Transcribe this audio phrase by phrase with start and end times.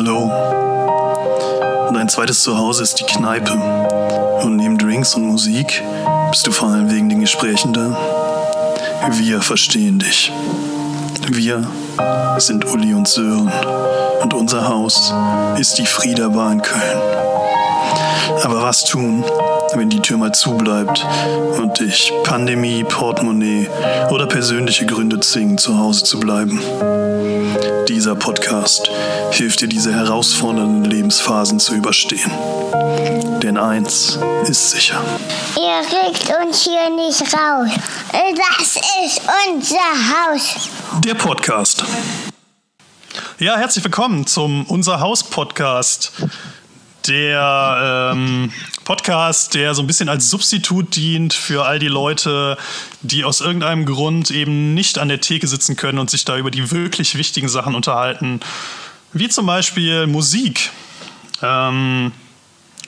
[0.00, 0.30] Hallo.
[1.92, 3.52] Dein zweites Zuhause ist die Kneipe.
[4.44, 5.82] Und neben Drinks und Musik
[6.30, 7.98] bist du vor allem wegen den Gesprächen da.
[9.14, 10.30] Wir verstehen dich.
[11.26, 11.66] Wir
[12.36, 13.50] sind Uli und Sören.
[14.22, 15.12] Und unser Haus
[15.58, 17.00] ist die Frieda Bar in Köln.
[18.44, 19.24] Aber was tun,
[19.74, 21.04] wenn die Tür mal zubleibt
[21.60, 23.68] und dich Pandemie, Portemonnaie
[24.10, 26.60] oder persönliche Gründe zwingen, zu Hause zu bleiben?
[27.88, 28.90] Dieser Podcast
[29.30, 32.30] hilft dir, diese herausfordernden Lebensphasen zu überstehen.
[33.42, 35.02] Denn eins ist sicher.
[35.56, 37.70] Ihr kriegt uns hier nicht raus.
[38.12, 40.68] Das ist unser Haus.
[41.04, 41.84] Der Podcast.
[43.38, 46.12] Ja, herzlich willkommen zum Unser Haus Podcast.
[47.06, 48.52] Der ähm,
[48.84, 52.58] Podcast, der so ein bisschen als Substitut dient für all die Leute,
[53.02, 56.50] die aus irgendeinem Grund eben nicht an der Theke sitzen können und sich da über
[56.50, 58.40] die wirklich wichtigen Sachen unterhalten.
[59.12, 60.70] Wie zum Beispiel Musik.
[61.42, 62.12] Ähm,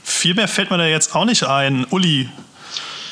[0.03, 1.87] viel mehr fällt mir da jetzt auch nicht ein.
[1.91, 2.29] Uli,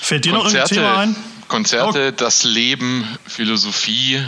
[0.01, 1.17] fällt dir noch irgendein Thema ein?
[1.47, 4.23] Konzerte, das Leben, Philosophie,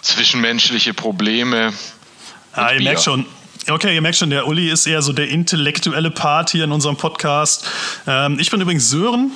[0.00, 1.72] zwischenmenschliche Probleme.
[2.52, 2.84] Ah, ihr Bier.
[2.84, 3.26] merkt schon.
[3.68, 6.96] Okay, ihr merkt schon, der Uli ist eher so der intellektuelle Part hier in unserem
[6.96, 7.66] Podcast.
[8.06, 9.32] Ähm, ich bin übrigens Sören.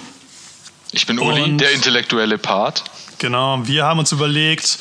[0.92, 2.84] Ich bin Uli, Und- der intellektuelle Part.
[3.19, 4.78] Genau, wir haben uns überlegt,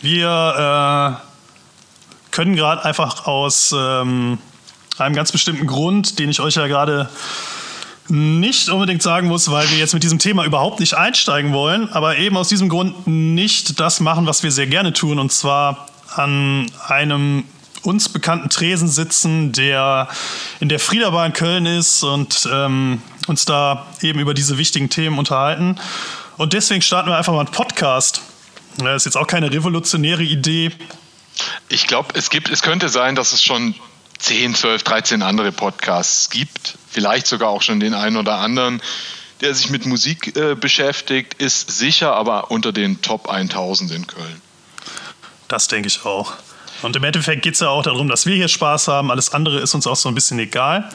[0.00, 4.38] wir äh, können gerade einfach aus ähm,
[4.98, 7.08] einem ganz bestimmten Grund, den ich euch ja gerade
[8.08, 12.18] nicht unbedingt sagen muss, weil wir jetzt mit diesem Thema überhaupt nicht einsteigen wollen, aber
[12.18, 16.70] eben aus diesem Grund nicht das machen, was wir sehr gerne tun, und zwar an
[16.86, 17.44] einem
[17.84, 20.08] uns bekannten Tresen sitzen, der
[20.60, 25.18] in der Friederbar in Köln ist und ähm, uns da eben über diese wichtigen Themen
[25.18, 25.78] unterhalten.
[26.36, 28.22] Und deswegen starten wir einfach mal einen Podcast.
[28.78, 30.72] Das ist jetzt auch keine revolutionäre Idee.
[31.68, 33.74] Ich glaube, es gibt, es könnte sein, dass es schon
[34.18, 36.76] 10, 12, 13 andere Podcasts gibt.
[36.90, 38.80] Vielleicht sogar auch schon den einen oder anderen,
[39.40, 44.40] der sich mit Musik äh, beschäftigt, ist sicher aber unter den Top 1000 in Köln.
[45.48, 46.32] Das denke ich auch.
[46.82, 49.10] Und im Endeffekt geht es ja auch darum, dass wir hier Spaß haben.
[49.10, 50.88] Alles andere ist uns auch so ein bisschen egal.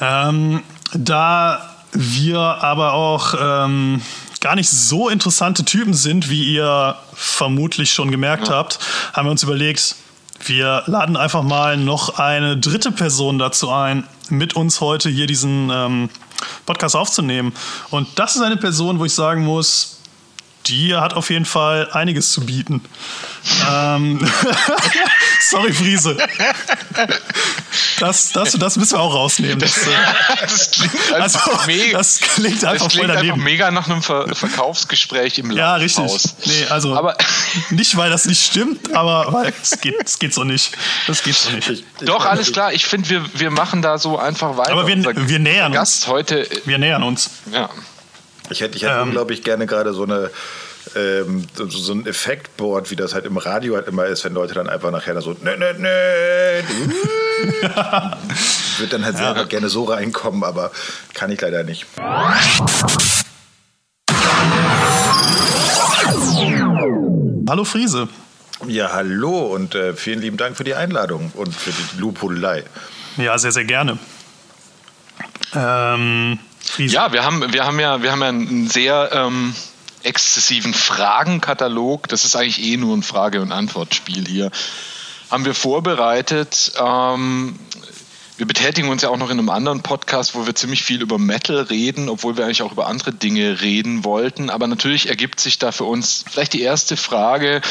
[0.00, 0.62] Ähm,
[0.92, 4.02] da wir aber auch ähm,
[4.40, 8.78] gar nicht so interessante Typen sind, wie ihr vermutlich schon gemerkt habt,
[9.12, 9.96] haben wir uns überlegt,
[10.44, 15.70] wir laden einfach mal noch eine dritte Person dazu ein, mit uns heute hier diesen
[15.70, 16.10] ähm,
[16.66, 17.54] Podcast aufzunehmen.
[17.90, 19.95] Und das ist eine Person, wo ich sagen muss,
[20.68, 22.82] die hat auf jeden Fall einiges zu bieten.
[23.70, 24.18] ähm,
[25.50, 26.16] sorry, Friese.
[28.00, 29.58] Das, das, das müssen wir auch rausnehmen.
[29.58, 29.90] Das, äh,
[30.40, 31.98] Das klingt also, einfach mega.
[31.98, 36.04] das klingt einfach das klingt einfach mega nach einem Ver Verkaufsgespräch im Ja, richtig.
[36.04, 36.34] Haus.
[36.44, 37.16] Nee, also Aber
[37.70, 40.72] nicht, weil das nicht stimmt, aber weil es geht, es geht so nicht.
[41.06, 41.84] Das geht so nicht.
[42.02, 42.72] Doch, alles klar.
[42.72, 44.72] Ich finde, wir, wir machen da so einfach weiter.
[44.72, 44.96] Aber wir-
[45.28, 45.76] wir nähern uns.
[45.76, 47.30] Gast heute, äh, Wir nähern uns.
[47.52, 47.68] ja.
[48.50, 49.08] Ich hätte, ich hätte Ähm.
[49.08, 50.30] unglaublich gerne gerade so eine
[50.94, 54.68] ähm, so, ein Effektboard, wie das halt im Radio halt immer ist, wenn Leute dann
[54.68, 55.88] einfach nachher so nö, nö, nö.
[58.78, 60.70] Würde dann halt selber gerne so reinkommen, aber
[61.12, 61.86] kann ich leider nicht.
[67.48, 68.08] Hallo Friese.
[68.66, 72.64] Ja, hallo und äh, vielen lieben Dank für die Einladung und für die Lobhudelei.
[73.16, 73.98] Ja, sehr, sehr gerne.
[75.54, 76.38] Ähm,
[76.76, 76.94] Friese.
[76.94, 79.54] ja, wir haben, wir haben ja, wir haben ja einen sehr ähm,
[80.02, 82.06] exzessiven Fragenkatalog.
[82.08, 84.50] Das ist eigentlich eh nur ein Frage- und Antwortspiel hier.
[85.30, 86.72] Haben wir vorbereitet.
[86.78, 87.58] Ähm,
[88.36, 91.18] wir betätigen uns ja auch noch in einem anderen Podcast, wo wir ziemlich viel über
[91.18, 94.50] Metal reden, obwohl wir eigentlich auch über andere Dinge reden wollten.
[94.50, 97.62] Aber natürlich ergibt sich da für uns vielleicht die erste Frage,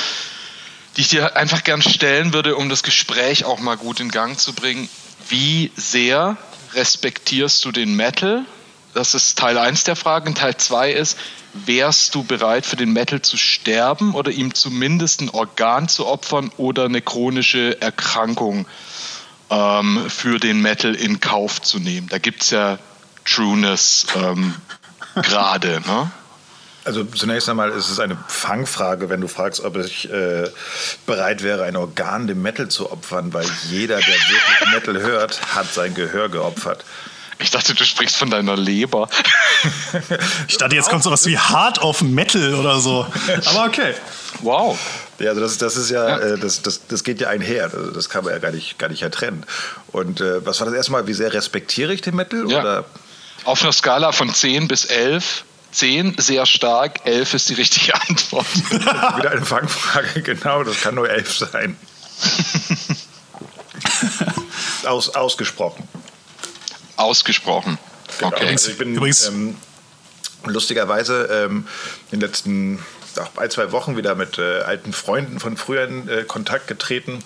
[0.97, 4.39] die ich dir einfach gern stellen würde, um das Gespräch auch mal gut in Gang
[4.39, 4.89] zu bringen.
[5.29, 6.37] Wie sehr
[6.73, 8.45] respektierst du den Metal?
[8.95, 10.29] Das ist Teil 1 der Frage.
[10.29, 11.17] Und Teil 2 ist,
[11.53, 16.49] wärst du bereit für den Metal zu sterben oder ihm zumindest ein Organ zu opfern
[16.55, 18.65] oder eine chronische Erkrankung
[19.49, 22.07] ähm, für den Metal in Kauf zu nehmen?
[22.07, 22.79] Da gibt es ja
[23.25, 24.55] Trueness ähm,
[25.15, 25.81] gerade.
[25.85, 26.09] Ne?
[26.85, 30.49] Also zunächst einmal ist es eine Fangfrage, wenn du fragst, ob ich äh,
[31.05, 35.73] bereit wäre, ein Organ dem Metal zu opfern, weil jeder, der wirklich Metal hört, hat
[35.73, 36.85] sein Gehör geopfert.
[37.39, 39.09] Ich dachte, du sprichst von deiner Leber.
[40.47, 43.05] Ich dachte, jetzt kommt sowas wie Hard of Metal oder so.
[43.45, 43.93] Aber okay.
[44.41, 44.77] Wow.
[45.19, 46.19] Ja, also das, das ist ja, Ja.
[46.19, 47.65] Äh, das, das, das geht ja einher.
[47.65, 49.45] Also Das kann man ja gar nicht, gar nicht ja trennen.
[49.87, 51.07] Und äh, was war das erste Mal?
[51.07, 52.49] Wie sehr respektiere ich den Metal?
[52.49, 52.59] Ja.
[52.59, 52.85] Oder?
[53.45, 55.43] Auf einer Skala von 10 bis 11.
[55.71, 58.45] 10 sehr stark, 11 ist die richtige Antwort.
[58.69, 61.75] Wieder eine Fangfrage, genau, das kann nur elf sein.
[64.85, 65.87] Aus, ausgesprochen.
[66.97, 67.77] Ausgesprochen.
[68.19, 68.31] Genau.
[68.31, 68.47] Okay.
[68.49, 69.55] Also ich bin Übrigens- ähm,
[70.45, 71.67] lustigerweise ähm,
[72.11, 72.79] in den letzten
[73.19, 77.23] ach, ein, zwei Wochen wieder mit äh, alten Freunden von früher in äh, Kontakt getreten,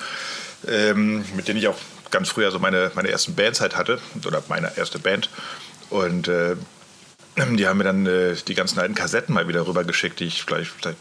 [0.68, 1.78] ähm, mit denen ich auch
[2.12, 5.30] ganz früher so meine, meine ersten Bands halt hatte, oder meine erste Band.
[5.90, 6.56] Und äh,
[7.38, 10.70] die haben mir dann äh, die ganzen alten Kassetten mal wieder rübergeschickt, die ich gleich
[10.84, 10.96] seit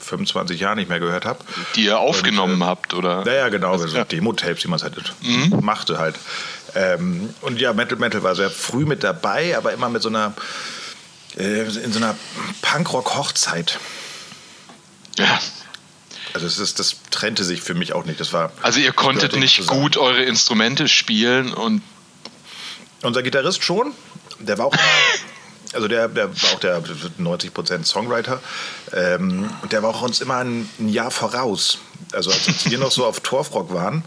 [0.00, 1.38] 25 Jahren nicht mehr gehört habe.
[1.76, 3.22] Die ihr aufgenommen Und, äh, habt, oder?
[3.26, 4.04] Ja, ja, genau, so ja.
[4.04, 5.14] Demo-Tapes, wie man es halt
[5.62, 6.16] machte halt.
[6.74, 10.34] Ähm, und ja, Metal Metal war sehr früh mit dabei, aber immer mit so einer,
[11.36, 12.16] äh, in so einer
[12.62, 13.78] Punkrock-Hochzeit.
[15.18, 15.40] ja.
[16.32, 18.18] Also es ist, das trennte sich für mich auch nicht.
[18.18, 19.80] Das war Also ihr konntet nicht zusammen.
[19.82, 21.80] gut eure Instrumente spielen und
[23.02, 23.92] Unser Gitarrist schon,
[24.40, 24.74] der war auch
[25.74, 28.40] also der, der war auch der 90% Songwriter
[28.92, 31.78] ähm, und der war auch uns immer ein, ein Jahr voraus.
[32.12, 34.04] Also als wir noch so auf Torfrock waren,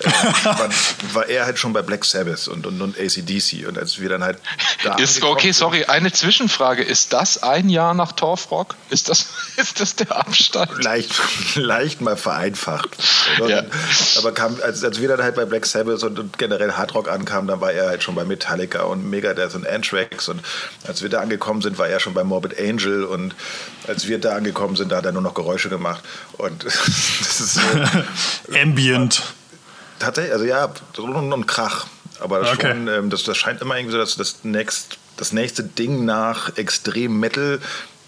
[0.00, 0.68] äh, war,
[1.12, 4.22] war er halt schon bei Black Sabbath und, und, und ACDC und als wir dann
[4.22, 4.38] halt
[4.84, 6.82] da ist okay, sind- sorry, eine Zwischenfrage.
[6.82, 8.74] Ist das ein Jahr nach Torfrock?
[8.90, 9.26] Ist das,
[9.56, 10.82] ist das der Abstand?
[10.82, 11.12] leicht,
[11.54, 12.90] leicht mal vereinfacht.
[13.46, 13.62] Ja.
[14.18, 17.48] Aber kam, als, als wir dann halt bei Black Sabbath und, und generell Hardrock ankamen,
[17.48, 20.28] dann war er halt schon bei Metallica und Megadeth und Anthrax.
[20.28, 20.40] Und
[20.86, 23.04] als wir da angekommen sind, war er schon bei Morbid Angel.
[23.04, 23.34] Und
[23.88, 26.02] als wir da angekommen sind, da hat er nur noch Geräusche gemacht.
[26.34, 27.60] Und das ist so.
[28.54, 29.22] Ambient.
[29.98, 31.86] Tatsächlich, also ja, so und, Krach.
[32.20, 32.68] Aber das, Okay.
[32.70, 36.56] schon, ähm, das, das scheint immer irgendwie so, dass das, next, das nächste Ding nach
[36.56, 37.60] Extrem Metal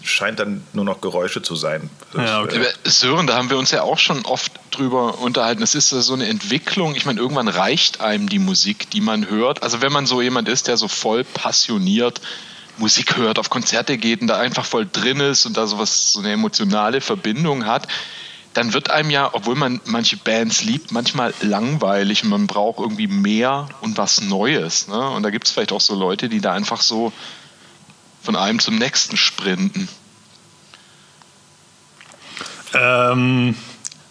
[0.03, 1.89] scheint dann nur noch Geräusche zu sein.
[2.15, 2.61] Ja, okay.
[2.61, 5.61] äh, Sören, da haben wir uns ja auch schon oft drüber unterhalten.
[5.61, 6.95] Es ist so eine Entwicklung.
[6.95, 9.61] Ich meine, irgendwann reicht einem die Musik, die man hört.
[9.61, 12.21] Also wenn man so jemand ist, der so voll passioniert
[12.77, 16.19] Musik hört, auf Konzerte geht und da einfach voll drin ist und da sowas, so
[16.19, 17.87] eine emotionale Verbindung hat,
[18.59, 23.07] dann wird einem ja, obwohl man manche Bands liebt, manchmal langweilig und man braucht irgendwie
[23.07, 24.89] mehr und was Neues.
[24.89, 25.09] Ne?
[25.11, 27.13] Und da gibt es vielleicht auch so Leute, die da einfach so
[28.21, 29.87] von einem zum nächsten sprinten.
[32.73, 33.55] Ähm,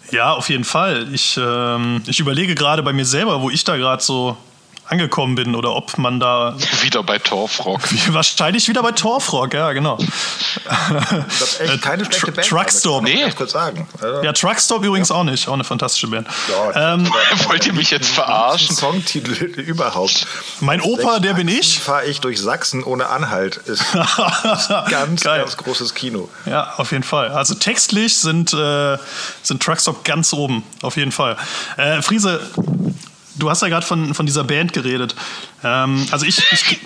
[0.09, 1.13] ja, auf jeden Fall.
[1.13, 4.35] Ich, ähm, ich überlege gerade bei mir selber, wo ich da gerade so
[4.89, 7.81] angekommen bin oder ob man da Wieder bei Torfrock.
[8.13, 9.97] wahrscheinlich wieder bei Torfrock, ja, genau.
[10.67, 12.47] Das ist echt keine Äh, schlechte Tr- Band.
[12.47, 13.03] Truckstop.
[13.03, 13.31] Nee.
[13.35, 13.87] Kurz sagen.
[14.01, 16.27] Also, Ja, Truckstop übrigens auch nicht, auch eine fantastische Band.
[16.73, 17.09] ja, Ähm,
[17.47, 18.75] Wollt ihr mich jetzt verarschen?
[18.75, 19.31] Songtitel
[19.61, 20.25] überhaupt.
[20.59, 21.79] mein Opa, der bin ich.
[21.79, 23.57] Fahre ich durch Sachsen ohne Anhalt.
[23.57, 23.93] Ist, ist
[24.89, 25.39] ganz, Geil.
[25.41, 26.29] ganz großes Kino.
[26.45, 27.29] Ja, auf jeden Fall.
[27.29, 28.97] Also textlich sind, äh,
[29.43, 31.37] sind Truckstop ganz oben, auf jeden Fall.
[31.77, 32.39] Äh, Friese,
[33.39, 35.15] du hast ja gerade von, von dieser Band geredet.
[35.63, 36.79] Ähm, also ich, ich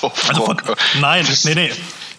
[0.28, 0.56] also von,
[1.00, 1.70] nein, nee, nee.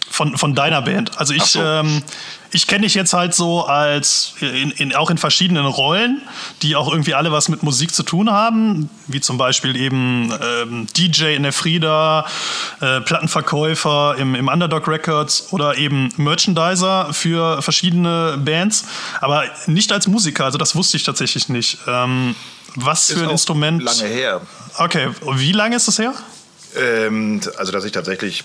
[0.09, 1.17] Von, von deiner Band.
[1.17, 1.59] Also ich, so.
[1.59, 2.03] ähm,
[2.51, 6.21] ich kenne dich jetzt halt so als in, in, auch in verschiedenen Rollen,
[6.61, 10.85] die auch irgendwie alle was mit Musik zu tun haben, wie zum Beispiel eben ähm,
[10.95, 12.27] DJ in der Frieda,
[12.79, 18.85] äh, Plattenverkäufer im, im Underdog Records oder eben Merchandiser für verschiedene Bands,
[19.19, 20.45] aber nicht als Musiker.
[20.45, 21.79] Also das wusste ich tatsächlich nicht.
[21.87, 22.35] Ähm,
[22.75, 23.83] was Ist für ein auch Instrument?
[23.83, 24.41] Lange her.
[24.77, 26.13] Okay, wie lange ist das her?
[26.75, 28.43] Ähm, also, dass ich tatsächlich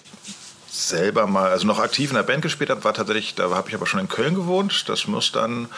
[0.70, 3.74] selber mal, also noch aktiv in der Band gespielt habe, war tatsächlich, da habe ich
[3.74, 4.88] aber schon in Köln gewohnt.
[4.88, 5.68] Das muss dann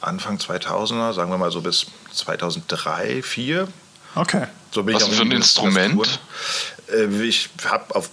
[0.00, 3.68] Anfang 2000er, sagen wir mal so bis 2003, 2004.
[4.14, 4.46] Okay.
[4.70, 6.20] So bin Was ich für ein in- Instrument?
[6.92, 8.10] Äh, Ich habe auf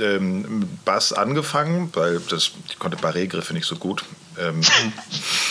[0.00, 4.04] ähm, Bass angefangen, weil das, ich konnte Barré-Griffe nicht so gut.
[4.38, 4.60] Ähm,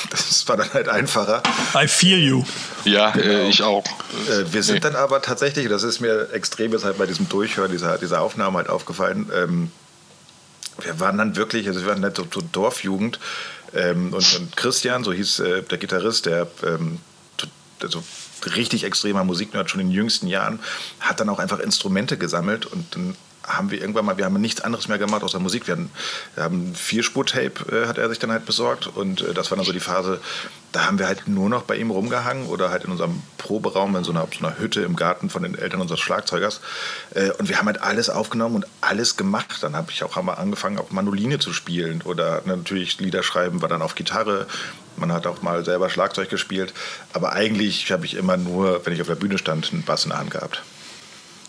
[0.10, 1.42] das war dann halt einfacher.
[1.75, 2.44] I feel you.
[2.86, 3.86] Ja, äh, ich auch.
[4.30, 4.80] Äh, wir sind Nee.
[4.82, 8.58] dann aber tatsächlich, das ist mir extrem jetzt halt bei diesem Durchhören dieser, dieser Aufnahme
[8.58, 9.72] halt aufgefallen, ähm,
[10.82, 13.20] wir waren dann wirklich, also wir waren halt so, so Dorfjugend
[13.75, 17.00] ähm, und, und Christian, so hieß äh, der Gitarrist, der ähm,
[17.82, 18.04] also
[18.56, 20.60] richtig extremer Musiknerd schon in den jüngsten Jahren,
[21.00, 24.62] hat dann auch einfach Instrumente gesammelt und dann haben wir irgendwann mal, wir haben nichts
[24.62, 25.68] anderes mehr gemacht außer Musik.
[25.68, 25.92] Wir, hatten,
[26.36, 29.58] wir haben ein Vierspur-Tape, äh, hat er sich dann halt besorgt und äh, das war
[29.58, 30.22] dann so die Phase,
[30.72, 34.04] da haben wir halt nur noch bei ihm rumgehangen oder halt in unserem Proberaum in
[34.04, 36.62] so einer, so einer Hütte im Garten von den Eltern unseres Schlagzeugers
[37.14, 39.58] äh, und wir haben halt alles aufgenommen und alles gemacht.
[39.62, 43.70] Dann habe ich auch einmal angefangen, auf Mandoline zu spielen oder natürlich Lieder schreiben, war
[43.70, 44.48] dann auf Gitarre.
[44.96, 46.74] Man hat auch mal selber Schlagzeug gespielt,
[47.14, 50.12] aber eigentlich habe ich immer nur, wenn ich auf der Bühne stand, einen Bass in
[50.12, 50.62] der Hand gehabt.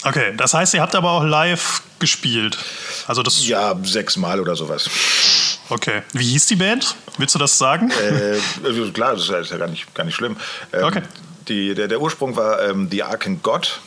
[0.04, 2.58] Okay, das heißt, ihr habt aber auch live gespielt.
[3.06, 3.46] Also das.
[3.46, 4.88] Ja, sechsmal oder sowas.
[5.70, 6.02] Okay.
[6.12, 6.94] Wie hieß die Band?
[7.16, 7.90] Willst du das sagen?
[7.90, 10.36] äh, also klar, das ist ja, gar, nicht, gar nicht schlimm.
[10.72, 11.02] Ähm, Okay.
[11.48, 13.80] Die, der, der Ursprung war ähm, The Arkan God.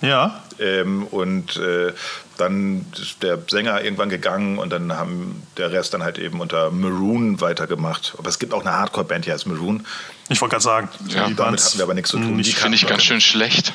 [0.00, 0.42] Ja.
[0.58, 1.92] Ähm, und äh,
[2.36, 6.70] dann ist der Sänger irgendwann gegangen und dann haben der Rest dann halt eben unter
[6.70, 8.14] Maroon weitergemacht.
[8.18, 9.84] Aber es gibt auch eine Hardcore-Band, die heißt Maroon.
[10.28, 10.88] Ich wollte gerade sagen.
[11.08, 12.38] Ja, die Damit hatten wir aber nichts zu tun.
[12.38, 13.74] Die Finde ich ganz schön schlecht.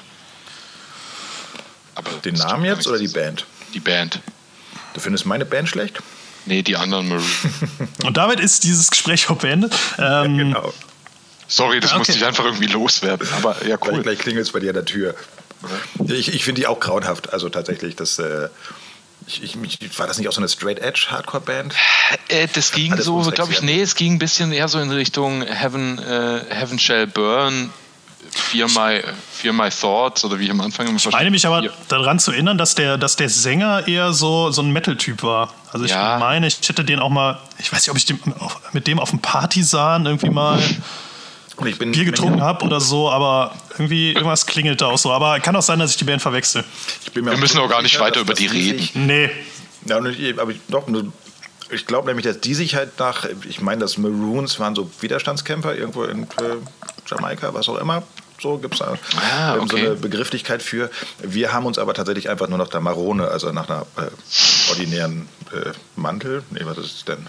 [1.96, 3.08] Aber Den Namen jetzt oder die.
[3.08, 3.46] Band?
[3.74, 4.20] Die Band.
[4.94, 6.00] Du findest meine Band schlecht?
[6.46, 7.26] Nee, die anderen Maroon.
[8.06, 9.74] Und damit ist dieses Gespräch auch beendet.
[9.98, 10.74] Ähm, Genau.
[11.48, 12.00] Sorry, das Okay.
[12.00, 13.28] musste ich einfach irgendwie loswerden.
[13.38, 14.02] Aber ja, Gleich, cool.
[14.04, 15.16] gleich klingelt es bei dir an der Tür.
[16.08, 17.32] Ich, ich finde die auch grauenhaft.
[17.32, 18.18] Also tatsächlich, das.
[18.20, 18.50] Äh,
[19.26, 21.74] ich, ich, war das nicht auch so eine Straight Edge Hardcore-Band?
[22.28, 24.92] Äh, das ging Alles so, glaube ich, nee, es ging ein bisschen eher so in
[24.92, 27.70] Richtung Heaven, äh, Heaven Shall Burn,
[28.36, 31.70] Fear My, Fear My Thoughts oder wie ich am Anfang immer Ich meine mich aber
[31.88, 35.54] daran zu erinnern, dass der, dass der Sänger eher so, so ein Metal-Typ war.
[35.72, 36.18] Also ich Ja.
[36.20, 39.00] meine, ich hätte den auch mal, ich weiß nicht, ob ich den, auf- mit dem
[39.00, 40.60] auf dem Partisan irgendwie mal
[41.58, 45.12] Und ich bin Bier getrunken habe oder so, aber irgendwie irgendwas klingelt da auch so.
[45.12, 46.64] Aber kann auch sein, dass ich die Band verwechsel.
[47.06, 48.90] Ich bin mir Wir müssen auch gar nicht sicher, weiter dass- über dass die reden.
[49.08, 49.30] Nee.
[49.86, 51.12] Ja, aber ich, doch, nur-
[51.70, 55.76] ich glaube nämlich, dass die sich halt nach, ich meine, das Maroons waren so Widerstandskämpfer
[55.76, 56.28] irgendwo in äh,
[57.08, 58.02] Jamaika, was auch immer.
[58.42, 59.86] So gibt es da Ah, ähm, so okay.
[59.88, 60.90] eine Begrifflichkeit für.
[61.20, 65.28] Wir haben uns aber tatsächlich einfach nur nach der Marone, also nach einer äh, ordinären
[65.54, 66.44] äh, Mantel.
[66.50, 67.28] Nee, was ist es denn?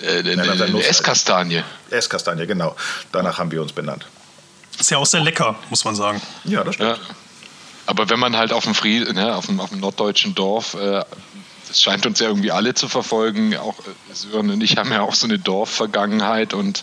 [0.00, 1.62] äh, eine, Esskastanie.
[1.90, 2.76] Esskastanie, genau.
[3.12, 4.06] Danach haben wir uns benannt.
[4.78, 6.20] Ist ja auch sehr lecker, muss man sagen.
[6.44, 6.94] Ja, das Ja.
[6.96, 7.14] stimmt.
[7.86, 11.04] Aber wenn man halt auf dem, Fried, ne, auf dem, auf dem norddeutschen Dorf, äh,
[11.68, 15.00] das scheint uns ja irgendwie alle zu verfolgen, auch äh, Sören und ich haben ja
[15.02, 16.82] auch so eine Dorfvergangenheit und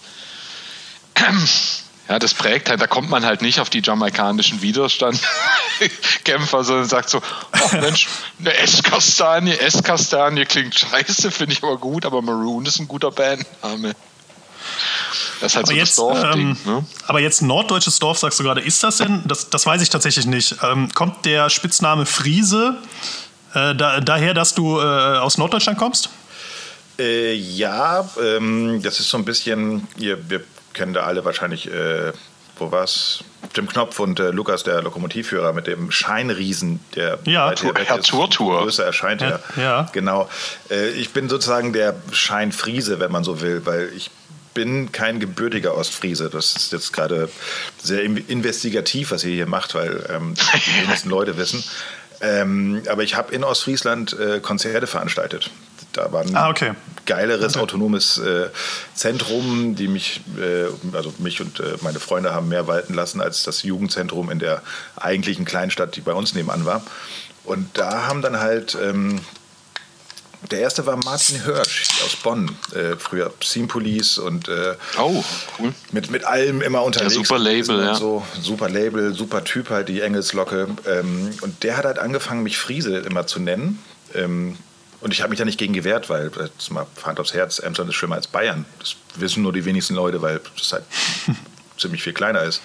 [2.12, 7.10] ja, das prägt halt, da kommt man halt nicht auf die jamaikanischen Widerstandkämpfer, sondern sagt
[7.10, 7.22] so,
[7.54, 12.90] ach Mensch, eine Esskastanie, Esskastanie klingt scheiße, finde ich aber gut, aber Maroon ist ein
[12.90, 13.94] guter Bandname.
[15.40, 16.50] Das ist halt Aber so jetzt, das Dorfding.
[16.50, 16.86] ähm, ne?
[17.08, 19.24] aber jetzt norddeutsches Dorf, sagst du gerade, ist das denn?
[19.26, 20.58] Das, das weiß ich tatsächlich nicht.
[20.64, 22.76] Ähm, kommt der Spitzname Friese
[23.54, 26.10] äh, da, daher, dass du äh, aus Norddeutschland kommst?
[27.00, 32.12] Äh, ja, ähm, das ist so ein bisschen, ihr, wir kennen da alle wahrscheinlich, äh,
[32.58, 33.24] wo war's?
[33.56, 38.08] Jim Knopf und äh, Lukas, der Lokomotivführer, mit dem Scheinriesen, der Ja, weg Herr ist,
[38.10, 38.62] Turtur.
[38.62, 39.22] größer erscheint.
[39.22, 39.90] Ja, Ja.
[39.94, 40.30] Genau.
[40.70, 44.12] Äh, ich bin sozusagen der Scheinfriese, wenn man so will, weil ich
[44.54, 46.30] bin kein gebürtiger Ostfriese.
[46.30, 47.30] Das ist jetzt gerade
[47.82, 51.64] sehr in- investigativ, was ihr hier macht, weil ähm, die wenigsten Leute wissen.
[52.24, 55.50] Ähm, aber ich habe in Ostfriesland äh, Konzerte veranstaltet.
[55.94, 56.72] Da waren Ah, okay.
[57.06, 58.50] geileres autonomes äh,
[58.94, 63.44] Zentrum, die mich, äh, also mich und äh, meine Freunde haben mehr walten lassen als
[63.44, 64.62] das Jugendzentrum in der
[64.96, 66.82] eigentlichen Kleinstadt, die bei uns nebenan war.
[67.44, 69.20] Und da haben dann halt ähm,
[70.50, 75.24] der erste war Martin Hirsch aus Bonn, äh, früher Scene Police und äh, Oh,
[75.60, 75.72] cool.
[75.92, 77.14] mit, mit allem immer unterwegs.
[77.14, 77.94] super Label, ja.
[77.96, 80.68] So, super Label, super Typ halt, die Engelslocke.
[80.88, 83.84] Ähm, und der hat halt angefangen, mich Friese immer zu nennen.
[84.16, 84.58] Ähm,
[85.02, 87.34] und ich habe mich da nicht gegen gewehrt, weil, äh, das ist mal Hand aufs
[87.34, 88.66] Herz, Emsland ist schlimmer als Bayern.
[88.80, 90.84] Das wissen nur die wenigsten Leute, weil das halt
[91.78, 92.62] ziemlich viel kleiner ist.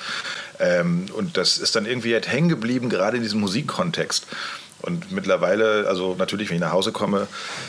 [0.58, 4.26] Ähm, und das ist dann irgendwie halt hängen geblieben, gerade in diesem Musikkontext.
[4.82, 7.26] Und mittlerweile, also natürlich, wenn ich nach Hause komme,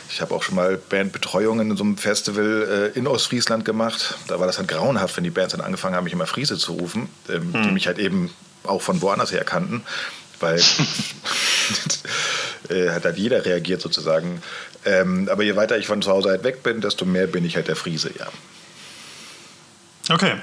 [0.10, 4.16] ich habe auch schon mal Bandbetreuungen in so einem Festival äh, in Ostfriesland gemacht.
[4.28, 6.74] Da war das dann grauenhaft, wenn die Bands dann angefangen haben, mich immer Friese zu
[6.74, 8.30] rufen, ähm, die mich halt eben
[8.64, 9.84] auch von woanders her kannten,
[10.40, 10.60] weil
[12.70, 14.42] äh, hat halt jeder reagiert sozusagen.
[14.86, 17.56] Ähm, aber je weiter ich von zu Hause halt weg bin, desto mehr bin ich
[17.56, 18.28] halt der Friese, ja.
[20.10, 20.34] Okay.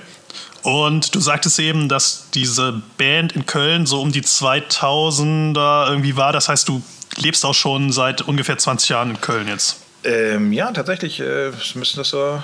[0.62, 6.32] Und du sagtest eben, dass diese Band in Köln so um die 2000er irgendwie war.
[6.32, 6.82] Das heißt, du
[7.16, 9.76] lebst auch schon seit ungefähr 20 Jahren in Köln jetzt.
[10.04, 12.42] Ähm, ja, tatsächlich äh, müssen das so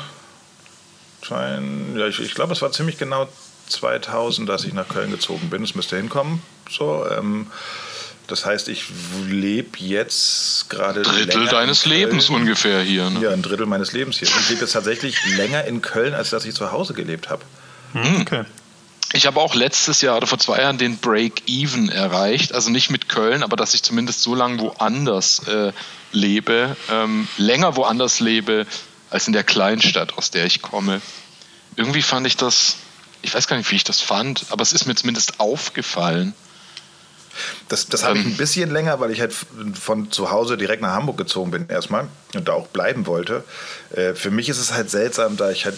[1.27, 1.95] sein.
[1.97, 3.29] Ja, ich, ich glaube, es war ziemlich genau
[3.69, 5.63] 2000, dass ich nach Köln gezogen bin.
[5.63, 6.43] Es müsste hinkommen.
[6.71, 7.47] So, ähm,
[8.27, 8.85] das heißt, ich
[9.29, 11.03] lebe jetzt gerade.
[11.03, 11.85] Drittel deines.
[11.85, 13.11] Lebens ungefähr hier.
[13.11, 13.21] Ne?
[13.21, 14.29] Ja, ein Drittel meines Lebens hier.
[14.29, 17.43] Und ich lebe jetzt tatsächlich länger in Köln, als dass ich zu Hause gelebt habe.
[17.93, 18.45] Hm, Okay.
[19.13, 22.53] Ich habe auch letztes Jahr oder vor zwei Jahren den Break-Even erreicht.
[22.55, 25.73] Also nicht mit Köln, aber dass ich zumindest so lange woanders äh,
[26.13, 28.67] lebe, ähm, länger woanders lebe,
[29.11, 31.01] als in der Kleinstadt, aus der ich komme.
[31.75, 32.77] Irgendwie fand ich das,
[33.23, 36.33] ich weiß gar nicht, wie ich das fand, aber es ist mir zumindest aufgefallen.
[37.69, 38.33] Das, das habe ich Ähm.
[38.33, 39.35] ein bisschen länger, weil ich halt
[39.75, 43.45] von zu Hause direkt nach Hamburg gezogen bin erstmal und da auch bleiben wollte.
[43.95, 45.77] Äh, für mich ist es halt seltsam, da ich halt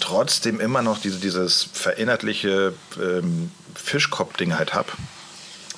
[0.00, 4.88] trotzdem immer noch diese, dieses verinnertliche ähm, Fischkopf-Ding halt habe.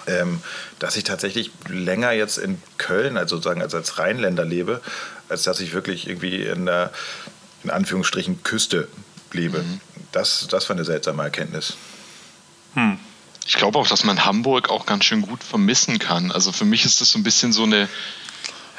[0.06, 0.42] Ähm,
[0.78, 4.82] dass ich tatsächlich länger jetzt in Köln, also sozusagen als, als Rheinländer lebe,
[5.30, 6.90] als dass ich wirklich irgendwie in der,
[7.62, 8.88] in Anführungsstrichen, Küste
[9.32, 9.64] lebe.
[10.12, 11.76] Das, das war eine seltsame Erkenntnis.
[13.46, 16.32] Ich glaube auch, dass man Hamburg auch ganz schön gut vermissen kann.
[16.32, 17.88] Also für mich ist das so ein bisschen so eine.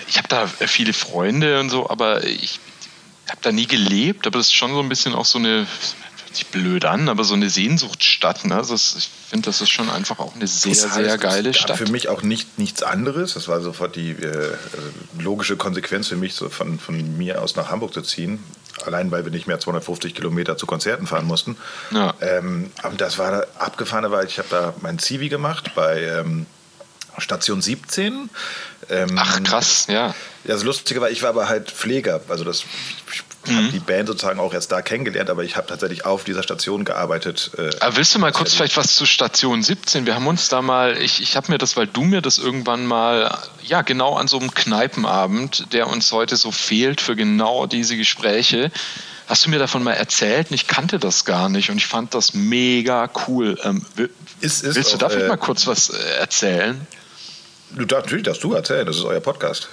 [0.07, 2.60] Ich habe da viele Freunde und so, aber ich
[3.29, 4.27] habe da nie gelebt.
[4.27, 5.67] Aber das ist schon so ein bisschen auch so eine
[6.36, 8.45] sich blöd an, aber so eine Sehnsuchtsstadt.
[8.45, 8.55] Ne?
[8.55, 11.57] Das, ich finde, das ist schon einfach auch eine sehr, Das heißt, sehr geile es
[11.57, 11.77] Stadt.
[11.77, 13.34] Für mich auch nicht, nichts anderes.
[13.34, 14.53] Das war sofort die äh,
[15.17, 18.43] logische Konsequenz für mich, so von, von mir aus nach Hamburg zu ziehen.
[18.84, 21.58] Allein, weil wir nicht mehr 250 Kilometer zu Konzerten fahren mussten.
[21.91, 22.13] Ja.
[22.22, 26.46] Ähm, und das war abgefahren, weil ich habe da mein Zivi gemacht bei ähm,
[27.17, 28.29] Station 17.
[28.89, 30.08] Ähm, Ach, krass, ja.
[30.08, 30.13] Ja,
[30.53, 32.22] das Lustige war, ich war aber halt Pfleger.
[32.27, 32.65] Also das,
[33.12, 33.58] ich Mhm.
[33.58, 36.86] habe die Band sozusagen auch erst da kennengelernt, aber ich habe tatsächlich auf dieser Station
[36.86, 37.52] gearbeitet.
[37.58, 40.06] Äh, Aber willst du mal kurz vielleicht was zu Station 17?
[40.06, 42.86] Wir haben uns da mal, ich, ich habe mir das, weil du mir das irgendwann
[42.86, 47.98] mal, ja, genau an so einem Kneipenabend, der uns heute so fehlt für genau diese
[47.98, 48.72] Gespräche,
[49.28, 52.14] hast du mir davon mal erzählt und ich kannte das gar nicht und ich fand
[52.14, 53.58] das mega cool.
[53.64, 53.86] Ähm,
[54.42, 56.86] Ist- ist willst du auch, da vielleicht äh, mal kurz was äh, erzählen?
[57.72, 59.68] du darfst natürlich darfst du erzählen, das ist euer Podcast.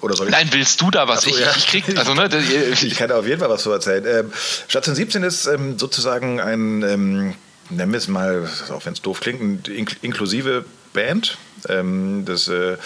[0.00, 0.32] Oder soll ich?
[0.32, 1.22] Nein, willst du da was?
[1.22, 1.52] So, ich, ja.
[1.56, 2.28] ich krieg, also ne,
[2.82, 4.04] Ich kann da auf jeden Fall was zu erzählen.
[4.06, 4.32] Ähm,
[4.68, 7.34] Station 17 ist ähm, sozusagen ein, ähm,
[7.70, 11.38] nennen wir es mal, auch wenn es doof klingt, eine ink inklusive Band.
[11.68, 12.76] Ähm, das äh,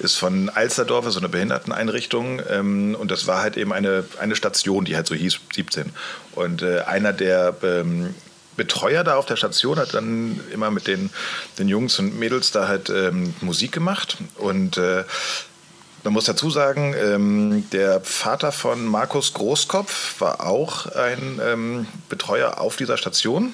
[0.00, 2.40] ist von Alsterdorf, so eine Behinderteneinrichtung.
[2.50, 5.92] Ähm, und das war halt eben eine, eine Station, die halt so hieß, 17.
[6.32, 8.14] Und äh, einer der ähm,
[8.56, 11.10] Betreuer da auf der Station hat dann immer mit den,
[11.58, 14.16] den Jungs und Mädels da halt ähm, Musik gemacht.
[14.36, 15.04] Und äh,
[16.04, 22.60] man muss dazu sagen, ähm, der Vater von Markus Großkopf war auch ein ähm, Betreuer
[22.60, 23.52] auf dieser Station.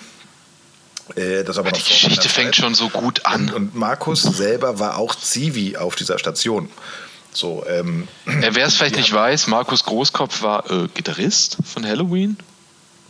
[1.17, 3.49] Äh, das aber die noch Geschichte fängt schon so gut an.
[3.49, 6.69] Und, und Markus selber war auch Zivi auf dieser Station.
[7.33, 12.37] So, ähm, Äh, Wer es vielleicht nicht weiß, Markus Großkopf war äh, Gitarrist von Halloween,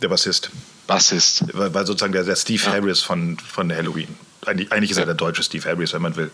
[0.01, 0.49] der Bassist.
[0.87, 1.45] Bassist.
[1.55, 4.15] War, war sozusagen der, der Steve Harris von, von Halloween.
[4.45, 6.31] Eigentlich, eigentlich ist er der deutsche Steve Harris, wenn man will.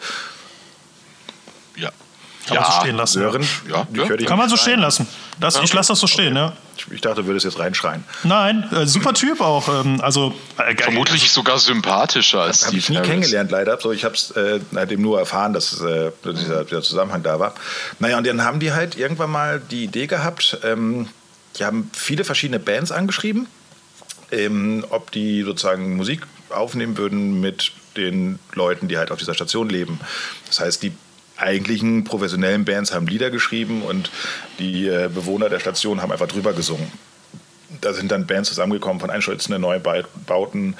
[1.75, 1.91] Ja.
[2.47, 3.19] Kann man so stehen lassen.
[3.19, 4.27] Sören, Ja, ich ja.
[4.27, 5.07] Kann man so nicht stehen lassen.
[5.39, 6.53] Das, Ich lasse das so stehen, ja.
[6.77, 8.03] Ich, ich dachte, du würdest jetzt reinschreien.
[8.23, 9.67] Nein, äh, super Typ auch.
[9.67, 10.85] Ähm, also äh, geil.
[10.85, 13.09] Vermutlich sogar sympathischer als Habe ich Steve nie Harris.
[13.09, 13.79] kennengelernt, leider.
[13.79, 17.39] So, ich habe es äh, halt eben nur erfahren, dass äh, dieser, dieser Zusammenhang da
[17.39, 17.53] war.
[17.99, 21.07] Naja, und dann haben die halt irgendwann mal die Idee gehabt, ähm,
[21.57, 23.47] die haben viele verschiedene Bands angeschrieben,
[24.31, 29.69] ähm, ob die sozusagen Musik aufnehmen würden mit den Leuten, die halt auf dieser Station
[29.69, 29.99] leben.
[30.47, 30.93] Das heißt, die
[31.41, 34.11] eigentlichen professionellen Bands haben Lieder geschrieben und
[34.59, 36.91] die äh, Bewohner der Station haben einfach drüber gesungen
[37.79, 40.75] da sind dann Bands zusammengekommen von einstürzende Neubauten.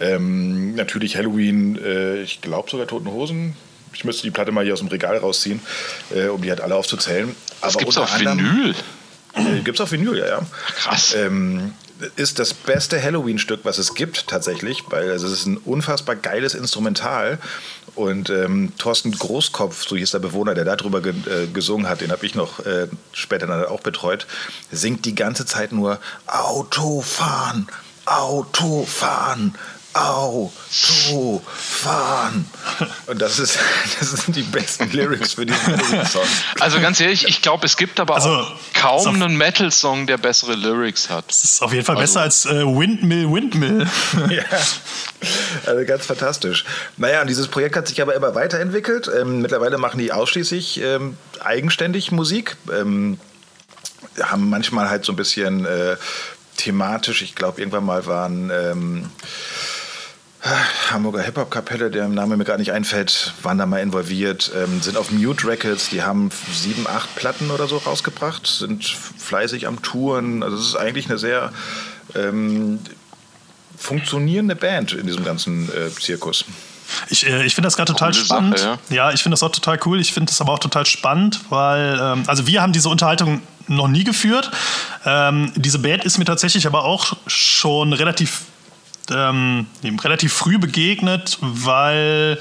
[0.00, 3.56] Ähm, natürlich Halloween, äh, ich glaube sogar Toten Hosen.
[3.92, 5.60] Ich müsste die Platte mal hier aus dem Regal rausziehen,
[6.14, 7.34] äh, um die halt alle aufzuzählen.
[7.60, 8.74] Das gibt's unter auf Vinyl.
[9.34, 10.40] Äh, gibt's auf Vinyl, ja, ja.
[10.76, 11.14] Krass.
[11.14, 11.72] Ähm,
[12.16, 16.54] ist das beste Halloween-Stück, was es gibt, tatsächlich, weil also es ist ein unfassbar geiles
[16.54, 17.38] Instrumental.
[17.94, 22.10] Und ähm, Thorsten Großkopf, so hieß der Bewohner, der darüber ge äh, gesungen hat, den
[22.10, 24.26] habe ich noch äh, später dann auch betreut,
[24.70, 27.68] singt die ganze Zeit nur Autofahren,
[28.04, 29.54] Autofahren,
[29.94, 30.50] Autofahren.
[33.06, 33.58] Und das, ist,
[34.00, 36.24] das sind die besten Lyrics für diesen Halloween-Song.
[36.60, 40.16] Also ganz ehrlich, ich glaube, es gibt aber Also, auch kaum auf- einen Metal-Song, der
[40.18, 41.24] bessere Lyrics hat.
[41.28, 43.86] Das ist auf jeden Fall Also- besser als äh, Windmill, Windmill.
[44.30, 44.42] Ja,
[45.66, 46.64] also ganz fantastisch.
[46.96, 49.08] Naja, und dieses Projekt hat sich aber immer weiterentwickelt.
[49.08, 52.56] Ähm, mittlerweile machen die ausschließlich ähm, eigenständig Musik.
[52.72, 53.18] Ähm,
[54.20, 55.96] haben manchmal halt so ein bisschen äh,
[56.56, 59.10] thematisch, ich glaube, irgendwann mal waren.
[60.44, 60.50] Ähm,
[60.90, 65.10] Hamburger Hip-Hop-Kapelle, der Name mir gar nicht einfällt, waren da mal involviert, ähm, sind auf
[65.10, 70.42] Mute Records, die haben sieben, acht Platten oder so rausgebracht, sind fleißig am Touren.
[70.42, 71.52] Also es ist eigentlich eine sehr
[72.14, 72.78] ähm,
[73.76, 76.44] funktionierende Band in diesem ganzen äh, Zirkus.
[77.08, 78.58] Ich, äh, ich finde das gerade total Coole spannend.
[78.58, 79.12] Sache, ja.
[79.12, 80.00] ich finde das auch total cool.
[80.00, 83.88] Ich finde das aber auch total spannend, weil, ähm, also wir haben diese Unterhaltung noch
[83.88, 84.50] nie geführt.
[85.06, 88.42] Ähm, diese Band ist mir tatsächlich aber auch schon relativ,
[89.10, 89.66] ähm,
[90.02, 92.38] relativ früh begegnet, weil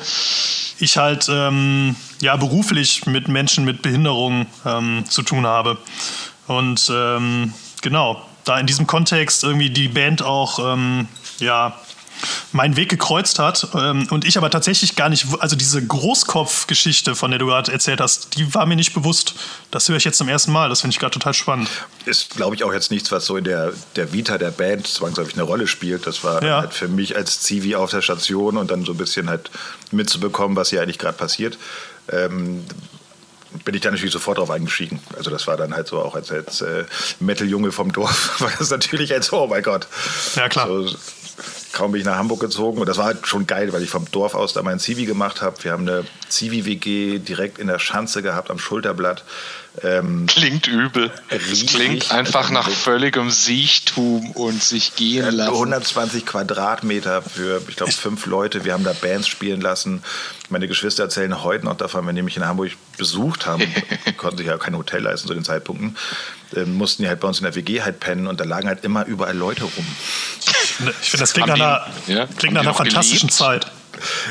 [0.80, 5.78] ich halt ähm, ja, beruflich mit Menschen mit Behinderung ähm, zu tun habe.
[6.48, 11.08] Und ähm, genau, da in diesem Kontext irgendwie die Band auch ähm,
[11.40, 11.80] ja,
[12.52, 17.32] meinen Weg gekreuzt hat ähm, und ich aber tatsächlich gar nicht, also diese Großkopf-Geschichte, von
[17.32, 19.34] der du gerade erzählt hast, die war mir nicht bewusst.
[19.72, 21.70] Das höre ich jetzt zum ersten Mal, das finde ich gerade total spannend.
[22.06, 25.34] Ist, glaube ich, auch jetzt nichts, was so in der, der Vita der Band zwangsläufig
[25.34, 26.06] eine Rolle spielt.
[26.08, 26.62] Das war Ja.
[26.62, 29.50] halt für mich als Zivi auf der Station und dann so ein bisschen halt
[29.92, 31.58] mitzubekommen, was hier eigentlich gerade passiert.
[32.12, 32.64] Ähm,
[33.66, 35.00] bin ich da natürlich sofort drauf eingestiegen.
[35.16, 36.86] Also das war dann halt so auch als, als äh,
[37.20, 39.88] Metal-Junge vom Dorf, war das natürlich als, oh mein Gott.
[40.36, 40.68] Ja, klar.
[40.68, 40.96] So,
[41.74, 44.06] kaum bin ich nach Hamburg gezogen und das war halt schon geil, weil ich vom
[44.12, 45.62] Dorf aus da mein Zivi gemacht habe.
[45.64, 49.24] Wir haben eine Zivi-WG direkt in der Schanze gehabt am Schulterblatt.
[49.82, 51.10] Ähm, klingt übel.
[51.30, 55.52] Es klingt einfach nach völligem Siechtum und sich gehen lassen.
[55.52, 58.66] 120 Quadratmeter für, ich glaube, fünf Leute.
[58.66, 60.04] Wir haben da Bands spielen lassen.
[60.50, 63.64] Meine Geschwister erzählen heute noch davon, wenn die mich in Hamburg besucht haben,
[64.18, 65.98] konnten sich ja kein Hotel leisten zu den Zeitpunkten,
[66.56, 68.84] äh, mussten die halt bei uns in der WG halt pennen und da lagen halt
[68.84, 69.88] immer überall Leute rum.
[71.02, 72.28] Ich finde, das klingt nach einer, ja?
[72.38, 73.34] klingt nach einer fantastischen gelebt?
[73.34, 73.72] Zeit.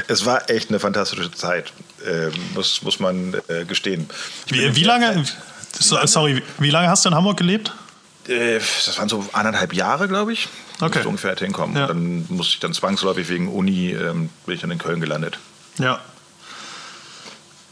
[0.09, 1.72] Es war echt eine fantastische Zeit,
[2.07, 4.09] äh, muss, muss man äh, gestehen.
[4.49, 5.25] Wie, wie, lange,
[5.79, 7.73] sorry, wie lange hast du in Hamburg gelebt?
[8.29, 10.49] Äh, das waren so anderthalb Jahre, glaube ich.
[10.81, 11.03] Okay.
[11.03, 11.77] So ungefähr hinkommen.
[11.77, 11.87] Ja.
[11.87, 15.38] Dann musste ich dann zwangsläufig wegen Uni, ähm, bin ich dann in Köln gelandet.
[15.79, 16.01] Ja.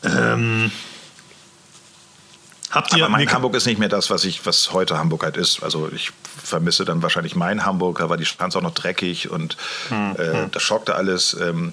[0.02, 0.70] Ähm,
[2.70, 5.36] Habt ihr, Aber mein Hamburg ist nicht mehr das, was ich, was heute Hamburg halt
[5.36, 5.62] ist.
[5.62, 6.12] Also ich
[6.42, 9.56] vermisse dann wahrscheinlich mein Hamburg, da war die Schanze auch noch dreckig und
[9.88, 10.50] hm, äh, hm.
[10.52, 11.34] das schockte alles.
[11.34, 11.72] Ähm,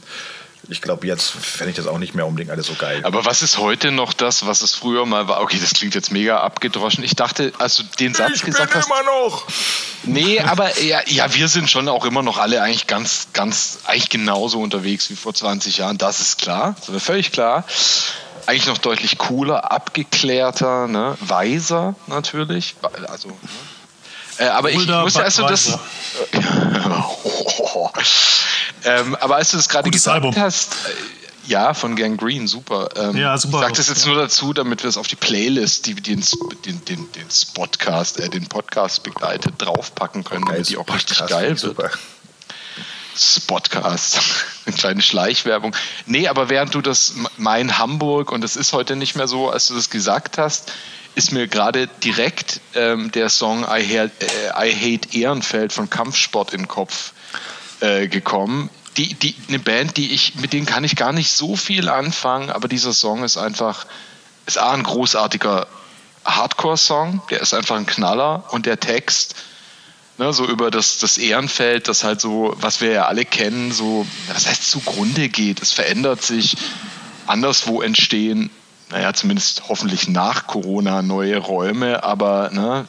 [0.69, 3.01] ich glaube, jetzt fände ich das auch nicht mehr unbedingt alles so geil.
[3.03, 5.41] Aber was ist heute noch das, was es früher mal war?
[5.41, 7.03] Okay, das klingt jetzt mega abgedroschen.
[7.03, 8.87] Ich dachte, als du den Satz ich gesagt bin hast.
[8.87, 9.47] immer noch!
[10.03, 14.09] Nee, aber ja, ja, wir sind schon auch immer noch alle eigentlich ganz, ganz, eigentlich
[14.09, 15.97] genauso unterwegs wie vor 20 Jahren.
[15.97, 16.75] Das ist klar.
[16.79, 17.65] Das ist völlig klar
[18.47, 21.17] eigentlich noch deutlich cooler, abgeklärter, ne?
[21.19, 22.75] weiser natürlich.
[23.09, 23.35] Also, ne?
[24.39, 25.67] Äh, aber ich, ich muss als du das.
[28.83, 30.35] ähm, aber als du das gerade gesagt Album.
[30.35, 30.93] hast, äh,
[31.47, 32.89] ja, von Gang Green, super.
[32.95, 33.59] Ähm, ja, super.
[33.59, 34.11] Ich sag das jetzt ja.
[34.11, 36.23] nur dazu, damit wir es auf die Playlist, die den,
[36.65, 41.49] den, den, den Spotcast, äh, den Podcast begleitet, draufpacken können, damit die auch richtig geil
[41.49, 41.59] wird.
[41.59, 41.89] Super.
[43.15, 44.19] Spotcast.
[44.65, 45.75] Eine kleine Schleichwerbung.
[46.05, 49.67] Nee, aber während du das mein Hamburg, und das ist heute nicht mehr so, als
[49.67, 50.71] du das gesagt hast,
[51.17, 56.53] ist mir gerade direkt ähm, der Song I, Hate, äh, I Hate Ehrenfeld von Kampfsport
[56.53, 57.13] in den Kopf
[57.79, 58.69] äh, gekommen.
[58.97, 62.51] Die, die, eine Band, die ich, mit denen kann ich gar nicht so viel anfangen,
[62.51, 63.87] aber dieser Song ist einfach,
[64.45, 65.65] ist A, ein großartiger
[66.23, 69.33] Hardcore-Song, der ist einfach ein Knaller und der Text
[70.19, 74.05] ne, so über das, das Ehrenfeld, das halt so, was wir ja alle kennen, so,
[74.31, 75.63] was heißt zugrunde geht.
[75.63, 76.57] Es verändert sich,
[77.25, 78.51] anderswo entstehen,
[78.89, 82.87] naja, zumindest hoffentlich nach Corona neue Räume, aber ne,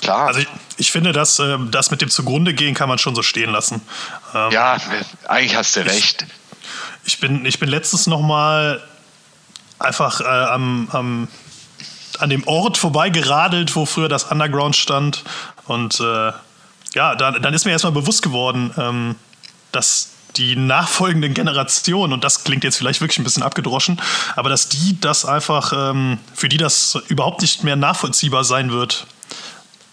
[0.00, 0.28] klar.
[0.28, 3.22] Also ich, ich finde, dass äh, das mit dem zugrunde gehen kann man schon so
[3.22, 3.80] stehen lassen.
[4.34, 4.76] Ähm, ja,
[5.26, 6.26] eigentlich hast du recht.
[7.04, 8.82] Ich, ich bin, ich bin letztens noch mal
[9.78, 11.28] einfach äh, am, am
[12.18, 15.22] an dem Ort vorbeigeradelt, wo früher das Underground stand
[15.66, 16.32] und äh,
[16.94, 19.14] ja, dann, dann ist mir erstmal bewusst geworden, ähm,
[19.72, 24.00] dass die nachfolgenden Generationen, und das klingt jetzt vielleicht wirklich ein bisschen abgedroschen,
[24.36, 29.06] aber dass die das einfach, ähm, für die das überhaupt nicht mehr nachvollziehbar sein wird,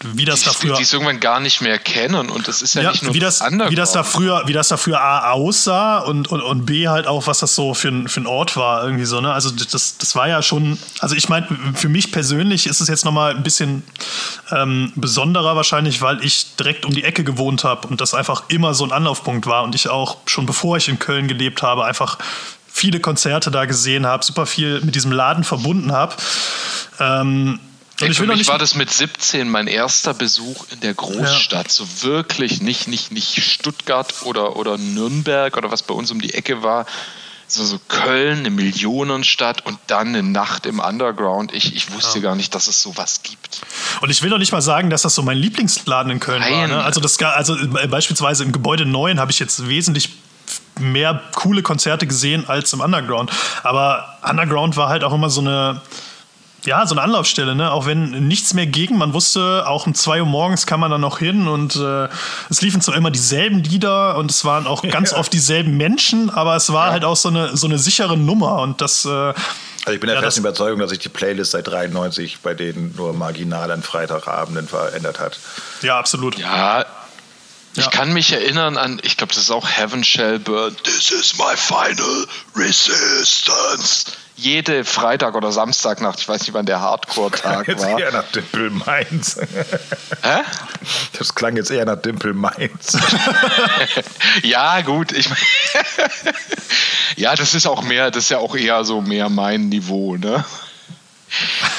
[0.02, 0.76] wie das die, da früher.
[0.76, 3.18] Die es irgendwann gar nicht mehr kennen und das ist ja, ja nicht nur wie
[3.18, 6.88] das, wie das da früher, wie das da früher A aussah und, und, und B
[6.88, 9.32] halt auch, was das so für ein, für ein Ort war, irgendwie so, ne?
[9.32, 13.04] Also das, das war ja schon, also ich meine, für mich persönlich ist es jetzt
[13.04, 13.84] nochmal ein bisschen
[14.50, 18.74] ähm, besonderer wahrscheinlich, weil ich direkt um die Ecke gewohnt habe und das einfach immer
[18.74, 22.18] so ein Anlaufpunkt war und ich auch schon bevor ich in Köln gelebt habe, einfach
[22.76, 26.14] viele Konzerte da gesehen habe, super viel mit diesem Laden verbunden habe.
[27.00, 27.58] Ähm,
[28.00, 31.68] und ich für mich war das mit 17 mein erster Besuch in der Großstadt.
[31.68, 31.72] Ja.
[31.72, 36.34] So wirklich nicht, nicht, nicht Stuttgart oder, oder Nürnberg oder was bei uns um die
[36.34, 36.86] Ecke war.
[37.48, 41.54] So, so Köln, eine Millionenstadt und dann eine Nacht im Underground.
[41.54, 42.24] Ich, ich wusste ja.
[42.24, 43.60] gar nicht, dass es sowas gibt.
[44.00, 46.52] Und ich will doch nicht mal sagen, dass das so mein Lieblingsladen in Köln Nein.
[46.52, 46.66] war.
[46.66, 46.84] Ne?
[46.84, 47.56] Also, das, also
[47.88, 50.10] beispielsweise im Gebäude 9 habe ich jetzt wesentlich
[50.80, 53.30] mehr coole Konzerte gesehen als im Underground.
[53.62, 55.80] Aber Underground war halt auch immer so eine
[56.66, 57.70] ja, so eine Anlaufstelle, ne?
[57.70, 60.98] Auch wenn nichts mehr ging, man wusste, auch um 2 Uhr morgens kann man da
[60.98, 62.08] noch hin und äh,
[62.50, 65.16] es liefen zwar immer dieselben Lieder und es waren auch ganz ja.
[65.18, 66.92] oft dieselben Menschen, aber es war ja.
[66.92, 69.04] halt auch so eine, so eine sichere Nummer und das.
[69.04, 72.54] Äh, also ich bin der ja, festen Überzeugung, dass sich die Playlist seit 93 bei
[72.54, 75.38] denen nur marginal an Freitagabenden verändert hat.
[75.82, 76.36] Ja, absolut.
[76.36, 76.84] Ja,
[77.76, 80.74] ich kann mich erinnern an, ich glaube, das ist auch Heaven Shall Burn.
[80.82, 82.26] This is my final
[82.56, 87.68] resistance jede Freitag- oder Samstagnacht, ich weiß nicht, wann der Hardcore-Tag war.
[87.68, 89.38] Jetzt eher nach Dimpel Mainz.
[90.22, 90.40] Hä?
[91.18, 92.98] Das klang jetzt eher nach Dimpel Mainz.
[94.42, 95.12] ja, gut.
[95.12, 95.30] Ich
[97.16, 100.44] ja, das ist auch mehr, das ist ja auch eher so mehr mein Niveau, ne?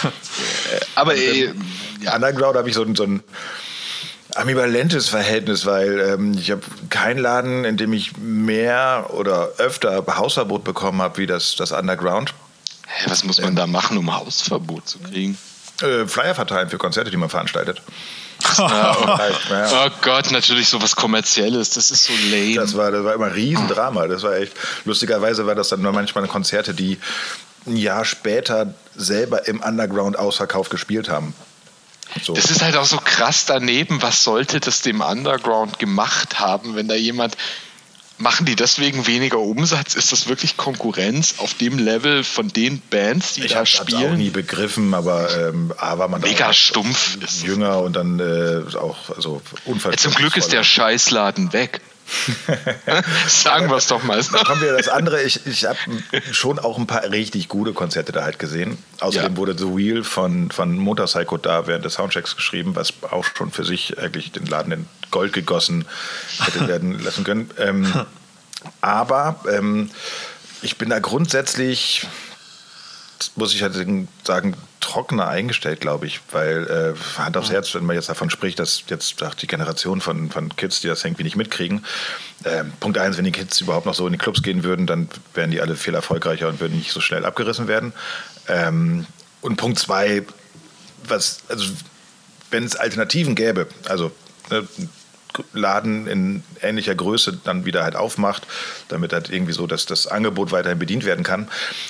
[0.96, 1.54] Aber äh,
[2.02, 2.16] ja.
[2.16, 3.24] Underground habe ich so, so ein
[4.34, 10.64] ambivalentes Verhältnis, weil ähm, ich habe keinen Laden, in dem ich mehr oder öfter Hausverbot
[10.64, 12.34] bekommen habe wie das, das Underground.
[12.88, 15.38] Hä, was muss man da machen, um Hausverbot zu kriegen?
[15.82, 17.82] Äh, Flyer verteilen für Konzerte, die man veranstaltet.
[18.58, 18.96] Ja,
[19.86, 21.72] oh Gott, natürlich sowas Kommerzielles.
[21.72, 22.56] Das ist so lame.
[22.56, 24.08] Das war, das war immer ein Riesendrama.
[24.08, 24.54] Das war echt.
[24.86, 27.00] Lustigerweise war das dann nur manchmal Konzerte, die
[27.66, 31.34] ein Jahr später selber im Underground ausverkauft gespielt haben.
[32.24, 32.34] So.
[32.34, 34.02] Das ist halt auch so krass daneben.
[34.02, 37.36] Was sollte das dem Underground gemacht haben, wenn da jemand
[38.20, 39.94] Machen die deswegen weniger Umsatz?
[39.94, 43.88] Ist das wirklich Konkurrenz auf dem Level von den Bands, die ich da spielen?
[43.88, 48.20] Ich habe auch nie begriffen, aber ähm, A war man mega stumpf jünger und dann
[48.20, 50.02] äh, auch also unverständlich.
[50.02, 51.82] Zum Glück ist der Scheißladen weg.
[53.28, 54.22] Sagen wir es doch mal.
[54.22, 55.22] Dann kommen wir das andere.
[55.24, 55.78] Ich, ich habe
[56.32, 58.78] schon auch ein paar richtig gute Konzerte da halt gesehen.
[59.00, 59.38] Außerdem ja.
[59.38, 63.66] wurde The Wheel von, von Motorcycle da während des Soundchecks geschrieben, was auch schon für
[63.66, 65.86] sich eigentlich den Laden in Gold gegossen
[66.40, 67.52] hätte werden lassen können.
[67.58, 67.92] Ähm,
[68.82, 69.90] aber ähm,
[70.62, 72.08] ich bin da grundsätzlich
[73.36, 73.76] muss ich halt
[74.24, 78.60] sagen, trockener eingestellt, glaube ich, weil äh, Hand aufs Herz, wenn man jetzt davon spricht,
[78.60, 81.86] dass jetzt sagt die Generation von, von Kids, die das irgendwie nicht mitkriegen.
[82.44, 85.10] Äh, Punkt eins, wenn die Kids überhaupt noch so in die Clubs gehen würden, dann
[85.34, 87.94] wären die alle viel erfolgreicher und würden nicht so schnell abgerissen werden.
[88.48, 89.06] Ähm,
[89.42, 90.26] und Punkt zwei,
[91.04, 91.66] was, also
[92.52, 94.12] wenn es Alternativen gäbe, also
[94.50, 94.68] ne,
[95.54, 98.48] Laden in ähnlicher Größe dann wieder halt aufmacht,
[98.88, 101.48] damit halt irgendwie so, dass das Angebot weiterhin bedient werden kann,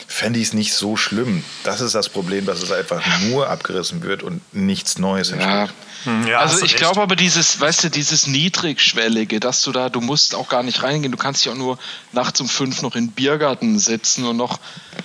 [0.07, 1.43] fände ich es nicht so schlimm.
[1.63, 5.51] Das ist das Problem, dass es einfach nur abgerissen wird und nichts Neues entsteht.
[5.51, 5.69] Ja.
[6.03, 9.99] Hm, ja, also ich glaube aber dieses, weißt du, dieses Niedrigschwellige, dass du da, du
[9.99, 11.77] musst auch gar nicht reingehen, du kannst ja auch nur
[12.11, 14.59] nachts um fünf noch in den Biergarten sitzen und noch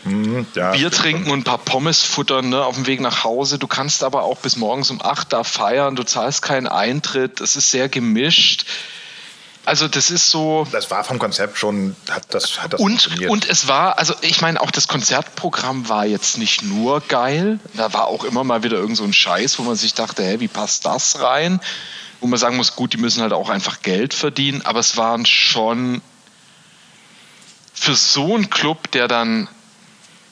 [0.05, 3.59] hm, ja, Bier trinken und ein paar Pommes futtern ne, auf dem Weg nach Hause.
[3.59, 7.57] Du kannst aber auch bis morgens um acht da feiern, du zahlst keinen Eintritt, es
[7.57, 8.32] ist sehr gemischt.
[9.65, 10.67] Also das ist so.
[10.73, 14.41] Das war vom Konzept schon, hat das, hat das und, und es war, also ich
[14.41, 17.61] meine, auch das Konzertprogramm war jetzt nicht nur geil.
[17.75, 20.41] Da war auch immer mal wieder irgend so ein Scheiß, wo man sich dachte, hä,
[20.41, 21.61] wie passt das rein?
[22.21, 25.27] Wo man sagen muss, gut, die müssen halt auch einfach Geld verdienen, aber es waren
[25.27, 26.03] schon
[27.73, 29.49] für so einen Club, der dann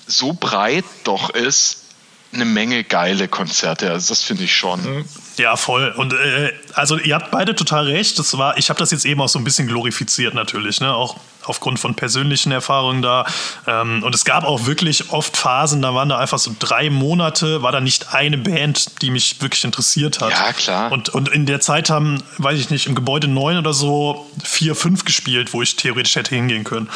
[0.07, 1.85] so breit doch ist,
[2.33, 3.91] eine Menge geile Konzerte.
[3.91, 4.83] Also das finde ich schon.
[4.83, 5.05] Mhm.
[5.37, 5.93] Ja, voll.
[5.97, 8.19] Und äh, also ihr habt beide total recht.
[8.19, 10.95] Das war, ich habe das jetzt eben auch so ein bisschen glorifiziert natürlich, ne?
[10.95, 13.27] Auch aufgrund von persönlichen Erfahrungen da.
[13.67, 17.63] Ähm, und es gab auch wirklich oft Phasen, da waren da einfach so drei Monate,
[17.63, 20.31] war da nicht eine Band, die mich wirklich interessiert hat.
[20.31, 20.93] Ja, klar.
[20.93, 24.77] Und, und in der Zeit haben, weiß ich nicht, im Gebäude 9 oder so vier,
[24.77, 26.89] fünf gespielt, wo ich theoretisch hätte hingehen können.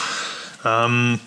[0.64, 1.18] Ähm,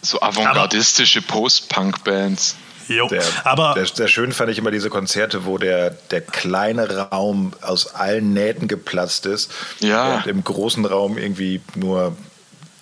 [0.00, 2.56] so avantgardistische Post-Punk-Bands.
[2.88, 7.10] Jo, der, aber der, sehr schön fand ich immer diese Konzerte, wo der, der kleine
[7.10, 9.52] Raum aus allen Nähten geplatzt ist.
[9.80, 10.16] Ja.
[10.16, 12.16] Und im großen Raum irgendwie nur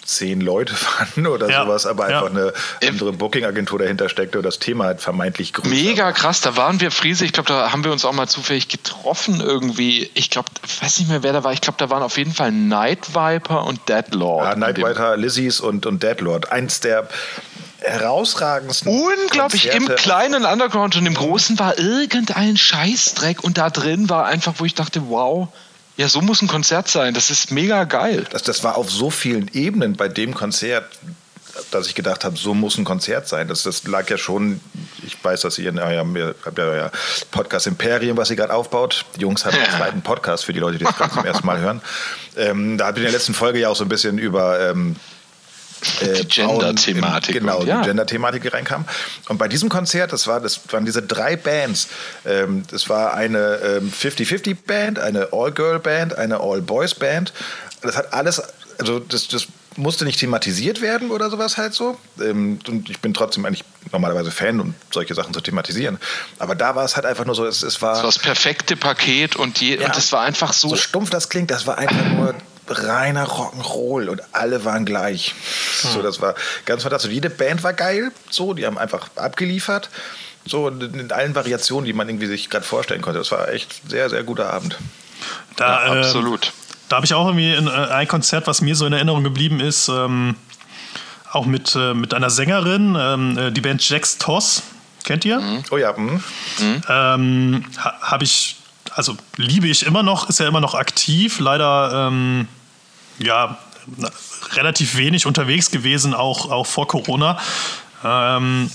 [0.04, 0.74] zehn Leute
[1.14, 1.64] waren oder ja.
[1.64, 2.42] sowas, aber einfach ja.
[2.42, 2.52] eine
[2.86, 5.68] andere Booking-Agentur dahinter steckte und das Thema halt vermeintlich größer.
[5.68, 8.68] Mega krass, da waren wir, Friese, ich glaube, da haben wir uns auch mal zufällig
[8.68, 10.10] getroffen irgendwie.
[10.14, 10.48] Ich glaube,
[10.80, 11.52] weiß nicht mehr, wer da war.
[11.52, 14.44] Ich glaube, da waren auf jeden Fall Night Viper und Deadlord.
[14.44, 16.52] Ja, Night Viper, Lizzies und, und Deadlord.
[16.52, 17.08] Eins der
[17.84, 18.90] herausragendsten.
[18.90, 19.92] Unglaublich Konzerte.
[19.92, 24.64] im kleinen Underground und im großen war irgendein Scheißdreck und da drin war einfach, wo
[24.64, 25.48] ich dachte, wow.
[25.96, 27.14] Ja, so muss ein Konzert sein.
[27.14, 28.26] Das ist mega geil.
[28.30, 30.84] Das, das war auf so vielen Ebenen bei dem Konzert,
[31.70, 33.46] dass ich gedacht habe, so muss ein Konzert sein.
[33.46, 34.60] Das, das lag ja schon,
[35.06, 36.90] ich weiß, dass ihr in eurem ja,
[37.30, 39.04] Podcast Imperium, was ihr gerade aufbaut.
[39.14, 39.62] Die Jungs haben ja.
[39.62, 41.80] einen zweiten Podcast für die Leute, die das zum ersten Mal hören.
[42.36, 44.96] Ähm, da habe ich in der letzten Folge ja auch so ein bisschen über ähm,
[44.96, 45.13] äh,
[46.00, 47.34] die Gender-Thematik.
[47.34, 47.80] Genau, ja.
[47.80, 48.84] die Gender-Thematik reinkam.
[49.28, 51.88] Und bei diesem Konzert, das, war, das waren diese drei Bands.
[52.24, 57.32] Ähm, das war eine 50-50-Band, ähm, eine All-Girl-Band, eine All-Boys-Band.
[57.82, 58.42] Das hat alles,
[58.78, 61.98] also das, das musste nicht thematisiert werden oder sowas halt so.
[62.20, 65.98] Ähm, und ich bin trotzdem eigentlich normalerweise Fan, um solche Sachen zu thematisieren.
[66.38, 67.92] Aber da war es halt einfach nur so, es, es war.
[67.92, 70.68] Das war das perfekte Paket und, die, ja, und das war einfach so.
[70.68, 72.34] So stumpf das klingt, das war einfach nur
[72.68, 75.35] reiner Rock'n'Roll und alle waren gleich.
[75.83, 75.90] Hm.
[75.90, 77.11] So, das war ganz fantastisch.
[77.11, 79.90] Jede Band war geil, so, die haben einfach abgeliefert.
[80.46, 83.18] So, in allen Variationen, die man irgendwie sich gerade vorstellen konnte.
[83.18, 84.77] Das war echt sehr, sehr guter Abend.
[85.57, 86.46] Da, ja, absolut.
[86.46, 86.50] Äh,
[86.90, 89.61] da habe ich auch irgendwie ein, äh, ein, Konzert, was mir so in Erinnerung geblieben
[89.61, 90.37] ist, ähm,
[91.33, 94.62] auch mit, äh, mit einer Sängerin, ähm, äh, die Band Jax Toss.
[95.03, 95.40] Kennt ihr?
[95.40, 95.64] Mhm.
[95.70, 95.94] Oh ja.
[95.96, 96.22] Mhm.
[96.88, 98.57] Ähm, ha, habe ich
[98.94, 102.48] also liebe ich immer noch, ist ja immer noch aktiv, leider ähm,
[103.18, 103.59] ja
[104.53, 107.38] relativ wenig unterwegs gewesen, auch, auch vor Corona.
[108.05, 108.70] Ähm,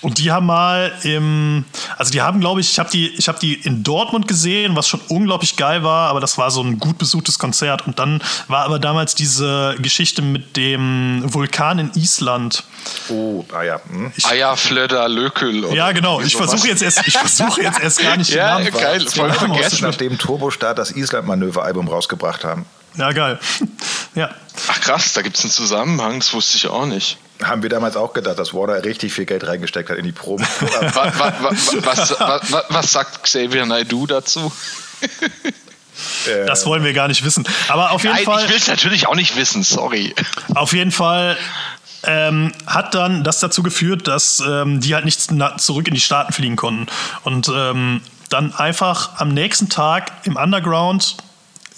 [0.00, 1.64] Und die haben mal im,
[1.96, 4.86] also die haben, glaube ich, ich habe die, ich habe die in Dortmund gesehen, was
[4.86, 7.86] schon unglaublich geil war, aber das war so ein gut besuchtes Konzert.
[7.86, 12.64] Und dann war aber damals diese Geschichte mit dem Vulkan in Island.
[13.08, 13.80] Oh, ah ja.
[13.88, 14.12] Hm.
[14.24, 15.74] Eierflöder Lökel.
[15.74, 16.20] Ja, genau.
[16.20, 19.32] Ich versuche jetzt erst, ich versuche jetzt erst gar nicht Ja, den Namen geil, voll
[19.32, 19.78] vergessen.
[19.82, 23.38] Nachdem Turbostart das Island-Manöver-Album rausgebracht haben, Ja, geil.
[24.14, 24.30] Ja.
[24.68, 27.18] Ach krass, da gibt es einen Zusammenhang, das wusste ich auch nicht.
[27.42, 30.46] haben wir damals auch gedacht, dass Warner richtig viel Geld reingesteckt hat in die Proben.
[30.60, 34.52] Wa, wa, wa, wa, was, wa, wa, was sagt Xavier Naidoo dazu?
[36.46, 37.46] Das wollen wir gar nicht wissen.
[37.68, 38.44] Aber auf jeden Nein, Fall.
[38.44, 40.14] ich will es natürlich auch nicht wissen, sorry.
[40.54, 41.36] Auf jeden Fall
[42.02, 45.20] ähm, hat dann das dazu geführt, dass ähm, die halt nicht
[45.58, 46.86] zurück in die Staaten fliegen konnten.
[47.22, 51.16] Und ähm, dann einfach am nächsten Tag im Underground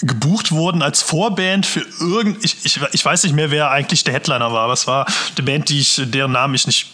[0.03, 4.13] gebucht wurden als Vorband für irgend ich, ich, ich weiß nicht mehr, wer eigentlich der
[4.13, 5.07] Headliner war, aber es war
[5.37, 6.91] eine Band, die ich, deren Namen ich nicht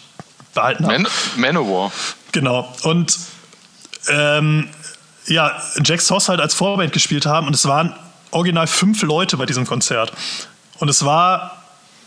[0.53, 0.99] behalten habe.
[0.99, 1.91] Man Manowar.
[2.31, 2.73] Genau.
[2.83, 3.19] Und
[4.07, 4.69] ähm,
[5.27, 7.95] ja, Jax Hoss halt als Vorband gespielt haben und es waren
[8.31, 10.11] original fünf Leute bei diesem Konzert.
[10.79, 11.62] Und es war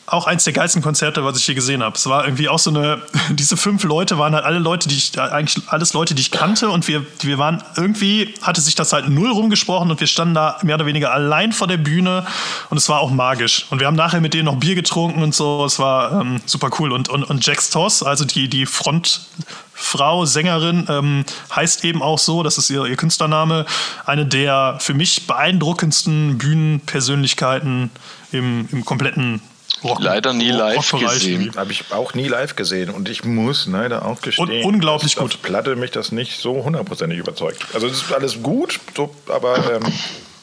[0.07, 1.97] auch eins der geilsten Konzerte, was ich je gesehen habe.
[1.97, 5.19] Es war irgendwie auch so eine, diese fünf Leute waren halt alle Leute, die ich,
[5.19, 9.09] eigentlich alles Leute, die ich kannte und wir, wir waren, irgendwie hatte sich das halt
[9.09, 12.25] null rumgesprochen und wir standen da mehr oder weniger allein vor der Bühne
[12.71, 13.66] und es war auch magisch.
[13.71, 16.71] Und wir haben nachher mit denen noch Bier getrunken und so, es war ähm, super
[16.79, 16.92] cool.
[16.92, 22.45] Und, und, und Jax Toss, also die, die Frontfrau, Sängerin, ähm, heißt eben auch so,
[22.45, 23.66] das ist ihr, ihr Künstlername,
[24.05, 27.90] eine der für mich beeindruckendsten Bühnenpersönlichkeiten
[28.31, 29.40] im, im kompletten
[29.85, 31.53] Rock Leider nie live gesehen.
[31.57, 35.23] Habe ich auch nie live gesehen und ich muss leider auch gestehen, Un- unglaublich dass
[35.23, 35.35] gut.
[35.35, 37.65] Auf Platte mich das nicht so hundertprozentig überzeugt.
[37.75, 39.83] Also es ist alles gut, so, aber ähm,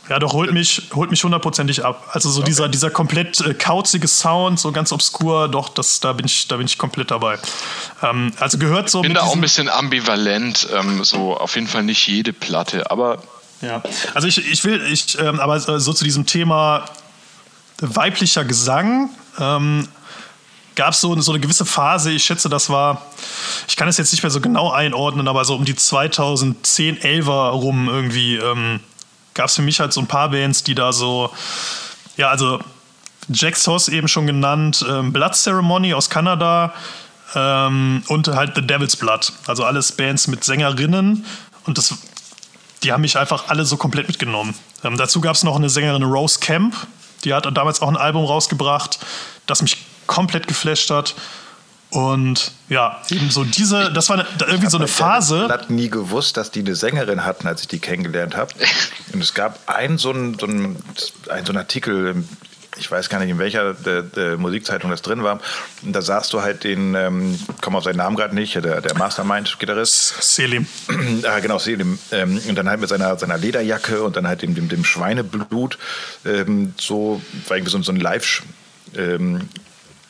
[0.10, 2.10] Ja, doch, holt mich, holt mich hundertprozentig ab.
[2.12, 6.26] Also so dieser, dieser komplett äh, kauzige Sound, so ganz obskur, doch, das, da, bin
[6.26, 7.38] ich, da bin ich komplett dabei.
[8.04, 11.68] Ähm, also gehört so Ich bin da auch ein bisschen ambivalent, ähm, so auf jeden
[11.68, 13.24] Fall nicht jede Platte, aber
[13.62, 13.82] Ja,
[14.14, 16.86] also ich, ich will, ich, ähm, aber so zu diesem Thema
[17.80, 19.88] weiblicher Gesang ähm,
[20.76, 23.02] gab es so, so eine gewisse Phase, ich schätze, das war,
[23.68, 27.50] ich kann es jetzt nicht mehr so genau einordnen, aber so um die 2010, 11er
[27.50, 28.80] rum irgendwie ähm,
[29.34, 31.32] gab es für mich halt so ein paar Bands, die da so,
[32.18, 32.60] ja, also
[33.30, 36.74] Jax Hoss eben schon genannt, ähm, Blood Ceremony aus Kanada
[37.36, 39.32] ähm, und halt The Devil's Blood.
[39.48, 41.26] Also alles Bands mit Sängerinnen
[41.66, 41.96] und das,
[42.84, 44.56] die haben mich einfach alle so komplett mitgenommen.
[44.84, 46.76] Ähm, dazu gab es noch eine Sängerin Rose Camp,
[47.24, 49.00] die hat damals auch ein Album rausgebracht,
[49.46, 51.16] das mich komplett geflasht hat.
[51.90, 55.44] Und ja, eben so diese, das war irgendwie so eine Phase.
[55.46, 58.52] Ich habe nie gewusst, dass die eine Sängerin hatten, als ich die kennengelernt habe.
[59.14, 60.84] Und es gab einen so einen, so einen,
[61.30, 62.30] einen, so einen Artikel, im-
[62.78, 65.40] ich weiß gar nicht, in welcher der, der Musikzeitung das drin war.
[65.84, 68.82] Und da sahst du halt den, ähm, ich komme auf seinen Namen gerade nicht, der,
[68.82, 70.22] der Mastermind-Gitarrist.
[70.22, 70.68] Selim.
[71.24, 72.00] ah, genau, Selim.
[72.12, 75.78] Ähm, und dann halt mit seiner, seiner Lederjacke und dann halt dem, dem, dem Schweineblut
[76.26, 78.44] ähm, so, war irgendwie so, so ein Live,
[78.96, 79.50] ähm,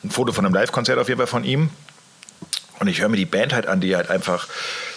[0.02, 1.70] ein Foto von einem Live-Konzert auf jeden Fall von ihm.
[2.80, 4.48] Und ich höre mir die Band halt an, die halt einfach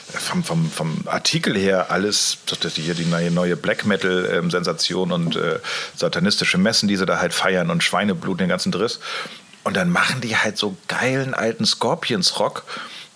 [0.09, 5.59] vom, vom, vom Artikel her alles, das hier die neue, neue Black Metal-Sensation und äh,
[5.95, 8.99] satanistische Messen, die sie da halt feiern und Schweineblut, den ganzen Driss.
[9.63, 12.63] Und dann machen die halt so geilen alten Scorpions-Rock.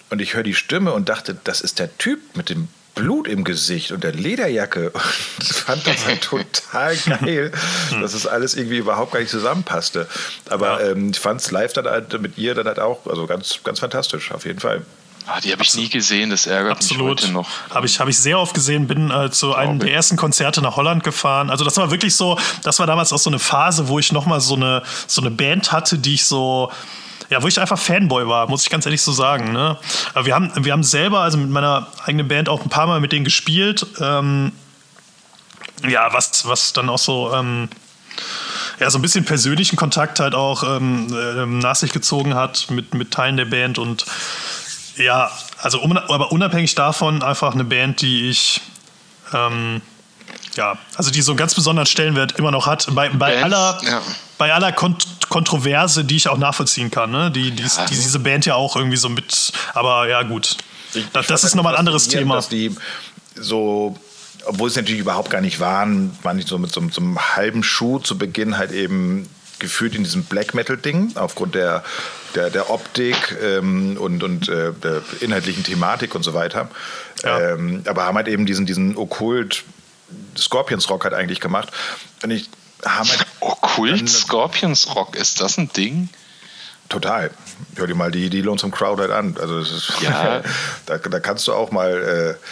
[0.10, 3.46] Und ich höre die Stimme und dachte, das ist der Typ mit dem Blut im
[3.46, 4.92] Gesicht und der Lederjacke.
[5.40, 7.54] Und fand das halt total geil,
[8.02, 10.08] dass es alles irgendwie überhaupt gar nicht zusammenpasste.
[10.50, 10.90] Aber Ja.
[10.92, 13.80] ähm, ich fand es live dann halt mit ihr dann halt auch, also ganz, ganz
[13.80, 14.86] fantastisch, auf jeden Fall.
[15.32, 17.22] Ah, die habe ich nie gesehen, das ärgert Absolut.
[17.22, 17.50] mich heute noch.
[17.70, 20.76] Habe ich, hab ich sehr oft gesehen, bin äh, zu einem der ersten Konzerte nach
[20.76, 21.50] Holland gefahren.
[21.50, 24.42] Also das war wirklich so, das war damals auch so eine Phase, wo ich nochmal
[24.42, 26.72] so eine, so eine Band hatte, die ich so,
[27.30, 29.54] ja, wo ich einfach Fanboy war, muss ich ganz ehrlich so sagen.
[29.54, 29.78] Ne?
[30.14, 33.00] Aber wir haben, wir haben selber, also mit meiner eigenen Band auch ein paar Mal
[33.00, 33.86] mit denen gespielt.
[34.00, 34.52] Ähm,
[35.88, 37.70] ja, was, was dann auch so, ähm,
[38.80, 42.94] ja, so ein bisschen persönlichen Kontakt halt auch ähm, ähm, nach sich gezogen hat mit,
[42.94, 44.06] mit Teilen der Band und
[44.98, 48.62] ja, also um, aber unabhängig davon einfach eine Band, die ich
[49.34, 49.82] ähm,
[50.56, 53.80] ja, also die so einen ganz besonderen Stellenwert immer noch hat, bei, bei Bands, aller,
[53.84, 54.02] ja.
[54.38, 57.32] bei aller Kont Kontroverse, die ich auch nachvollziehen kann, ne?
[57.32, 57.86] die, die, Ja.
[57.86, 60.58] die diese Band ja auch irgendwie so mit, aber ja gut,
[60.94, 62.36] Ich- das, ich das ist nochmal ein anderes Thema.
[62.36, 62.76] Dass die
[63.36, 63.98] so,
[64.46, 67.64] obwohl es natürlich überhaupt gar nicht waren, waren die so mit so, so einem halben
[67.64, 71.82] Schuh zu Beginn halt eben gefühlt in diesem Black Metal-Ding, aufgrund der,
[72.36, 76.70] der, der Optik ähm, und, und äh, der inhaltlichen Thematik und so weiter.
[77.24, 77.54] Ja.
[77.54, 79.64] Ähm, aber haben halt eben diesen, diesen Okkult
[80.38, 81.70] Scorpions Rock halt eigentlich gemacht.
[82.24, 82.50] Und ich
[82.86, 86.10] haben halt Okkult Scorpions Rock, ist das ein Ding?
[86.90, 87.32] Total.
[87.76, 89.38] Hör dir mal die, die Lonesome Crowd halt an.
[89.40, 90.42] Also ist, Ja.
[90.86, 92.46] da, da kannst du auch mal äh,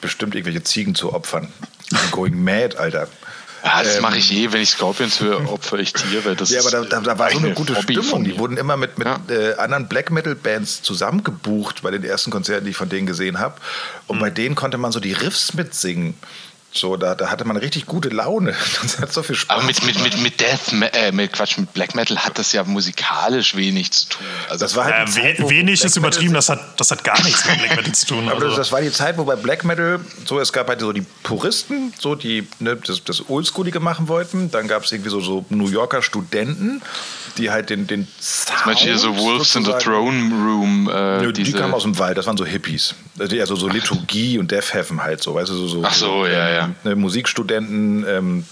[0.00, 1.52] bestimmt irgendwelche Ziegen zu opfern.
[2.10, 3.08] Going mad, Alter.
[3.62, 6.34] Ja, das Ähm, mache ich eh, wenn ich Scorpions höre, opfer ich Tiere.
[6.36, 8.24] Das Ja, aber da, da, da war so eine gute Hobby Stimmung.
[8.24, 9.20] Die wurden immer mit, mit Ja.
[9.28, 13.38] äh, anderen Black Metal Bands zusammengebucht bei den ersten Konzerten, die ich von denen gesehen
[13.38, 13.54] habe.
[14.06, 14.20] Und Hm.
[14.22, 16.14] bei denen konnte man so die Riffs mitsingen.
[16.72, 18.54] So, da, da hatte man richtig gute Laune.
[18.82, 19.56] Das hat so viel Spaß.
[19.58, 22.62] Aber mit, mit, mit, mit Death, äh, mit Quatsch, mit Black Metal hat das ja
[22.64, 24.26] musikalisch wenig zu tun.
[24.48, 27.02] Also Das war halt Äh, Zeit, we wenig Black ist übertrieben, das hat, das hat
[27.04, 28.28] gar nichts mit Black Metal zu tun.
[28.28, 30.80] Aber das, Also, das war die Zeit, wo bei Black Metal so, es gab halt
[30.80, 34.50] so die Puristen, so die ne, das, das Oldschoolige machen wollten.
[34.50, 36.82] Dann gab es irgendwie so, so New Yorker Studenten,
[37.36, 40.88] die halt den, den Sound Manche hier so Wolves in the sozusagen- Throne Room.
[40.92, 42.94] Äh, Nö, die diese, kamen aus dem Wald, das waren so Hippies.
[43.18, 46.26] Also also so Liturgie und Death Heaven halt so, weißt du, so, so Ach so,
[46.26, 46.59] ja, ja.
[46.84, 48.44] Ne, Musikstudenten, ähm,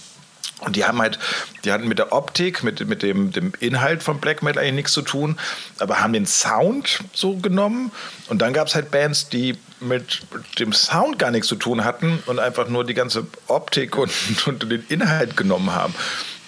[0.61, 1.19] und die haben halt,
[1.63, 4.91] die hatten mit der Optik, mit, mit dem, dem Inhalt von Black Metal eigentlich nichts
[4.91, 5.37] zu tun,
[5.79, 7.91] aber haben den Sound so genommen.
[8.27, 10.21] Und dann gab es halt Bands, die mit
[10.59, 14.11] dem Sound gar nichts zu tun hatten und einfach nur die ganze Optik und,
[14.47, 15.95] und den Inhalt genommen haben.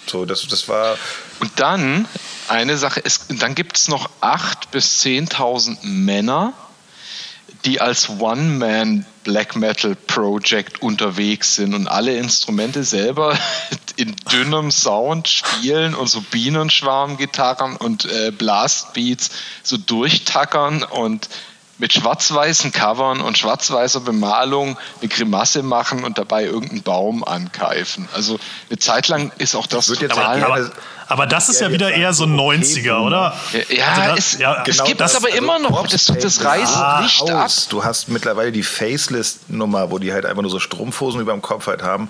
[0.06, 0.98] So, das, das war.
[1.40, 2.06] Und dann
[2.48, 6.52] eine Sache, es, dann gibt es noch 8.000 bis 10.000 Männer,
[7.64, 13.38] die als One-Man Black Metal Project unterwegs sind und alle Instrumente selber
[13.96, 19.30] in dünnem Sound spielen und so Bienenschwarmgitarren und äh, Blastbeats
[19.62, 21.28] so durchtackern und
[21.78, 28.08] mit schwarz-weißen Covern und schwarz-weißer Bemalung eine Grimasse machen und dabei irgendeinen Baum ankeifen.
[28.14, 28.38] Also
[28.70, 30.44] eine Zeit lang ist auch das würd jetzt total...
[30.44, 30.70] aber, aber
[31.26, 33.36] das ist Ja, ja wieder eher so okay, 90er, oder?
[33.68, 35.86] Ja, Also das- es, ja, es genau gibt das, es aber also immer noch.
[35.86, 37.50] Das, das reißt ah, nicht ab.
[37.70, 41.66] Du hast mittlerweile die Faceless-Nummer, wo die halt einfach nur so Strumpfhosen über dem Kopf
[41.66, 42.08] halt haben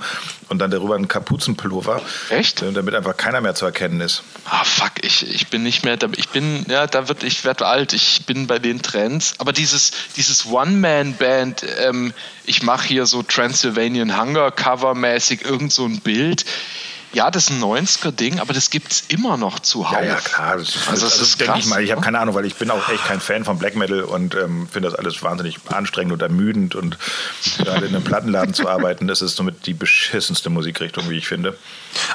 [0.48, 2.00] und dann darüber einen Kapuzenpullover.
[2.30, 2.62] Echt?
[2.62, 4.22] Äh, Damit einfach keiner mehr zu erkennen ist.
[4.44, 7.92] Ah, fuck, ich, ich bin nicht mehr, ich bin, ja, da wird, ich werde alt,
[7.92, 9.34] ich bin bei den Trends.
[9.38, 12.12] Aber dieses, dieses One-Man-Band, ähm,
[12.44, 16.44] ich mache hier so Transylvanian Hunger-Cover-mäßig irgend so ein Bild.
[17.12, 19.92] Ja, das ist ein 90er-Ding, aber das gibt es immer noch zuhauf.
[19.92, 20.56] Ja, ja, klar.
[20.56, 21.82] Das ist, Also, also, das ist denke ich mal.
[21.82, 22.04] Ich habe ne?
[22.04, 24.88] keine Ahnung, weil ich bin auch echt kein Fan von Black Metal und ähm, finde
[24.88, 26.98] das alles wahnsinnig anstrengend und ermüdend und
[27.58, 31.56] gerade in einem Plattenladen zu arbeiten, das ist somit die beschissenste Musikrichtung, wie ich finde.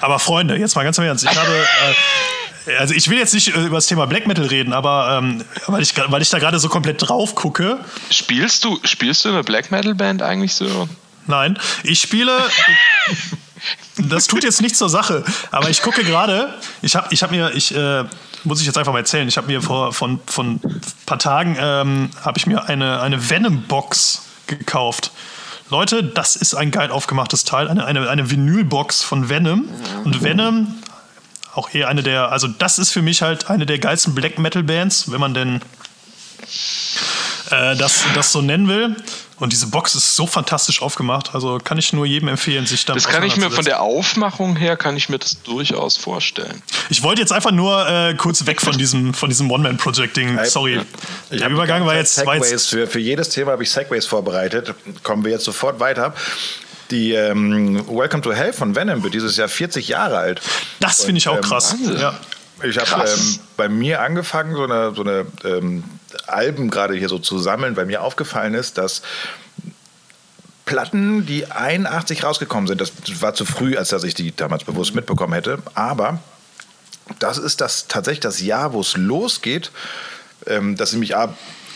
[0.02, 1.24] Aber Freunde, jetzt mal ganz im Ernst.
[1.24, 1.66] Ich habe,
[2.66, 5.44] äh, also ich will jetzt nicht äh, über das Thema Black Metal reden, aber ähm,
[5.68, 7.80] weil, ich, weil ich da gerade so komplett drauf gucke.
[8.10, 10.90] Spielst du, spielst du in einer Black Metal-Band eigentlich so?
[11.28, 12.38] Nein, ich spiele.
[13.98, 16.54] Das tut jetzt nichts zur Sache, aber ich gucke gerade.
[16.82, 18.04] Ich habe ich hab mir, ich äh,
[18.44, 19.28] muss ich jetzt einfach mal erzählen.
[19.28, 23.30] Ich habe mir vor von von ein paar Tagen ähm, habe ich mir eine eine
[23.30, 25.12] Venom Box gekauft.
[25.70, 29.68] Leute, das ist ein geil aufgemachtes Teil, eine eine eine Vinylbox von Venom
[30.06, 30.76] und Venom
[31.58, 34.62] auch eher eine der, also das ist für mich halt eine der geilsten Black Metal
[34.64, 35.62] Bands, wenn man denn
[37.50, 38.96] äh, das, das so nennen will.
[39.40, 43.04] Und diese Box ist so fantastisch aufgemacht, also kann ich nur jedem empfehlen, sich damit
[43.04, 46.64] Das kann ich mir von der Aufmachung her, kann ich mir das durchaus vorstellen.
[46.90, 50.40] Ich wollte jetzt einfach nur äh, kurz weg von diesem, von diesem One-Man-Project-Ding.
[50.46, 50.82] Sorry.
[51.30, 52.70] Ich Der hab Übergang war jetzt, war Segways jetzt.
[52.70, 54.74] für, für jedes Thema habe ich Segways vorbereitet.
[55.04, 56.16] Kommen wir jetzt sofort weiter.
[56.90, 60.42] Die ähm, Welcome to Hell von Venom wird dieses Jahr 40 Jahre alt.
[60.80, 61.76] Das finde ich auch ähm, krass.
[62.00, 62.18] Ja.
[62.64, 65.84] Ich habe ähm, bei mir angefangen, so eine, so eine ähm,
[66.26, 69.02] Alben gerade hier so zu sammeln, weil mir aufgefallen ist, dass
[70.66, 72.92] Platten, die 81 rausgekommen sind, das
[73.22, 76.20] war zu früh, als dass ich die damals bewusst mitbekommen hätte, aber
[77.20, 79.72] das ist das tatsächlich das Jahr, wo es losgeht,
[80.46, 81.14] ähm, dass sie mich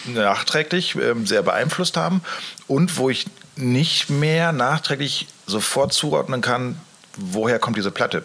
[0.06, 2.22] nachträglich ähm, sehr beeinflusst haben
[2.68, 6.80] und wo ich nicht mehr nachträglich sofort zuordnen kann,
[7.16, 8.24] woher kommt diese Platte.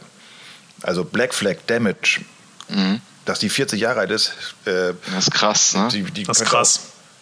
[0.83, 2.21] Also Black Flag Damage,
[3.25, 4.33] dass die 40 Jahre alt ist,
[4.67, 5.89] äh, Das ist krass, ne?
[5.93, 6.81] die, die Das ist krass.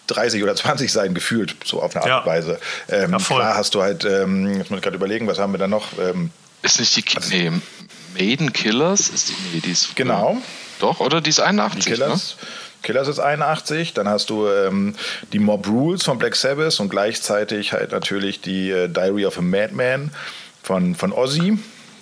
[0.09, 2.19] auch 30 oder 20 sein, gefühlt, so auf eine Art Ja.
[2.21, 2.59] und Weise.
[2.89, 5.59] Ähm, Ja, klar hast du halt, ähm, jetzt muss ich gerade überlegen, was haben wir
[5.59, 5.87] da noch?
[5.99, 6.31] Ähm,
[6.63, 7.51] Ist nicht die Ki nee,
[8.19, 9.09] Maiden Killers?
[9.09, 9.95] Ist die, nee, die ist früher.
[9.97, 10.37] Genau.
[10.81, 12.37] Doch, oder die ist 81, Die Killers.
[12.83, 14.95] Killers ist 81, dann hast du ähm,
[15.33, 19.41] die Mob Rules von Black Sabbath und gleichzeitig halt natürlich die äh, Diary of a
[19.41, 20.11] Madman
[20.63, 21.57] von, von Ozzy.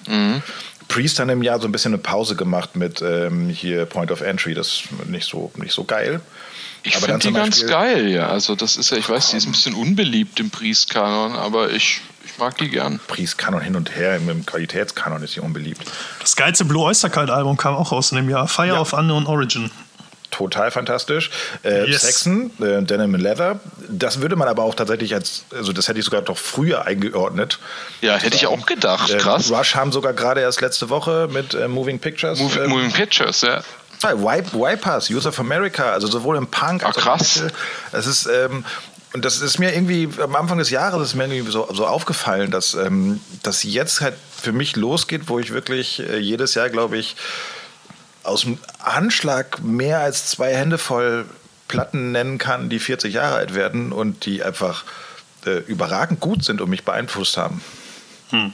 [0.08, 0.42] Mhm.
[0.88, 4.20] Priest hat im Jahr so ein bisschen eine Pause gemacht mit ähm, hier Point of
[4.20, 6.20] Entry, das ist nicht so, nicht so geil.
[6.84, 8.28] Ich dann finde die ganz geil, ja.
[8.28, 12.00] Also das ist ja, ich weiß, die ist ein bisschen unbeliebt im Priestkanon, aber ich,
[12.24, 12.98] ich mag die gern.
[13.06, 15.80] Priest-Kanon hin und her, im, im Qualitätskanon ist sie unbeliebt.
[16.20, 18.48] Das geilste Blue Oyster Cult Album kam auch raus in dem Jahr.
[18.48, 18.80] Fire Ja.
[18.80, 19.70] of Unknown Origin.
[20.32, 21.30] Total fantastisch.
[21.62, 22.02] Äh, Yes.
[22.02, 23.60] Saxon, äh, Denim and Leather.
[23.88, 27.58] Das würde man aber auch tatsächlich als, also das hätte ich sogar doch früher eingeordnet.
[28.00, 29.10] Ja, hätte ich auch gedacht.
[29.10, 29.50] Äh, Krass.
[29.52, 32.40] Rush haben sogar gerade erst letzte Woche mit äh, Moving Pictures.
[32.40, 33.62] Moving, ähm, Moving Pictures, ja.
[34.02, 37.42] Wipers, Youth of America, also sowohl im Punk als auch krass.
[37.92, 38.64] Es ist, ähm,
[39.12, 42.50] und das ist mir irgendwie am Anfang des Jahres ist mir irgendwie so, so aufgefallen,
[42.50, 46.96] dass ähm, das jetzt halt für mich losgeht, wo ich wirklich äh, jedes Jahr, glaube
[46.96, 47.14] ich,
[48.22, 51.26] aus dem Anschlag mehr als zwei Hände voll
[51.68, 54.84] Platten nennen kann, die 40 Jahre alt werden und die einfach
[55.46, 57.62] äh, überragend gut sind und mich beeinflusst haben.
[58.30, 58.52] Hm.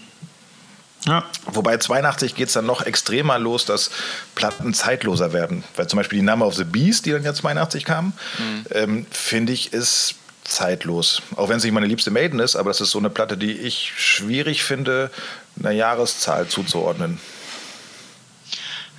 [1.06, 1.24] Ja.
[1.46, 3.90] Wobei 82 geht es dann noch extremer los, dass
[4.34, 5.64] Platten zeitloser werden.
[5.76, 8.64] Weil zum Beispiel die Number of the Beast, die dann ja 82 kam, mhm.
[8.72, 11.22] ähm, finde ich, ist zeitlos.
[11.36, 13.52] Auch wenn es nicht meine liebste Maiden ist, aber das ist so eine Platte, die
[13.52, 15.10] ich schwierig finde,
[15.58, 17.20] einer Jahreszahl zuzuordnen.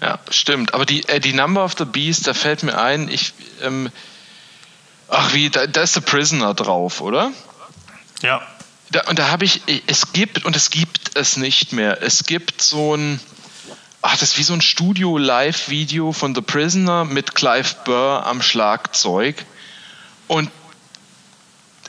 [0.01, 0.73] Ja, stimmt.
[0.73, 3.33] Aber die, äh, die Number of the Beast, da fällt mir ein, ich.
[3.61, 3.89] Ähm,
[5.09, 7.31] ach, wie, da, da ist The Prisoner drauf, oder?
[8.21, 8.41] Ja.
[8.91, 12.01] Da, und da habe ich, es gibt und es gibt es nicht mehr.
[12.01, 13.19] Es gibt so ein,
[14.01, 19.45] ach, das ist wie so ein Studio-Live-Video von The Prisoner mit Clive Burr am Schlagzeug.
[20.27, 20.49] Und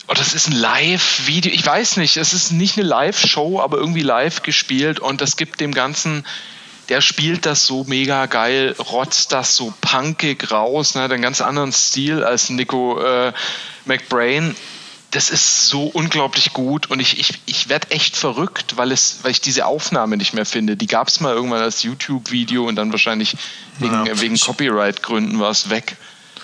[0.08, 1.52] oh, das ist ein Live-Video.
[1.52, 5.60] Ich weiß nicht, es ist nicht eine Live-Show, aber irgendwie live gespielt und das gibt
[5.60, 6.26] dem Ganzen
[6.90, 11.40] der spielt das so mega geil, rotzt das so punkig raus, ne, hat einen ganz
[11.40, 13.32] anderen Stil als Nico äh,
[13.86, 14.54] McBrain
[15.10, 19.32] das ist so unglaublich gut und ich, ich, ich werde echt verrückt, weil, es, weil
[19.32, 20.76] ich diese Aufnahme nicht mehr finde.
[20.76, 23.36] Die gab es mal irgendwann als YouTube-Video und dann wahrscheinlich
[23.78, 24.20] wegen, ja.
[24.20, 25.96] wegen Copyright-Gründen war es weg.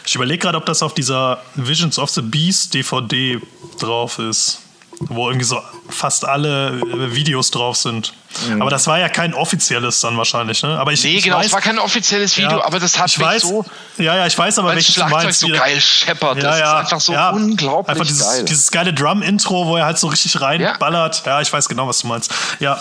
[0.05, 3.41] Ich überlege gerade, ob das auf dieser Visions of the Beast DVD
[3.79, 4.63] drauf ist
[5.01, 8.13] wo irgendwie so fast alle äh, Videos drauf sind.
[8.47, 8.63] Mhm.
[8.63, 10.79] Aber das war ja kein offizielles dann wahrscheinlich, ne?
[10.79, 13.11] Aber ich, nee, ich genau, weiß, es war kein offizielles Video, ja, aber das hat
[13.11, 13.65] ich mich weiß, so.
[13.99, 15.41] Ja, ja, ich weiß aber, welches Schlagzeug du meinst.
[15.41, 16.37] so geil scheppert.
[16.39, 18.45] Ja, das ja, ist einfach so ja, unglaublich einfach dieses, geil.
[18.45, 21.23] Dieses geile Drum-Intro, wo er halt so richtig reinballert.
[21.25, 21.33] Ja.
[21.33, 22.33] ja, ich weiß genau, was du meinst.
[22.61, 22.81] Ja.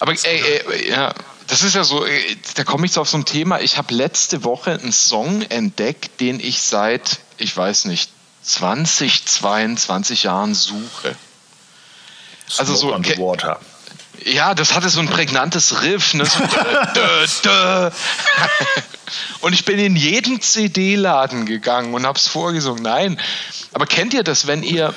[0.00, 1.14] Aber ey, ey, ja,
[1.46, 2.04] das ist ja so,
[2.54, 3.60] da komme ich so auf so ein Thema.
[3.60, 8.10] Ich habe letzte Woche einen Song entdeckt, den ich seit, ich weiß nicht,
[8.46, 11.16] 20, 22 Jahren suche.
[12.58, 13.58] Also so on the water.
[14.24, 16.14] Ja, das hatte so ein prägnantes Riff.
[16.14, 16.24] Ne?
[16.24, 16.38] So
[16.94, 17.90] dö, dö.
[19.40, 22.82] Und ich bin in jeden CD-Laden gegangen und habe es vorgesungen.
[22.82, 23.20] Nein,
[23.72, 24.94] aber kennt ihr das, wenn ihr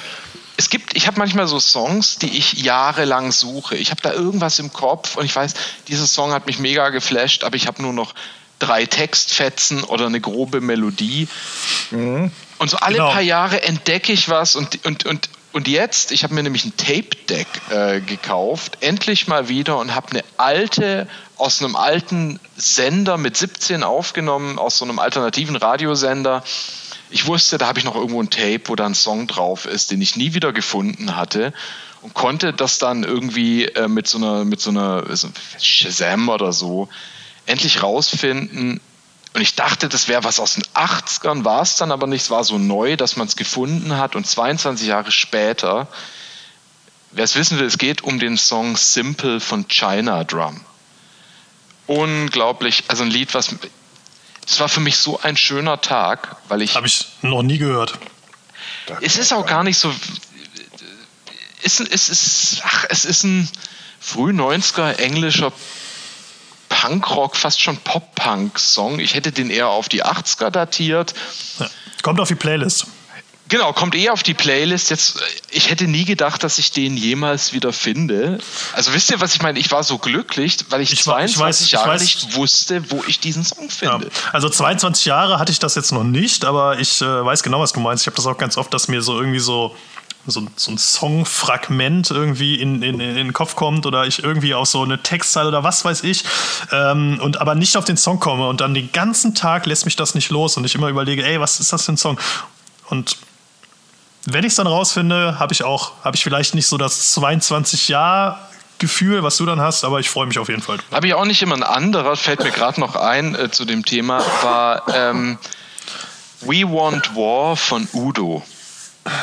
[0.57, 3.77] es gibt, ich habe manchmal so Songs, die ich jahrelang suche.
[3.77, 5.53] Ich habe da irgendwas im Kopf und ich weiß,
[5.87, 8.13] dieser Song hat mich mega geflasht, aber ich habe nur noch
[8.59, 11.29] drei Textfetzen oder eine grobe Melodie.
[11.91, 12.31] Mhm.
[12.59, 13.11] Und so alle genau.
[13.11, 16.75] paar Jahre entdecke ich was und, und, und, und jetzt, ich habe mir nämlich ein
[16.75, 21.07] Tape-Deck äh, gekauft, endlich mal wieder und habe eine alte,
[21.37, 26.43] aus einem alten Sender mit 17 aufgenommen, aus so einem alternativen Radiosender.
[27.09, 29.89] Ich wusste, da habe ich noch irgendwo ein Tape, wo da ein Song drauf ist,
[29.89, 31.53] den ich nie wieder gefunden hatte
[32.01, 35.29] und konnte das dann irgendwie äh, mit so einer, mit so einer so
[35.59, 36.89] Shazam oder so
[37.45, 38.79] endlich rausfinden,
[39.33, 42.23] und ich dachte, das wäre was aus den 80ern, war es dann aber nicht.
[42.23, 44.15] Es war so neu, dass man es gefunden hat.
[44.15, 45.87] Und 22 Jahre später,
[47.11, 50.61] wer es wissen will, es geht um den Song Simple von China Drum.
[51.85, 53.55] Unglaublich, also ein Lied, was.
[54.47, 56.75] Es war für mich so ein schöner Tag, weil ich.
[56.75, 57.99] Habe ich noch nie gehört.
[59.01, 59.93] Es ist auch gar nicht so.
[61.61, 63.47] Es ist, ach, es ist ein
[63.99, 65.51] früh 90er englischer
[66.79, 68.99] Punkrock, fast schon Pop-Punk-Song.
[68.99, 71.13] Ich hätte den eher auf die 80er datiert.
[71.59, 71.69] Ja.
[72.01, 72.87] Kommt auf die Playlist.
[73.49, 74.91] Genau, kommt eher auf die Playlist.
[74.91, 75.17] Jetzt,
[75.49, 78.37] ich hätte nie gedacht, dass ich den jemals wieder finde.
[78.73, 79.57] Also wisst ihr, was ich meine?
[79.57, 83.03] Ich war so glücklich, weil ich, ich 22 ich weiß, Jahre weiß, nicht wusste, wo
[83.07, 84.05] ich diesen Song finde.
[84.05, 84.11] Ja.
[84.31, 87.73] Also 22 Jahre hatte ich das jetzt noch nicht, aber ich äh, weiß genau, was
[87.73, 88.03] du meinst.
[88.03, 89.75] Ich habe das auch ganz oft, dass mir so irgendwie so
[90.29, 94.67] so, so ein Songfragment irgendwie in, in, in, den Kopf kommt oder ich irgendwie auf
[94.67, 96.23] so eine Textzeile oder was weiß ich
[96.71, 99.95] ähm, und aber nicht auf den Song komme und dann den ganzen Tag lässt mich
[99.95, 102.19] das nicht los und ich immer überlege, ey, was ist das für ein Song?
[102.89, 103.17] Und
[104.25, 107.87] wenn ich es dann rausfinde, habe ich auch, habe ich vielleicht nicht so das 22
[107.87, 108.49] Jahr
[108.79, 110.77] Gefühl, was du dann hast, aber ich freue mich auf jeden Fall.
[110.91, 113.83] Habe ich auch nicht immer ein anderer, fällt mir gerade noch ein äh, zu dem
[113.83, 115.37] Thema, war ähm,
[116.41, 118.41] We Want War von Udo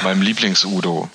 [0.02, 1.10] meinem Lieblings-Udo.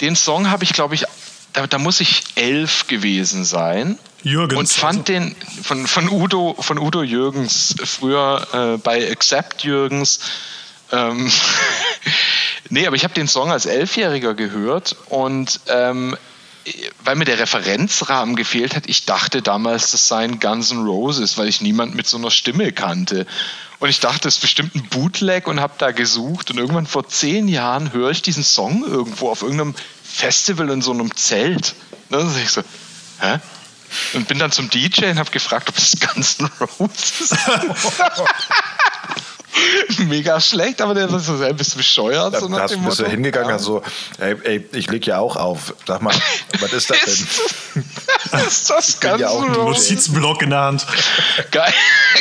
[0.00, 1.04] Den Song habe ich, glaube ich,
[1.52, 3.98] da, da, muss ich elf gewesen sein.
[4.22, 4.58] Jürgens.
[4.58, 5.12] Und fand also.
[5.12, 10.20] den von, von, Udo, von Udo Jürgens, früher äh, bei Accept Jürgens.
[10.92, 11.30] Ähm,
[12.70, 16.16] nee, aber ich habe den Song als Elfjähriger gehört und ähm,
[17.04, 21.48] weil mir der Referenzrahmen gefehlt hat, ich dachte damals, das seien Guns N' Roses, weil
[21.48, 23.26] ich niemand mit so einer Stimme kannte.
[23.80, 26.50] Und ich dachte, das ist bestimmt ein Bootleg und habe da gesucht.
[26.50, 29.74] Und irgendwann vor zehn Jahren höre ich diesen Song irgendwo auf irgendeinem
[30.04, 31.74] Festival in so einem Zelt.
[32.10, 32.62] Und dann ich so,
[33.20, 33.38] hä?
[34.12, 37.30] Und bin dann zum DJ und habe gefragt, ob es Guns N' Roses
[39.98, 42.38] Mega schlecht, aber der war so, hey, bist du bescheuert?
[42.38, 43.82] So da hast, bist du hingegangen, hast so,
[44.18, 45.74] ey, ey, ich leg ja auch auf.
[45.86, 46.14] Sag mal,
[46.60, 48.42] was ist das denn?
[48.46, 49.32] ist das Guns ja?
[49.32, 50.86] Notizblock in der Hand.
[51.50, 51.74] Geil,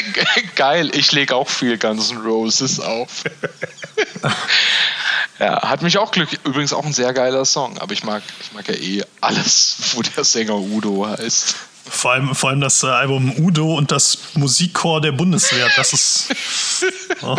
[0.55, 0.91] geil.
[0.93, 3.23] ich lege auch viel Guns N' Roses auf.
[5.39, 6.39] ja, hat mich auch glücklich.
[6.43, 10.01] Übrigens auch ein sehr geiler Song, aber ich mag, ich mag ja eh alles, wo
[10.01, 11.55] der Sänger Udo heißt.
[11.88, 15.67] Vor allem, vor allem das äh, Album Udo und das Musikchor der Bundeswehr.
[15.75, 16.27] Das ist
[17.21, 17.36] oh,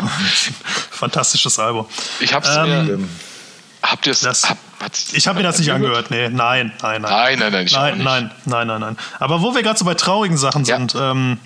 [0.90, 1.86] fantastisches Album.
[2.20, 3.08] Ich hab's Ähm, mir,
[3.82, 4.22] Habt ihr es?
[4.48, 4.58] Hab,
[5.12, 6.10] Ich habe mir das nicht angehört.
[6.10, 7.38] Nee, nein, nein, nein.
[7.38, 8.96] Nein, nein, nein, nein, nein, nein, nein, nein.
[9.18, 10.76] Aber wo wir gerade so bei traurigen Sachen Ja.
[10.76, 11.38] sind, ähm,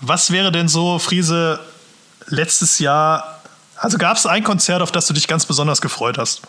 [0.00, 1.60] was wäre denn so, Friese,
[2.26, 3.40] letztes Jahr,
[3.76, 6.42] also gab es ein Konzert, auf das du dich ganz besonders gefreut hast?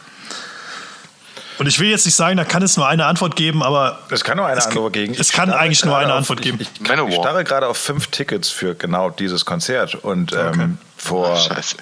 [1.58, 4.24] Und ich will jetzt nicht sagen, da kann es nur eine Antwort geben, aber Es
[4.24, 5.16] kann nur eine Es Antwort geben.
[5.18, 6.58] es kann eigentlich nur eine auf- Antwort geben.
[6.62, 9.96] Ich, ich, ich starre gerade auf fünf Tickets für genau dieses Konzert.
[9.96, 10.68] Und ähm, Okay.
[10.98, 11.78] vor Scheiße.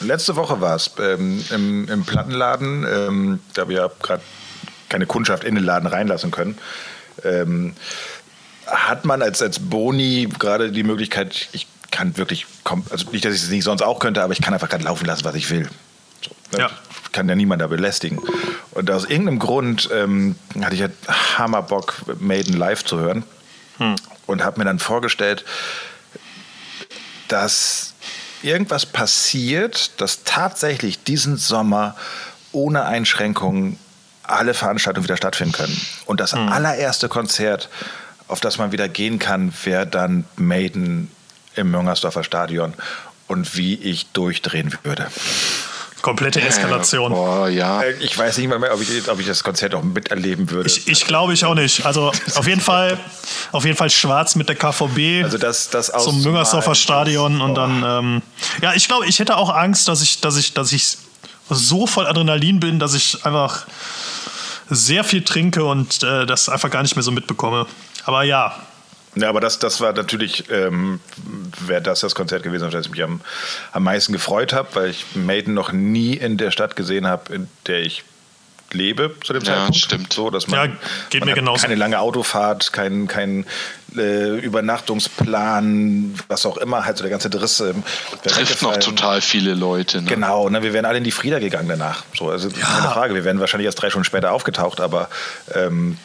[0.00, 4.22] letzte Woche war es ähm, im, im Plattenladen, ähm, da wir ja gerade
[4.88, 6.58] keine Kundschaft in den Laden reinlassen können.
[7.24, 7.74] Ähm,
[8.66, 12.46] hat man als, als Boni gerade die Möglichkeit, ich kann wirklich,
[12.90, 15.04] also nicht, dass ich es nicht sonst auch könnte, aber ich kann einfach gerade laufen
[15.04, 15.68] lassen, was ich will.
[16.22, 16.58] So, ne?
[16.64, 16.70] Ja.
[17.12, 18.18] Kann ja niemand da belästigen.
[18.72, 20.88] Und aus irgendeinem Grund ähm, hatte ich ja
[21.36, 23.24] Hammerbock, Maiden live zu hören
[24.26, 25.44] und habe mir dann vorgestellt,
[27.28, 27.94] dass
[28.42, 31.96] irgendwas passiert, dass tatsächlich diesen Sommer
[32.52, 33.78] ohne Einschränkungen
[34.22, 35.80] alle Veranstaltungen wieder stattfinden können.
[36.06, 37.68] Und das allererste Konzert,
[38.28, 41.10] auf das man wieder gehen kann, wäre dann Maiden
[41.54, 42.74] im Müngersdorfer Stadion.
[43.28, 45.08] Und wie ich durchdrehen würde.
[46.02, 47.12] Komplette Eskalation.
[47.12, 47.82] Boah, ja.
[47.82, 50.68] Äh, Ich weiß nicht mal mehr, ob ich, ob ich das Konzert auch miterleben würde.
[50.68, 51.86] Ich, ich glaube ich auch nicht.
[51.86, 52.98] Also auf jeden Fall,
[53.52, 55.24] auf jeden Fall schwarz mit der KVB.
[55.24, 58.22] also das, das zum Müngersdorfer Stadion und dann ähm,
[58.60, 60.98] ja ich glaube ich hätte auch Angst dass ich dass ich dass ich
[61.48, 63.66] so voll Adrenalin bin dass ich einfach
[64.68, 67.66] sehr viel trinke und äh, das einfach gar nicht mehr so mitbekomme
[68.04, 68.54] aber ja
[69.14, 71.00] Ja, aber das, das war natürlich, ähm,
[71.66, 73.20] wäre das das Konzert gewesen, auf das ich mich am,
[73.72, 77.48] am meisten gefreut habe, weil ich Maiden noch nie in der Stadt gesehen habe, in
[77.66, 78.04] der ich
[78.72, 79.76] lebe zu dem Ja, Zeitpunkt.
[79.76, 80.12] stimmt.
[80.14, 80.76] So, dass man, Ja,
[81.10, 81.60] geht man mir genauso.
[81.62, 83.44] Keine lange Autofahrt, kein, kein
[83.94, 87.60] äh, Übernachtungsplan, was auch immer, halt so der ganze Driss.
[87.60, 87.82] Ähm,
[88.22, 90.00] wäre Trifft noch total viele Leute.
[90.02, 90.08] Ne?
[90.08, 92.04] Genau, ne, wir wären alle in die Frieda gegangen danach.
[92.16, 95.10] So, also keine Frage, wir wären wahrscheinlich erst drei Stunden später aufgetaucht, aber
[95.54, 95.98] ähm,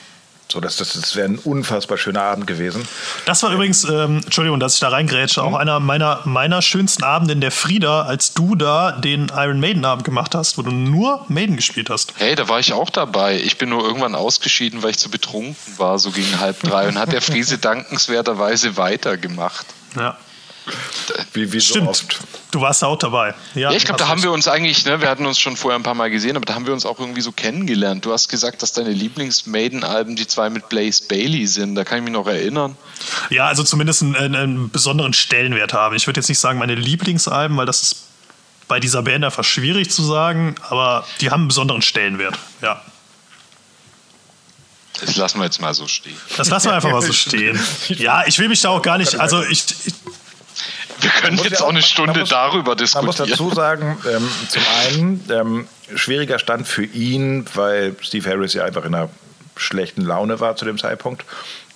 [0.52, 2.88] so, das, das, das wäre ein unfassbar schöner Abend gewesen.
[3.26, 7.34] das war übrigens ähm, Entschuldigung dass ich da reingrätsche auch einer meiner meiner schönsten Abende
[7.34, 11.26] in der Frieda als du da den Iron Maiden Abend gemacht hast wo du nur
[11.28, 13.39] Maiden gespielt hast Hey, da war ich auch dabei.
[13.39, 16.88] Ich bin nur irgendwann ausgeschieden, weil ich zu betrunken war, so gegen halb drei.
[16.88, 19.66] Und hat der Friese dankenswerterweise weitergemacht.
[19.95, 20.18] ja
[21.34, 22.20] Wie, wie so stimmt oft.
[22.51, 25.09] du warst auch dabei ja, Ja, ich glaube, da haben wir uns eigentlich, ne, wir
[25.09, 27.22] hatten uns schon vorher ein paar Mal gesehen, aber da haben wir uns auch irgendwie
[27.22, 28.05] so kennengelernt.
[28.05, 31.76] Du hast gesagt, dass deine Lieblings-Maiden-Alben die zwei mit Blaze Bailey sind.
[31.76, 32.76] Da kann ich mich noch erinnern.
[33.30, 35.95] Ja, also zumindest einen, einen, einen besonderen Stellenwert haben.
[35.95, 37.95] Ich würde jetzt nicht sagen meine Lieblingsalben, weil das ist
[38.68, 42.38] bei dieser Band einfach schwierig zu sagen, aber die haben einen besonderen Stellenwert.
[42.61, 42.82] Ja,
[44.99, 46.18] Das lassen wir jetzt mal so stehen.
[46.36, 47.59] das lassen wir einfach mal so stehen.
[47.89, 49.93] Ja, ich will mich da auch gar nicht, also ich, ich
[51.02, 53.30] Wir können jetzt ja auch eine man Stunde muss- darüber Man muss diskutieren.
[53.30, 58.84] dazu sagen, ähm, zum einen ähm, schwieriger Stand für ihn, weil Steve Harris ja einfach
[58.86, 59.10] in einer
[59.56, 61.26] schlechten Laune war zu dem Zeitpunkt.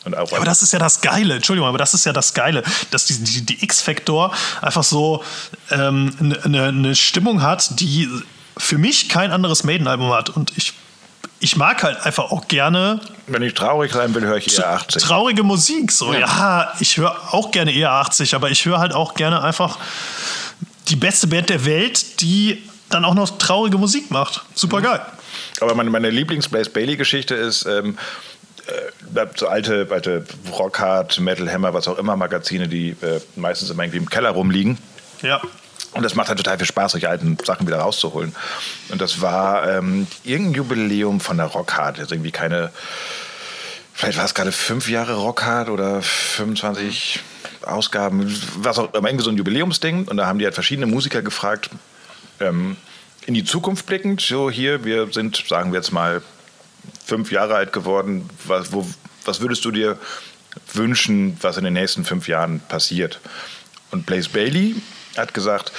[0.04, 2.34] Und auch Ja, aber das ist ja das Geile, Entschuldigung, aber das ist ja das
[2.34, 5.24] Geile, dass die, die, die X-Factor einfach so
[5.70, 8.10] ähm, eine eine Stimmung hat, die
[8.58, 10.30] für mich kein anderes Maiden-Album hat.
[10.30, 10.74] Und ich,
[11.42, 15.04] ich mag halt einfach auch gerne wenn ich traurig sein will, höre ich eher 80.
[15.04, 15.92] traurige Musik.
[15.92, 19.78] So, ja, ich höre auch gerne eher 80, aber ich höre halt auch gerne einfach
[20.90, 24.44] die beste Band der Welt, die dann auch noch traurige Musik macht.
[24.54, 25.02] Super geil.
[25.62, 27.98] Aber meine, meine Lieblings-Blaze Bailey-Geschichte ist, ähm,
[28.68, 33.84] äh, so alte, alte Rockhard, Metal Hammer, was auch immer Magazine, die äh, meistens immer
[33.84, 34.78] irgendwie im Keller rumliegen.
[35.22, 35.42] Ja.
[35.94, 38.34] Und das macht halt total viel Spaß, solche alten Sachen wieder rauszuholen.
[38.90, 41.98] Und das war ähm, irgendein Jubiläum von der Rockhard.
[41.98, 42.72] Jetzt irgendwie keine,
[43.94, 47.20] vielleicht war es gerade fünf Jahre Rockhard oder 25
[47.66, 50.08] Ausgaben, was auch immer, irgendwie so ein Jubiläumsding.
[50.08, 51.70] Und da haben die halt verschiedene Musiker gefragt,
[52.40, 52.78] ähm,
[53.26, 56.22] in die Zukunft blickend, so hier, wir sind, sagen wir jetzt mal,
[57.06, 58.30] fünf Jahre alt geworden.
[58.46, 58.88] Was, wo,
[59.26, 59.98] was würdest du dir
[60.74, 63.20] wünschen, was in den nächsten fünf Jahren passiert?
[63.92, 64.76] Und Blaze Bailey
[65.18, 65.72] hat gesagt,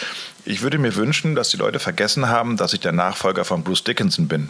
[0.45, 3.85] ich würde mir wünschen, dass die Leute vergessen haben, dass ich der Nachfolger von Bruce
[3.85, 4.49] Dickinson bin.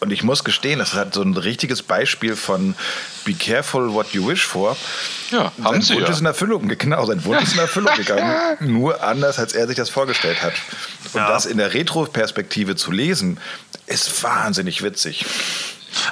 [0.00, 2.74] Und ich muss gestehen, das hat so ein richtiges Beispiel von
[3.26, 4.74] Be careful what you wish for.
[5.30, 6.12] Ja, haben sein sie Wunsch ja.
[6.14, 8.34] ist in Erfüllung, genau, sein Wunsch ist in Erfüllung gegangen.
[8.60, 10.54] Nur anders, als er sich das vorgestellt hat.
[11.12, 11.28] Und Ja.
[11.28, 13.38] das in der Retro-Perspektive zu lesen,
[13.86, 15.26] ist wahnsinnig witzig.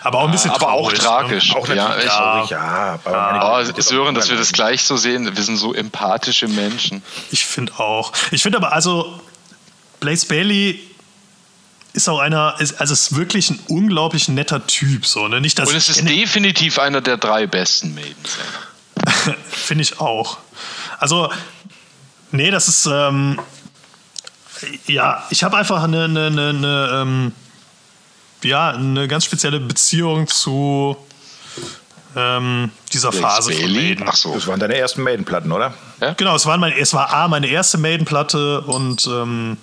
[0.02, 1.54] Aber auch ein bisschen Aber auch traurig, tragisch.
[1.54, 2.14] Auch ja, natürlich echt.
[2.14, 2.98] traurig, ja.
[3.04, 5.36] aber Oh, hören, dass wir das gleich so sehen.
[5.36, 7.02] Wir sind so empathische Menschen.
[7.30, 8.12] Ich finde auch.
[8.30, 9.20] Ich finde aber, also,
[10.00, 10.80] Blaze Bailey
[11.92, 15.06] ist auch einer, ist, also ist wirklich ein unglaublich netter Typ.
[15.06, 15.40] So, ne?
[15.40, 18.38] Nicht, dass Und es ist definitiv einer der drei besten Maidens.
[19.50, 20.38] Finde ich auch.
[20.98, 21.32] Also,
[22.30, 23.40] nee, das ist, ähm,
[24.86, 27.32] ja, ich habe einfach eine, eine, eine, eine ähm,
[28.42, 30.96] ja, eine ganz spezielle Beziehung zu
[32.16, 33.88] ähm, dieser Blaze Phase von Bailey?
[33.88, 34.06] Maiden.
[34.08, 34.34] Ach so.
[34.34, 35.74] Das waren deine ersten Maiden-Platten, oder?
[36.16, 39.56] Genau, es, waren mein, es war A, meine erste Maiden-Platte und ähm,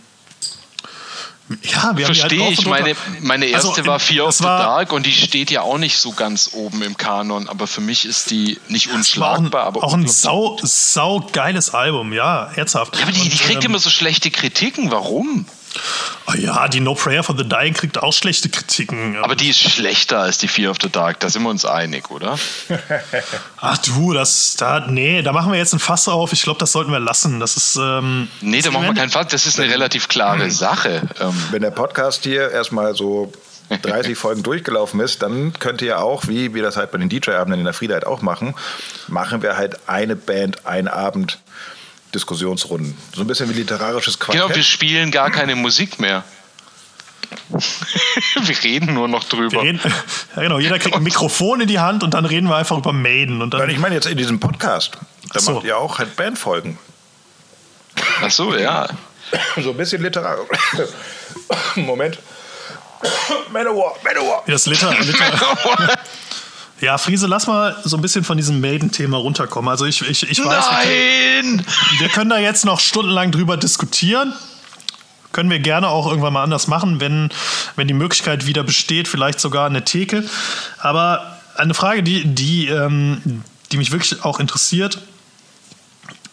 [1.61, 2.59] ja, wir halt Verstehe rauf ich.
[2.59, 5.61] und Meine, meine erste Also, war Fear of the war- Dark und die steht ja
[5.61, 8.95] auch nicht so ganz oben im Kanon, aber für mich ist die nicht war auch
[8.95, 9.63] ein, unschlagbar.
[9.65, 12.95] aber auch ein sau, sau geiles Album, ja, ernsthaft.
[12.95, 14.89] Ja, aber die, die Und, kriegt ähm, immer so schlechte Kritiken.
[14.89, 15.45] Warum?
[16.27, 19.17] Oh ja, die No Prayer for the Dying kriegt auch schlechte Kritiken.
[19.23, 21.19] Aber die ist schlechter als die Fear of the Dark.
[21.19, 22.37] Da sind wir uns einig, oder?
[23.61, 26.33] Ach du, das, da, nee, da machen wir jetzt ein Fass auf.
[26.33, 27.39] Ich glaube, das sollten wir lassen.
[27.39, 29.25] Das ist, ähm, Nee, da machen wir keinen Fall.
[29.25, 31.01] Das ist eine relativ klare Sache.
[31.19, 33.31] Ähm, Wenn der Podcast hier erstmal so
[33.81, 37.59] 30 Folgen durchgelaufen ist, dann könnt ihr auch, wie wir das halt bei den DJ-Abenden
[37.59, 38.53] in der Friedheit auch machen,
[39.07, 41.39] machen wir halt eine Band, ein Abend
[42.15, 42.97] Diskussionsrunden.
[43.13, 44.41] So ein bisschen wie literarisches Quartett.
[44.41, 46.23] genau, wir spielen gar keine Musik mehr.
[48.41, 49.61] wir reden nur noch drüber.
[49.61, 49.79] reden,
[50.35, 52.93] ja, genau, jeder kriegt ein Mikrofon in die Hand und dann reden wir einfach über
[52.93, 53.41] Maiden.
[53.41, 54.97] Und Nein, dann, ich meine jetzt in diesem Podcast.
[55.33, 55.53] Da so.
[55.53, 56.77] macht ihr auch halt Bandfolgen.
[58.21, 58.87] Ach so, ja.
[59.57, 60.47] So ein bisschen literarisch.
[61.75, 62.19] Moment.
[63.51, 64.43] Manowar, Manowar.
[64.47, 65.97] das Liter, Liter,
[66.85, 69.69] ja, Friese, lass mal so ein bisschen von diesem Maiden-Thema runterkommen.
[69.69, 71.65] Also ich, ich, ich weiß, wir können, Nein!
[71.97, 74.33] wir können da jetzt noch stundenlang drüber diskutieren.
[75.31, 77.29] Können wir gerne auch irgendwann mal anders machen, wenn,
[77.75, 80.25] wenn die Möglichkeit wieder besteht, vielleicht sogar eine Theke.
[80.77, 84.99] Aber eine Frage, die, die, ähm, die mich wirklich auch interessiert,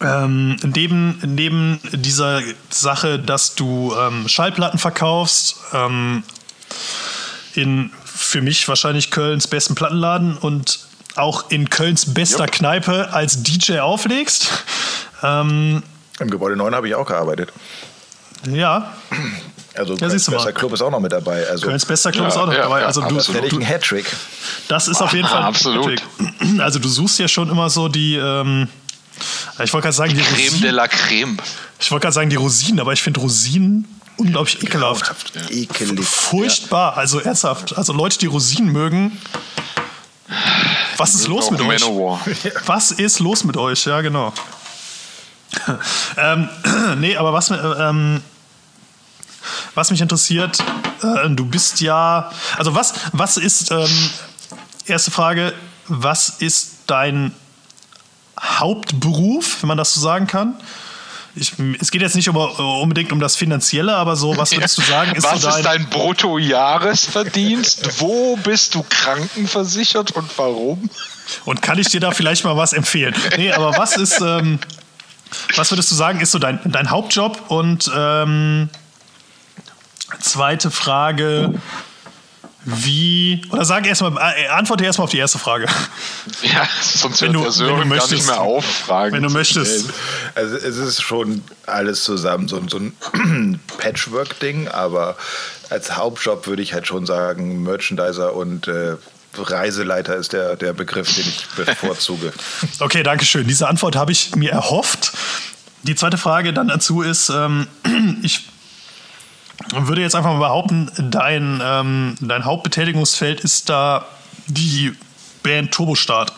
[0.03, 6.25] ähm, neben, neben dieser Sache, dass du ähm, Schallplatten verkaufst, ähm,
[7.55, 7.91] in
[8.23, 10.81] für mich wahrscheinlich Kölns besten Plattenladen und
[11.17, 12.53] auch in Kölns bester Jupp.
[12.53, 14.49] Kneipe als DJ auflegst.
[15.23, 15.83] Ähm,
[16.21, 17.53] Im Gebäude 9 habe ich auch gearbeitet.
[18.51, 18.93] ja,
[19.77, 21.47] Also Ja, Kölns du bester Club ist auch noch mit dabei.
[21.49, 22.81] Also Kölns bester Club Ja, ist auch noch ja, dabei.
[22.81, 23.53] ja, Also du, absolut.
[23.53, 24.07] du, einen Hattrick.
[24.69, 25.87] das ist auf jeden Fall absolut.
[25.93, 26.03] epic.
[26.61, 28.69] Also du suchst ja schon immer so die, ähm,
[29.63, 30.75] ich wollte gerade sagen, die Creme de Rosinen.
[30.75, 31.37] la Creme.
[31.79, 35.05] Ich wollte gerade sagen die Rosinen, aber ich finde Rosinen unglaublich ekelhaft.
[35.05, 36.07] Grauenhaft, Ekelig.
[36.07, 37.77] Furchtbar, also ernsthaft.
[37.77, 39.19] Also Leute, die Rosinen mögen.
[40.97, 41.83] Was ist los mit euch?
[42.67, 43.85] Was ist los mit euch?
[43.87, 44.33] Ja, genau.
[46.17, 46.49] ähm,
[46.99, 48.23] nee, aber was, ähm,
[49.75, 50.59] was mich interessiert,
[51.03, 54.11] äh, du bist ja, also was, was ist, ähm,
[54.87, 55.53] erste Frage,
[55.89, 57.35] was ist dein
[58.41, 60.57] Hauptberuf, wenn man das so sagen kann?
[61.35, 64.83] Ich, es geht jetzt nicht um, unbedingt um das Finanzielle, aber so, was würdest du
[64.83, 68.01] sagen, ist Was so dein, ist dein Bruttojahresverdienst?
[68.01, 70.91] Wo bist du krankenversichert und warum?
[71.47, 73.15] Und kann ich dir da vielleicht mal was empfehlen?
[73.39, 74.59] Nee, aber was ist, ähm,
[75.57, 77.51] was würdest du sagen, ist so dein, dein Hauptjob?
[77.51, 78.69] Und ähm,
[80.21, 81.55] zweite Frage,
[82.65, 85.67] wie, oder sag erstmal, äh, antworte erstmal auf die erste Frage.
[86.43, 88.13] Ja, sonst Wenn hört du- der wenn du Sören gar möchtest.
[88.13, 89.91] nicht mehr auf, Fragen Wenn du möchtest.
[90.35, 95.17] Also es ist schon alles zusammen, so, so ein Patchwork-Ding, aber
[95.71, 98.97] als Hauptjob würde ich halt schon sagen, Merchandiser und äh,
[99.37, 102.33] Reiseleiter ist der, der Begriff, den ich bevorzuge.
[102.81, 103.47] Okay, danke schön.
[103.49, 105.13] Diese Antwort habe ich mir erhofft.
[105.85, 107.67] Die zweite Frage dann dazu ist, ähm,
[108.23, 108.47] ich
[109.71, 114.07] würde jetzt einfach mal behaupten, dein, ähm, dein Hauptbetätigungsfeld ist da
[114.47, 114.93] die
[115.43, 116.33] Band Turbostart.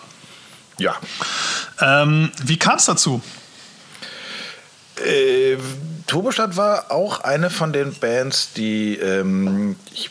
[0.79, 0.95] ja.
[1.81, 3.23] Ähm, wie kam es dazu?
[5.05, 5.57] Äh,
[6.07, 10.11] Turbostadt war auch eine von den Bands, die ähm, ich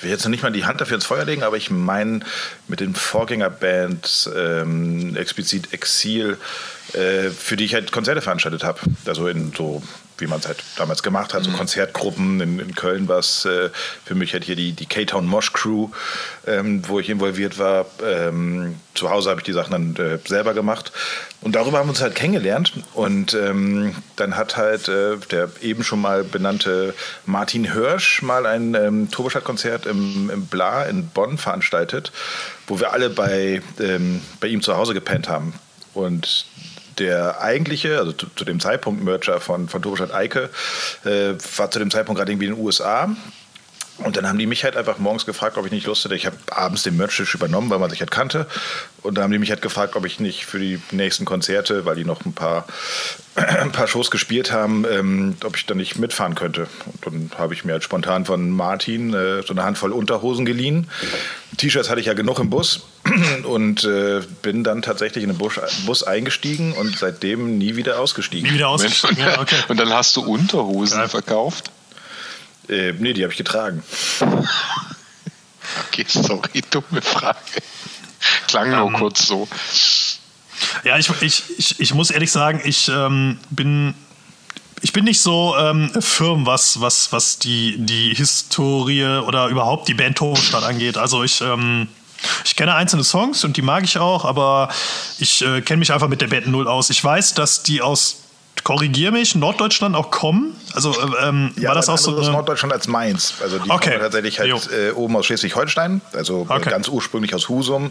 [0.00, 2.20] will jetzt noch nicht mal die Hand dafür ins Feuer legen, aber ich meine
[2.68, 6.36] mit den Vorgängerbands ähm, explizit Exil,
[6.92, 8.80] äh, für die ich halt Konzerte veranstaltet habe.
[9.06, 9.82] Also in so
[10.22, 11.56] wie man es halt damals gemacht hat, so Mhm.
[11.56, 12.40] Konzertgruppen.
[12.40, 13.68] In, in Köln war es äh,
[14.04, 15.88] für mich halt hier die, die K-Town Mosh Crew,
[16.46, 17.86] ähm, wo ich involviert war.
[18.02, 20.92] Ähm, zu Hause habe ich die Sachen dann äh, selber gemacht.
[21.40, 22.72] Und darüber haben wir uns halt kennengelernt.
[22.94, 26.94] Und ähm, dann hat halt äh, der eben schon mal benannte
[27.26, 32.12] Martin Hirsch mal ein ähm, Turbostadt-Konzert im, im Bla in Bonn veranstaltet,
[32.66, 35.52] wo wir alle bei, ähm, bei ihm zu Hause gepennt haben.
[35.94, 36.46] Und
[36.98, 40.50] der eigentliche, also zu, zu dem Zeitpunkt Mercher von, von Turbostadt Eike,
[41.04, 43.14] äh, war zu dem Zeitpunkt gerade irgendwie in den USA.
[44.04, 46.14] Und dann haben die mich halt einfach morgens gefragt, ob ich nicht Lust hätte.
[46.14, 48.46] Ich habe abends den Merch-Tisch übernommen, weil man sich halt kannte.
[49.02, 51.96] Und dann haben die mich halt gefragt, ob ich nicht für die nächsten Konzerte, weil
[51.96, 52.66] die noch ein paar,
[53.34, 56.68] ein paar Shows gespielt haben, ähm, ob ich dann nicht mitfahren könnte.
[56.86, 60.88] Und dann habe ich mir halt spontan von Martin äh, so eine Handvoll Unterhosen geliehen.
[61.56, 62.82] T-Shirts hatte ich ja genug im Bus
[63.44, 68.48] und äh, bin dann tatsächlich in den Bus, Bus eingestiegen und seitdem nie wieder ausgestiegen.
[68.48, 69.16] Nie wieder ausgestiegen.
[69.18, 69.56] und, Ja, okay.
[69.68, 71.08] und dann hast du Unterhosen Geil.
[71.08, 71.70] verkauft?
[72.72, 73.82] Äh, nee, die habe ich getragen.
[75.88, 77.38] Okay, sorry, dumme Frage.
[78.48, 79.48] Klang nur Ähm, kurz so.
[80.84, 83.94] Ja, ich, ich, ich, ich muss ehrlich sagen, ich ähm, bin.
[84.84, 89.94] Ich bin nicht so ähm, firm, was, was, was die, die Historie oder überhaupt die
[89.94, 90.98] Band Turbostadt angeht.
[90.98, 91.86] Also ich, ähm,
[92.44, 94.70] ich kenne einzelne Songs und die mag ich auch, aber
[95.18, 96.90] ich äh, kenne mich einfach mit der Band null aus.
[96.90, 98.21] Ich weiß, dass die aus,
[98.64, 100.56] korrigier mich, Norddeutschland auch kommen.
[100.74, 103.34] Also äh, ähm, war das auch so eine, Norddeutschland als Mainz.
[103.42, 103.90] Also die Okay.
[103.90, 106.70] kommen tatsächlich halt äh, oben aus Schleswig-Holstein, also äh, Okay.
[106.70, 107.90] ganz ursprünglich aus Husum,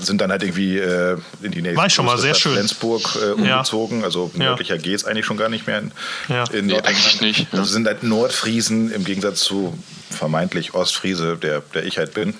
[0.00, 2.52] sind dann halt irgendwie äh, in die nächste War ich schon mal, sehr Stadt schön.
[2.54, 3.54] Flensburg äh, Ja.
[3.56, 4.04] umgezogen.
[4.04, 4.44] Also Ja.
[4.46, 5.92] nördlicher geht es eigentlich schon gar nicht mehr in,
[6.28, 6.44] Ja.
[6.52, 6.86] in Nee, Norddeutschland.
[6.86, 7.58] eigentlich nicht, ja.
[7.58, 9.78] Also sind halt Nordfriesen im Gegensatz zu
[10.10, 12.34] vermeintlich Ostfriese, der, der ich halt bin.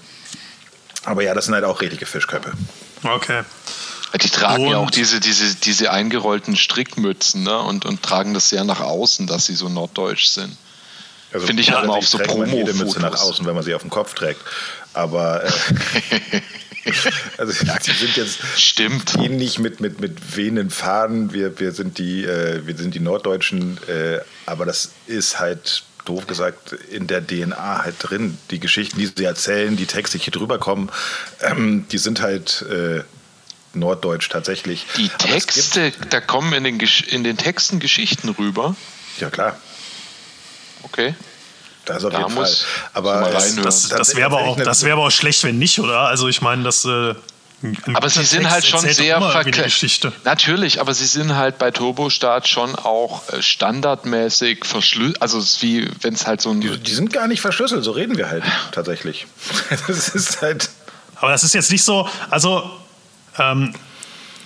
[1.04, 2.52] Aber ja, das sind halt auch richtige Fischköpfe.
[3.04, 3.42] Okay.
[4.14, 7.58] Die tragen ja Und- auch diese, diese, diese eingerollten Strickmützen ne?
[7.58, 10.56] und, und tragen das sehr nach außen, dass sie so norddeutsch sind.
[11.32, 13.62] Also Finde ich halt immer auf so trägt man jede Mütze nach außen, wenn man
[13.62, 14.40] sie auf dem Kopf trägt.
[14.94, 15.50] Aber äh,
[17.36, 19.14] also sie sind jetzt Stimmt.
[19.16, 21.34] ähnlich mit, mit, mit wehenden Faden.
[21.34, 26.26] Wir, wir, sind die, äh, wir sind die Norddeutschen, äh, aber das ist halt doof
[26.26, 28.38] gesagt in der DNA halt drin.
[28.50, 30.90] Die Geschichten, die sie erzählen, die Texte, die hier drüber kommen,
[31.42, 33.02] ähm, die sind halt äh,
[33.74, 34.86] norddeutsch tatsächlich.
[34.96, 38.74] Die Texte, da kommen in den, Gesch- in den Texten Geschichten rüber.
[39.20, 39.56] Ja klar,
[40.82, 41.14] Okay.
[41.84, 42.90] das auf Da jeden muss Fall.
[42.94, 43.62] Aber reinhören.
[43.62, 46.00] Das, das wäre aber, auch- das wär aber auch schlecht, wenn nicht, oder?
[46.00, 46.84] Also ich meine, das.
[46.84, 47.14] Äh,
[47.92, 50.12] Aber sie sind Text halt schon sehr immer irgendwie eine verkle- Geschichte.
[50.24, 55.20] Natürlich, aber sie sind halt bei Turbostart schon auch äh, standardmäßig verschlüsselt.
[55.20, 56.60] Also es ist wie wenn es halt so ein.
[56.60, 59.26] Die, die sind gar nicht verschlüsselt, so reden wir halt tatsächlich.
[59.88, 60.70] Das ist halt.
[61.16, 62.70] Aber das ist jetzt nicht so, also
[63.38, 63.74] ähm,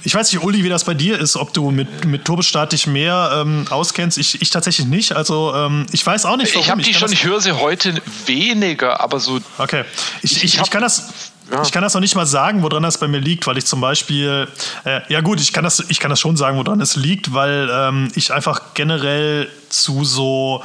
[0.04, 2.88] ich weiß nicht, Uli, wie das bei dir ist, ob du mit, mit Turbostart dich
[2.88, 4.18] mehr ähm, auskennst.
[4.18, 5.12] Ich, ich tatsächlich nicht.
[5.12, 6.64] Also ähm, ich weiß auch nicht, warum.
[6.64, 7.94] ich habe die kann schon, ich höre sie heute
[8.26, 9.38] weniger, aber so.
[9.58, 9.84] Okay.
[10.22, 11.12] Ich, Ich ich, ich, hab- kann das.
[11.52, 11.62] Ja.
[11.62, 13.80] Ich kann das noch nicht mal sagen, woran das bei mir liegt, weil ich zum
[13.80, 14.48] Beispiel,
[14.84, 17.68] äh, ja gut, ich kann, das, ich kann das schon sagen, woran es liegt, weil
[17.70, 20.64] ähm, ich einfach generell zu so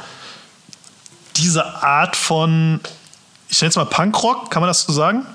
[1.36, 2.80] diese Art von,
[3.48, 5.26] ich nenne es mal Punkrock, kann man das so sagen?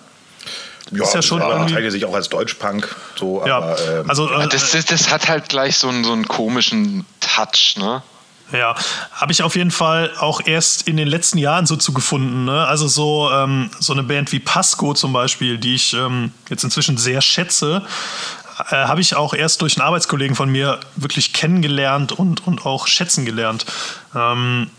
[0.91, 2.95] Ja, Ist ja schon aber irgendwie- sich auch als Deutschpunk.
[3.15, 6.11] So, Ja, aber, ähm, also äh, Das, das, das hat halt gleich so einen, so
[6.13, 8.03] einen komischen Touch, ne?
[8.51, 8.75] Ja,
[9.13, 12.45] habe ich auf jeden Fall auch erst in den letzten Jahren so zugefunden.
[12.45, 12.67] Ne?
[12.67, 16.97] Also so, ähm, so eine Band wie Pasco zum Beispiel, die ich ähm, jetzt inzwischen
[16.97, 17.81] sehr schätze,
[18.69, 22.85] äh, habe ich auch erst durch einen Arbeitskollegen von mir wirklich kennengelernt und, und auch
[22.85, 23.65] schätzen gelernt.
[24.13, 24.69] Ähm,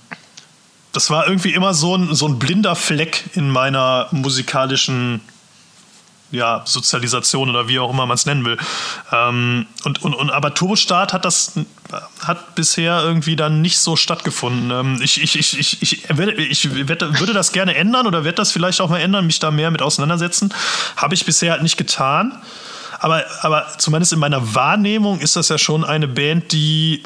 [0.93, 5.21] das war irgendwie immer so ein, so ein blinder Fleck in meiner musikalischen
[6.35, 8.59] ja, Sozialisation oder wie auch immer man es nennen will.
[9.13, 11.53] Ähm, und, und, und, aber Turbostart hat das
[12.21, 14.71] hat bisher irgendwie dann nicht so stattgefunden.
[14.71, 18.53] Ähm, ich, ich, ich, ich, ich, ich werde, würde das gerne ändern oder werde das
[18.53, 20.53] vielleicht auch mal ändern, mich da mehr mit auseinandersetzen.
[20.97, 22.41] Habe ich bisher halt nicht getan.
[22.99, 27.03] Aber, aber zumindest in meiner Wahrnehmung ist das ja schon eine Band, die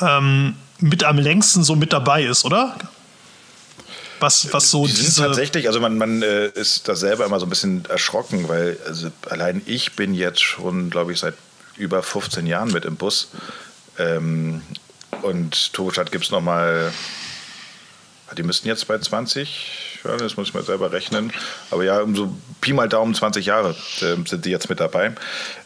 [0.00, 2.76] ähm, mit am längsten so mit dabei ist, oder?
[4.20, 5.22] Was, was so die diese.
[5.22, 9.10] tatsächlich, also man, man äh, ist da selber immer so ein bisschen erschrocken, weil also
[9.28, 11.34] allein ich bin jetzt schon, glaube ich, seit
[11.76, 13.30] über 15 Jahren mit im Bus.
[13.98, 14.62] Ähm,
[15.22, 16.92] und Turbostart gibt es nochmal,
[18.36, 21.32] die müssten jetzt bei 20, ja, das muss ich mal selber rechnen,
[21.70, 25.12] aber ja, um so Pi mal Daumen 20 Jahre ähm, sind die jetzt mit dabei.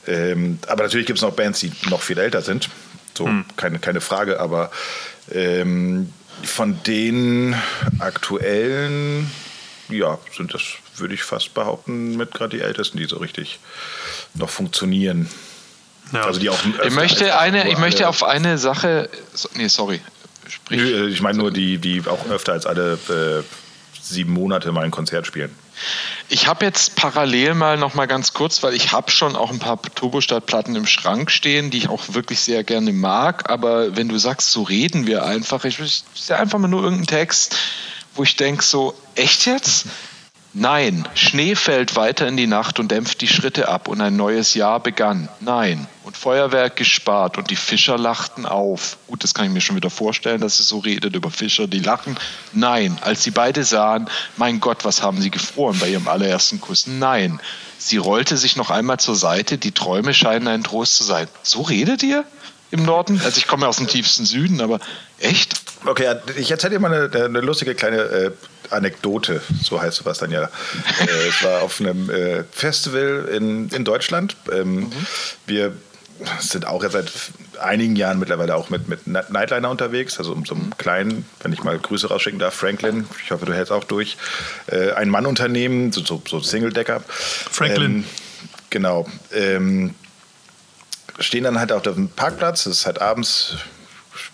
[0.06, 2.68] Ähm, aber natürlich gibt es noch Bands, die noch viel älter sind,
[3.16, 4.70] so keine, keine Frage, aber
[5.32, 6.12] ähm,
[6.44, 7.54] von den
[7.98, 9.30] aktuellen,
[9.88, 10.62] ja, sind das,
[10.96, 13.58] würde ich fast behaupten, mit gerade die Ältesten, die so richtig
[14.34, 15.28] noch funktionieren.
[16.12, 16.22] Ja.
[16.22, 19.10] Also die auch Ich möchte, eine, ich möchte auf eine Sache.
[19.34, 20.00] So, nee, sorry.
[20.48, 23.42] Sprich, ich meine nur die, die auch öfter als alle äh,
[24.00, 25.54] sieben Monate mal ein Konzert spielen.
[26.28, 29.58] Ich habe jetzt parallel mal noch mal ganz kurz, weil ich habe schon auch ein
[29.58, 33.48] paar Turbostadt-Platten im Schrank stehen, die ich auch wirklich sehr gerne mag.
[33.50, 35.78] Aber wenn du sagst, so reden wir einfach, ich
[36.26, 37.56] ja einfach mal nur irgendein Text,
[38.14, 39.86] wo ich denke so, echt jetzt?
[40.54, 44.54] Nein, Schnee fällt weiter in die Nacht und dämpft die Schritte ab und ein neues
[44.54, 45.28] Jahr begann.
[45.40, 48.96] Nein, und Feuerwerk gespart und die Fischer lachten auf.
[49.08, 51.80] Gut, das kann ich mir schon wieder vorstellen, dass sie so redet über Fischer, die
[51.80, 52.16] lachen.
[52.52, 56.86] Nein, als sie beide sahen, mein Gott, was haben sie gefroren bei ihrem allerersten Kuss?
[56.86, 57.40] Nein,
[57.76, 61.28] sie rollte sich noch einmal zur Seite, die Träume scheinen ein Trost zu sein.
[61.42, 62.24] So redet ihr
[62.70, 63.20] im Norden?
[63.22, 64.80] Also ich komme aus dem tiefsten Süden, aber
[65.18, 65.60] echt?
[65.84, 68.30] Okay, ich erzähle dir mal eine, eine lustige kleine äh,
[68.70, 70.44] Anekdote, so heißt sowas dann ja.
[70.44, 74.36] äh, es war auf einem äh, Festival in, in Deutschland.
[74.52, 74.90] Ähm,
[75.46, 75.72] Wir
[76.40, 77.12] sind auch jetzt seit
[77.60, 81.62] einigen Jahren mittlerweile auch mit, mit Nightliner unterwegs, also um so einem kleinen, wenn ich
[81.62, 84.16] mal Grüße rausschicken darf, Franklin, ich hoffe, du hältst auch durch,
[84.66, 87.02] äh, ein Mannunternehmen, so, so, so Single-Decker.
[87.06, 87.96] Franklin.
[87.98, 88.04] Ähm,
[88.70, 89.06] genau.
[89.32, 89.94] Ähm,
[91.18, 93.54] stehen dann halt auf dem Parkplatz, es ist halt abends,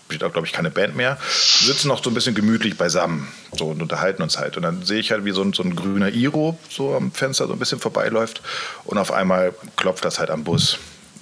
[0.05, 3.27] spielt auch, glaube ich, keine Band mehr, sitzen noch so ein bisschen gemütlich beisammen
[3.57, 4.55] so, und unterhalten uns halt.
[4.55, 7.47] Und dann sehe ich halt, wie so ein, so ein grüner Iro so am Fenster
[7.47, 8.41] so ein bisschen vorbeiläuft
[8.85, 10.77] und auf einmal klopft das halt am Bus.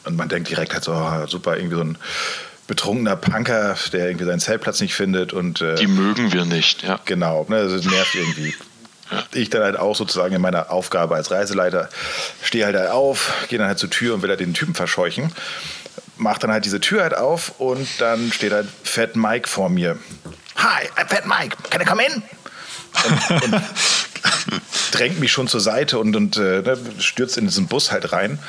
[0.06, 1.98] Und man denkt direkt halt so, oh, super, irgendwie so ein
[2.68, 7.00] betrunkener Punker, der irgendwie seinen Zeltplatz nicht findet und äh, Die mögen wir nicht, ja.
[7.06, 8.54] Genau, ne, das nervt irgendwie.
[9.34, 11.90] Ich dann halt auch sozusagen in meiner Aufgabe als Reiseleiter
[12.42, 15.32] stehe halt, halt auf, gehe dann halt zur Tür und will halt den Typen verscheuchen.
[16.18, 19.98] Mach dann halt diese Tür halt auf und dann steht halt Fat Mike vor mir.
[20.58, 22.24] Hi, I'm Fat Mike, can I come in?
[23.04, 23.62] Und, und
[24.92, 28.40] drängt mich schon zur Seite und, und äh, ne, stürzt in diesen Bus halt rein.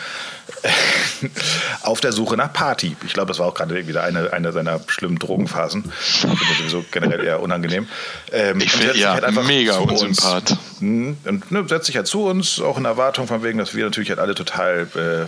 [1.82, 2.96] auf der Suche nach Party.
[3.06, 5.90] Ich glaube, das war auch gerade wieder eine, eine seiner schlimmen Drogenphasen.
[6.00, 7.88] Ich finde das sowieso generell eher unangenehm.
[8.32, 10.02] Ähm, Ich und finde setzt sich ja halt einfach mega zu uns.
[10.02, 10.56] unsympath.
[10.80, 11.16] Mhm.
[11.24, 14.10] Und ne, setzt sich halt zu uns, auch in Erwartung von wegen, dass wir natürlich
[14.10, 15.26] halt alle total äh,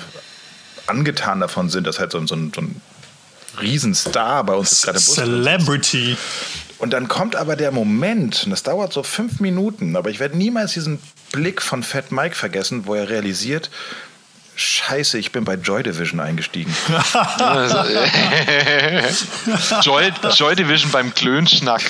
[0.87, 2.81] angetan davon sind, dass halt so, ein- so, ein, so ein
[3.61, 5.15] Riesenstar bei uns gerade im Bus.
[5.15, 6.17] Celebrity.
[6.79, 10.37] Und dann kommt aber der Moment, und das dauert so fünf Minuten, aber ich werde
[10.37, 10.99] niemals diesen
[11.33, 13.71] Blick von Fat Mike vergessen, wo er realisiert,
[14.59, 16.75] Scheiße, ich bin bei Joy Division eingestiegen.
[19.83, 21.83] Joy, Joy Division beim Klönschnack.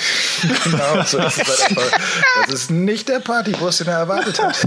[0.63, 1.99] genau, so, das, ist halt einfach,
[2.45, 4.57] das ist nicht der Partybus, den er erwartet hat.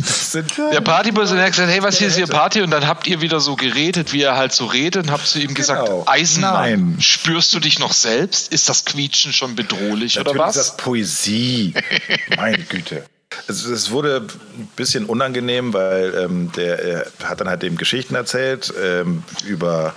[0.73, 2.63] Der Partybus und er hat gesagt, hey, was hier ist hier Party?
[2.63, 5.39] Und dann habt ihr wieder so geredet, wie er halt so redet und habt zu
[5.39, 6.05] ihm gesagt, Genau.
[6.07, 6.97] Eisenmann, Nein.
[7.01, 8.53] spürst du dich noch selbst?
[8.53, 10.57] Ist das Quietschen schon bedrohlich oder Natürlich was?
[10.57, 11.75] ist das Poesie.
[12.37, 13.05] Meine Güte.
[13.47, 14.27] Es, es wurde
[14.59, 19.95] ein bisschen unangenehm, weil ähm, der er hat dann halt eben Geschichten erzählt ähm, über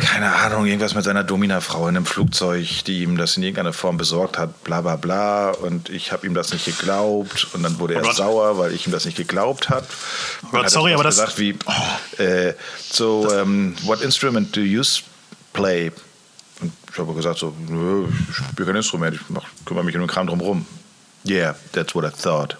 [0.00, 3.96] keine Ahnung, irgendwas mit seiner Domina-Frau in einem Flugzeug, die ihm das in irgendeiner Form
[3.96, 5.50] besorgt hat, bla bla bla.
[5.50, 7.48] Und ich habe ihm das nicht geglaubt.
[7.52, 8.16] Und dann wurde er Oh Gott.
[8.16, 9.86] sauer, weil ich ihm das nicht geglaubt habe.
[10.52, 11.56] Gott, sorry, aber das- gesagt wie,
[12.22, 12.54] äh,
[12.90, 14.82] so, ähm, what instrument do you
[15.52, 15.90] play?
[16.60, 20.02] Und ich habe gesagt so, nö, ich spiele kein Instrument, ich mach, kümmere mich um
[20.02, 20.64] den Kram drumherum.
[21.26, 22.56] Yeah, that's what I thought.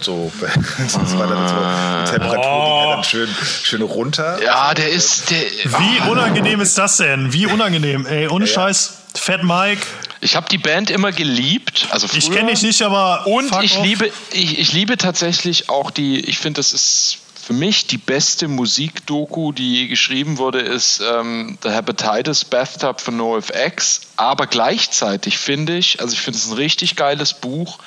[0.00, 3.28] So, das war dann so, die Temperatur ging halt dann schön,
[3.62, 4.42] schön runter.
[4.42, 7.32] Ja, der ist, der, Wie unangenehm ist das denn?
[7.32, 8.04] Wie unangenehm?
[8.06, 8.98] Ey, ohne Scheiß.
[9.14, 9.80] Fat Mike.
[10.20, 11.86] ich habe die Band immer geliebt.
[11.90, 13.26] Also Ich kenne dich nicht, aber.
[13.26, 13.84] Und fuck ich off.
[13.84, 18.48] liebe, ich, ich liebe tatsächlich auch die, ich finde, das ist für mich die beste
[18.48, 24.00] Musikdoku, die je geschrieben wurde, ist ähm, The Hepatitis Bathtub von NoFX.
[24.16, 27.78] Aber gleichzeitig finde ich, also ich finde es ein richtig geiles Buch.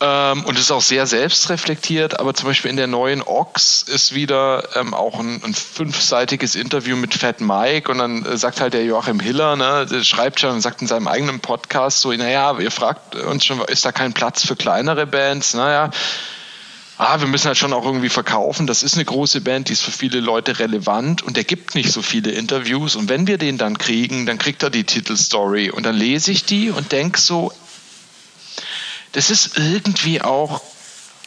[0.00, 4.68] Ähm, und ist auch sehr selbstreflektiert, aber zum Beispiel in der neuen Ox ist wieder
[4.76, 8.84] ähm, auch ein, ein fünfseitiges Interview mit Fat Mike und dann äh, sagt halt der
[8.84, 12.70] Joachim Hiller, ne, der schreibt schon und sagt in seinem eigenen Podcast so, naja, ihr
[12.70, 15.54] fragt uns schon, ist da kein Platz für kleinere Bands?
[15.54, 15.90] Naja,
[16.98, 18.66] ah, wir müssen halt schon auch irgendwie verkaufen.
[18.66, 21.92] Das ist eine große Band, die ist für viele Leute relevant und der gibt nicht
[21.92, 22.96] so viele Interviews.
[22.96, 26.44] Und wenn wir den dann kriegen, dann kriegt er die Titelstory und dann lese ich
[26.44, 27.52] die und denke so,
[29.12, 30.60] das ist irgendwie auch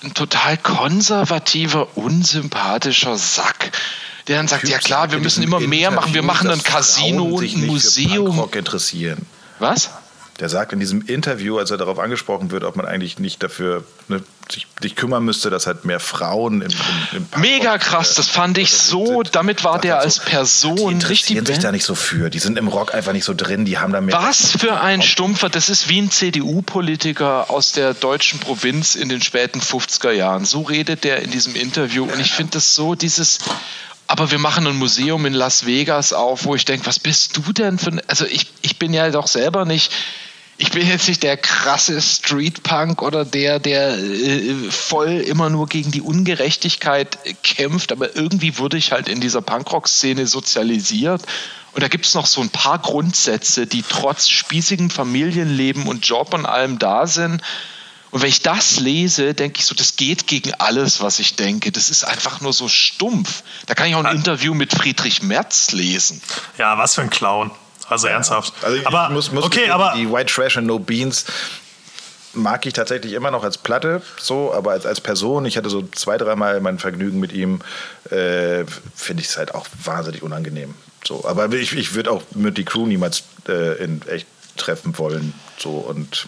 [0.04, 3.72] ein total konservativer, unsympathischer Sack,
[4.28, 7.44] der dann sagt, ja klar, wir müssen immer mehr machen, wir machen ein Casino und
[7.44, 8.50] ein Museum.
[8.52, 9.26] Interessieren.
[9.60, 9.90] Was?
[10.42, 13.84] Der sagt in diesem Interview, als er darauf angesprochen wird, ob man eigentlich nicht dafür
[14.08, 16.72] ne, sich, sich kümmern müsste, dass halt mehr Frauen im,
[17.12, 19.36] im, im Mega krass, äh, das fand ich so, sind.
[19.36, 22.32] damit war der halt als so, Person die richtig interessieren sich da nicht so für.
[22.32, 24.16] Die sind im Rock einfach nicht so drin, die haben da mehr.
[24.16, 29.22] Was für ein Stumpfer, das ist wie ein CDU-Politiker aus der deutschen Provinz in den
[29.22, 30.46] späten 50er Jahren.
[30.46, 33.38] So redet der in diesem Interview und ich finde das so, dieses
[34.08, 37.54] aber wir machen ein Museum in Las Vegas auf, wo ich denke, was bist du
[37.54, 39.94] denn für ein, also ich, ich bin ja doch selber nicht,
[40.62, 45.90] ich bin jetzt nicht der krasse Streetpunk oder der, der äh, voll immer nur gegen
[45.90, 51.24] die Ungerechtigkeit kämpft, aber irgendwie wurde ich halt in dieser Punkrock-Szene sozialisiert.
[51.74, 56.32] Und da gibt es noch so ein paar Grundsätze, die trotz spießigem Familienleben und Job
[56.36, 57.42] und allem da sind.
[58.12, 61.72] Und wenn ich das lese, denke ich so, das geht gegen alles, was ich denke.
[61.72, 63.42] Das ist einfach nur so stumpf.
[63.66, 66.22] Da kann ich auch ein Interview mit Friedrich Merz lesen.
[66.60, 67.50] Ja, was für ein Clown.
[67.92, 68.54] Also ernsthaft.
[68.62, 71.26] Also ich aber muss, muss okay, die, aber die White Trash and No Beans
[72.34, 75.84] mag ich tatsächlich immer noch als Platte, so, aber als, als Person, ich hatte so
[75.94, 77.60] zwei, dreimal mein Vergnügen mit ihm,
[78.10, 78.64] äh,
[78.96, 80.74] finde ich es halt auch wahnsinnig unangenehm.
[81.06, 85.34] So, aber ich, ich würde auch Mötley Crew niemals äh, in echt treffen wollen.
[85.58, 86.28] So und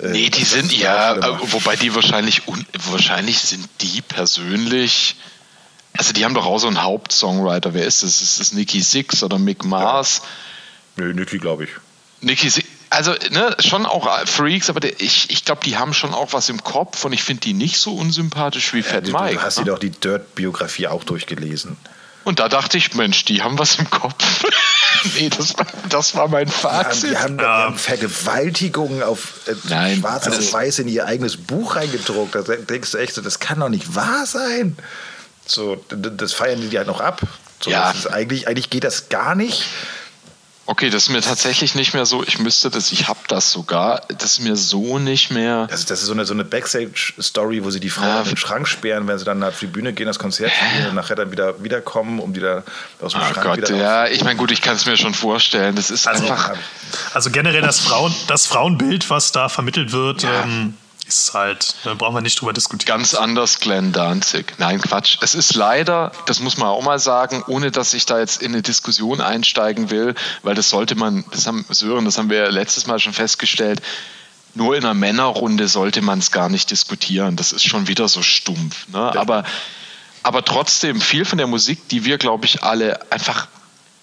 [0.00, 5.16] äh, Nee, die sind ja, äh, wobei die wahrscheinlich, un, wahrscheinlich sind die persönlich,
[5.96, 7.74] also die haben doch auch so einen Hauptsongwriter.
[7.74, 8.20] Wer ist das?
[8.22, 10.22] Ist das Nicky Six oder Mick Mars?
[10.96, 11.70] Nö, Niki, glaube ich.
[12.20, 16.12] Nicky Six, also ne, schon auch Freaks, aber der, ich, ich glaube, die haben schon
[16.12, 19.34] auch was im Kopf und ich finde die nicht so unsympathisch wie Fat Du, Mike.
[19.34, 19.64] du hast ne?
[19.64, 21.76] dir doch die Dirt-Biografie auch durchgelesen.
[22.24, 24.44] Und da dachte ich, Mensch, die haben was im Kopf.
[25.14, 27.10] nee, das war, das war mein Die haben, Fazit.
[27.12, 31.36] die haben, die haben Vergewaltigungen auf äh, Nein, schwarz das- auf weiß in ihr eigenes
[31.38, 32.34] Buch reingedruckt.
[32.34, 34.76] Da denkst du echt so, das kann doch nicht wahr sein.
[35.50, 37.20] So, das feiern die halt noch ab.
[37.60, 37.88] So, Ja.
[37.88, 39.64] das ist eigentlich, eigentlich geht das gar nicht.
[40.66, 44.02] Okay, das ist mir tatsächlich nicht mehr so, ich müsste das, ich habe das sogar,
[44.16, 45.66] das ist mir so nicht mehr.
[45.68, 48.28] Das, ist- das ist so eine, so eine Backstage-Story, wo sie die Frau Ah, in
[48.28, 51.16] den Schrank sperren, wenn sie dann auf die Bühne gehen, das Konzert spielen und nachher
[51.16, 52.62] dann wieder wiederkommen, um die da
[53.00, 55.12] aus dem Oh Schrank Gott, wieder ja, ich meine, gut, ich kann es mir schon
[55.12, 55.74] vorstellen.
[55.74, 56.54] Das ist einfach.
[57.14, 60.44] also generell das, Frauen, das Frauenbild, was da vermittelt wird, Ja.
[60.44, 60.74] ähm,
[61.18, 62.98] ist halt, da brauchen wir nicht drüber diskutieren.
[62.98, 64.54] Ganz anders Glenn Danzig.
[64.58, 65.18] Nein, Quatsch.
[65.20, 68.52] Es ist leider, das muss man auch mal sagen, ohne dass ich da jetzt in
[68.52, 72.86] eine Diskussion einsteigen will, weil das sollte man, das haben Sören, das haben wir letztes
[72.86, 73.82] Mal schon festgestellt,
[74.54, 77.36] nur in einer Männerrunde sollte man es gar nicht diskutieren.
[77.36, 78.88] Das ist schon wieder so stumpf.
[78.88, 78.98] Ne?
[79.16, 79.44] Aber,
[80.22, 83.46] aber trotzdem, viel von der Musik, die wir, glaube ich, alle einfach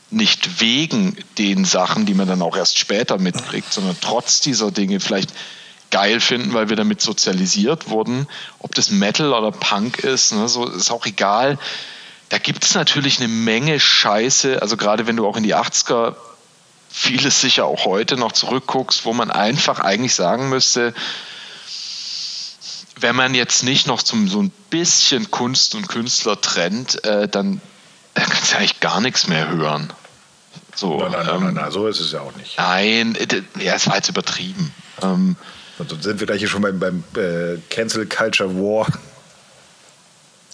[0.09, 4.99] nicht wegen den Sachen, die man dann auch erst später mitkriegt, sondern trotz dieser Dinge
[4.99, 5.31] vielleicht
[5.91, 8.27] geil finden, weil wir damit sozialisiert wurden.
[8.59, 11.57] Ob das Metal oder Punk ist, ne, so ist auch egal.
[12.29, 16.15] Da gibt es natürlich eine Menge Scheiße, also gerade wenn du auch in die 80er
[16.89, 20.93] vieles sicher auch heute noch zurückguckst, wo man einfach eigentlich sagen müsste,
[22.99, 27.61] wenn man jetzt nicht noch zum so ein bisschen Kunst und Künstler trennt, äh, dann,
[28.13, 29.93] dann kannst du eigentlich gar nichts mehr hören.
[30.75, 32.57] So, Nein, nein, nein, ähm, nein, nein, so ist es ja auch nicht.
[32.57, 34.73] Nein, äh, ja, es war jetzt übertrieben.
[35.01, 35.35] Ähm,
[35.77, 38.87] Und dann sind wir gleich hier schon beim, beim äh, Cancel Culture War.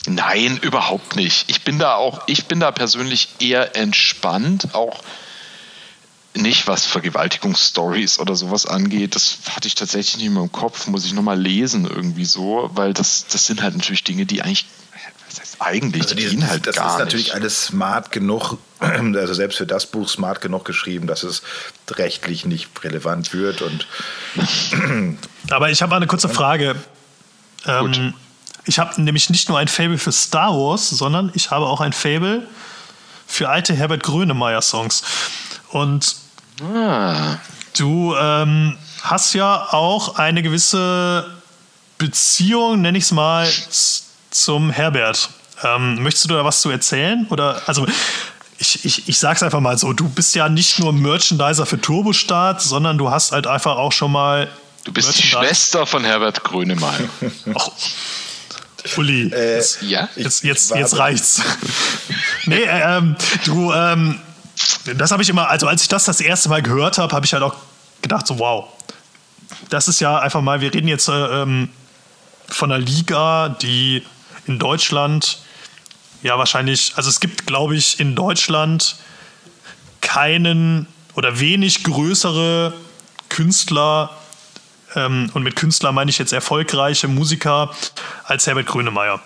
[0.08, 1.50] nein, überhaupt nicht.
[1.50, 5.02] Ich bin da auch, ich bin da persönlich eher entspannt, auch
[6.36, 9.16] nicht was Vergewaltigungsstories oder sowas angeht.
[9.16, 12.94] Das hatte ich tatsächlich nicht mehr im Kopf, muss ich nochmal lesen irgendwie so, weil
[12.94, 14.66] das, das sind halt natürlich Dinge, die eigentlich,
[15.60, 17.36] eigentlich, Also die die, gehen halt das gar ist natürlich nicht.
[17.36, 21.42] alles smart genug, also selbst für das Buch smart genug geschrieben, dass es
[21.92, 23.62] rechtlich nicht relevant wird.
[23.62, 23.88] Und
[25.52, 26.76] Aber ich habe mal eine kurze Frage.
[27.66, 28.14] Ähm,
[28.66, 31.94] ich habe nämlich nicht nur ein Fable für Star Wars, sondern ich habe auch ein
[31.94, 32.48] Fable
[33.28, 35.04] für alte Herbert Grönemeyer-Songs.
[35.70, 36.16] Und
[36.62, 37.38] Ah,
[37.78, 41.26] du ähm, hast ja auch eine gewisse
[41.98, 43.50] Beziehung, nenne ich es mal,
[44.30, 45.30] zum Herbert.
[45.64, 47.26] Ähm, möchtest du da was zu erzählen?
[47.30, 47.88] Oder also
[48.58, 52.62] ich, ich, ich sag's einfach mal so, du bist ja nicht nur Merchandiser für Turbostart,
[52.62, 54.50] sondern du hast halt einfach auch schon mal.
[54.86, 57.10] du bist die Schwester von Herbert Grönemeyer.
[57.56, 57.70] Ach,
[58.98, 60.10] Uli, jetzt, ja?
[60.16, 61.42] jetzt, jetzt, jetzt reicht's.
[62.46, 64.20] nee, äh, ähm, du, ähm,
[64.98, 67.34] das habe ich immer, also als ich das das erste Mal gehört habe, habe ich
[67.34, 67.56] halt auch
[68.02, 68.66] gedacht, so wow,
[69.70, 71.70] das ist ja einfach mal, wir reden jetzt äh, ähm,
[72.48, 74.04] von einer Liga, die
[74.46, 75.40] in Deutschland
[76.24, 78.96] ja wahrscheinlich, also es gibt, glaube ich, in Deutschland
[80.02, 82.74] keinen oder wenig größere
[83.30, 84.10] Künstler,
[84.96, 87.72] ähm, und mit Künstler meine ich jetzt erfolgreiche Musiker,
[88.24, 89.22] als Herbert Grönemeyer.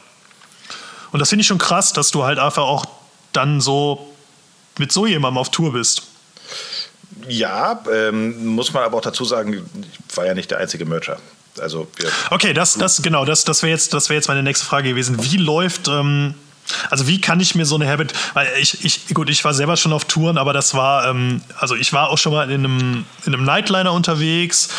[1.11, 2.85] Und das finde ich schon krass, dass du halt einfach auch
[3.34, 4.13] dann so
[4.77, 6.03] mit so jemandem auf Tour bist.
[7.27, 11.17] ja, ähm, muss man aber auch dazu sagen, ich war ja nicht der einzige Mercher.
[11.59, 11.88] Also
[12.30, 15.23] Okay, das, das genau, das, das wäre jetzt, das wäre jetzt meine nächste Frage gewesen.
[15.23, 16.35] Wie läuft, ähm,
[16.89, 19.77] also wie kann ich mir so eine Herbert, weil ich, ich, gut, ich war selber
[19.77, 23.06] schon auf Touren, aber das war, ähm, also ich war auch schon mal in einem,
[23.26, 24.69] in einem Nightliner unterwegs.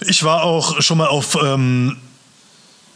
[0.00, 1.96] Ich war auch schon mal auf, ähm,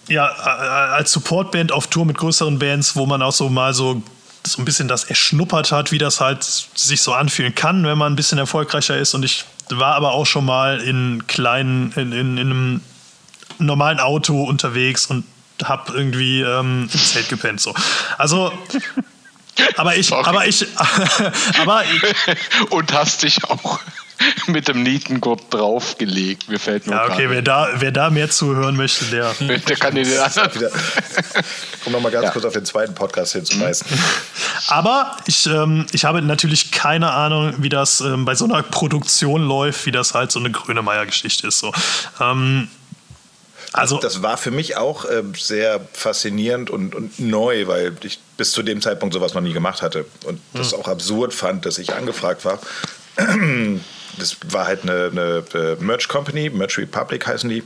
[0.08, 4.02] ja, als Supportband auf Tour mit größeren Bands, wo man auch so mal so
[4.46, 8.12] so ein bisschen das erschnuppert hat, wie das halt sich so anfühlen kann, wenn man
[8.12, 9.14] ein bisschen erfolgreicher ist.
[9.14, 12.80] Und ich war aber auch schon mal in kleinen, in, in, in einem
[13.58, 15.24] normalen Auto unterwegs und
[15.64, 17.60] hab irgendwie ähm, im Zelt gepennt.
[17.60, 17.74] So.
[18.16, 18.52] Also
[19.76, 20.24] aber ich, Sorry.
[20.24, 20.66] aber ich,
[21.60, 21.82] aber
[22.70, 23.80] und hast dich auch
[24.46, 26.48] mit dem Nietengurt draufgelegt.
[26.48, 29.32] Mir fällt nur Ja, okay, wer da, wer da mehr zuhören möchte, der.
[29.40, 30.70] der kann den anderen wieder.
[31.84, 32.30] Um nochmal ganz ja.
[32.30, 33.86] kurz auf den zweiten Podcast hinzuweisen.
[34.68, 39.46] Aber ich, ähm, ich habe natürlich keine Ahnung, wie das ähm, bei so einer Produktion
[39.46, 41.60] läuft, wie das halt so eine Grönemeyer-Geschichte ist.
[41.60, 41.72] So.
[42.20, 42.68] Ähm,
[43.72, 48.52] also das war für mich auch äh, sehr faszinierend und, und, neu, weil ich bis
[48.52, 50.80] zu dem Zeitpunkt sowas noch nie gemacht hatte und das hm.
[50.80, 52.58] auch absurd fand, dass ich angefragt war.
[54.16, 57.62] Das war halt eine, eine äh, Merch Company, Merch Republic heißen die,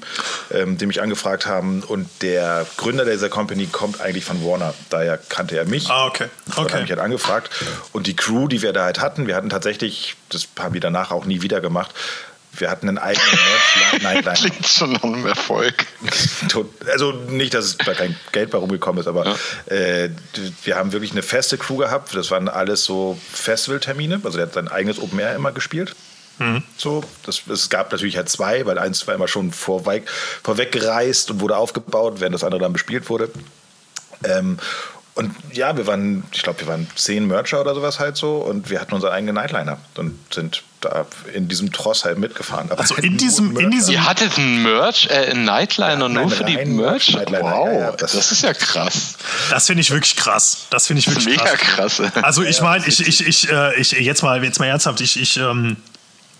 [0.52, 1.82] ähm, die mich angefragt haben.
[1.82, 4.74] Und der Gründer dieser Company kommt eigentlich von Warner.
[4.90, 5.88] Daher kannte er mich.
[5.88, 6.26] Ah, okay.
[6.50, 6.60] okay.
[6.60, 7.50] Und hat mich halt angefragt.
[7.92, 11.10] Und die Crew, die wir da halt hatten, wir hatten tatsächlich, das haben wir danach
[11.10, 11.94] auch nie wieder gemacht,
[12.54, 13.26] wir hatten einen eigenen
[14.02, 14.34] Merch.
[14.40, 15.86] Klingt schon nach einem Erfolg.
[16.90, 19.74] also nicht, dass da kein Geld bei rumgekommen ist, aber ja.
[19.74, 20.10] äh,
[20.64, 22.14] wir haben wirklich eine feste Crew gehabt.
[22.14, 24.20] Das waren alles so Festivaltermine.
[24.24, 25.94] Also der hat sein eigenes Open Air immer gespielt.
[26.38, 26.62] Mhm.
[26.76, 30.08] So, das, es gab natürlich halt zwei, weil eins war immer schon vorweg,
[30.42, 33.30] vorweg gereist und wurde aufgebaut, während das andere dann bespielt wurde.
[34.24, 34.58] Ähm,
[35.14, 38.70] und ja, wir waren, ich glaube, wir waren zehn Mercher oder sowas halt so und
[38.70, 42.70] wir hatten unseren eigenen Nightliner und sind da in diesem Tross halt mitgefahren.
[42.70, 43.92] Aber also in diesem, in diesem.
[43.92, 47.14] Ihr hattet einen Merch, äh, einen Nightliner ja, nur für die Merch?
[47.14, 49.16] Wow, ja, ja, das, das, ist ja krass.
[49.50, 50.66] Das finde ich wirklich krass.
[50.70, 51.98] Das finde ich wirklich Mega krass.
[51.98, 52.24] krass.
[52.24, 55.36] Also ich meine, ich, ich, ich, äh, ich, jetzt mal, jetzt mal ernsthaft, ich, ich,
[55.36, 55.76] ähm,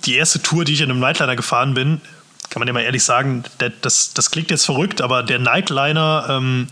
[0.07, 2.01] die erste Tour, die ich in einem Nightliner gefahren bin,
[2.49, 3.45] kann man ja mal ehrlich sagen,
[3.83, 6.69] das, das klingt jetzt verrückt, aber der Nightliner, ähm,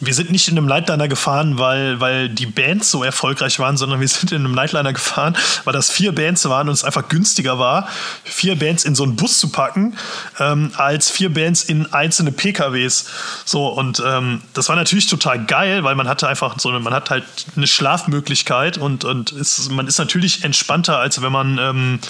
[0.00, 4.00] wir sind nicht in einem Nightliner gefahren, weil, weil die Bands so erfolgreich waren, sondern
[4.00, 7.58] wir sind in einem Nightliner gefahren, weil das vier Bands waren und es einfach günstiger
[7.58, 7.88] war,
[8.24, 9.96] vier Bands in so einen Bus zu packen,
[10.38, 13.06] ähm, als vier Bands in einzelne PKWs.
[13.44, 16.94] So, und ähm, das war natürlich total geil, weil man hatte einfach so eine, man
[16.94, 17.24] hat halt
[17.56, 22.00] eine Schlafmöglichkeit und, und ist, man ist natürlich entspannter, als wenn man ähm,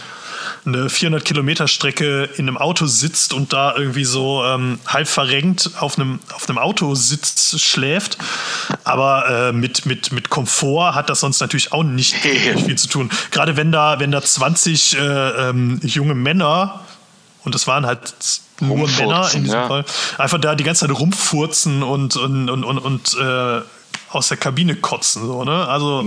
[0.64, 5.70] eine 400 Kilometer Strecke in einem Auto sitzt und da irgendwie so ähm, halb verrenkt
[5.78, 8.18] auf einem, auf einem Autositz schläft.
[8.84, 13.10] Aber äh, mit, mit, mit Komfort hat das sonst natürlich auch nicht, viel zu tun.
[13.30, 16.80] Gerade wenn da, wenn da 20 äh, ähm, junge Männer
[17.44, 18.14] und das waren halt
[18.60, 19.68] nur Männer in diesem ja.
[19.68, 19.84] Fall,
[20.18, 23.60] einfach da die ganze Zeit rumfurzen und, und, und, und, und äh,
[24.10, 25.26] aus der Kabine kotzen.
[25.26, 25.66] So, ne?
[25.66, 26.02] Also.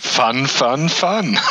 [0.00, 1.38] Fun, fun, fun.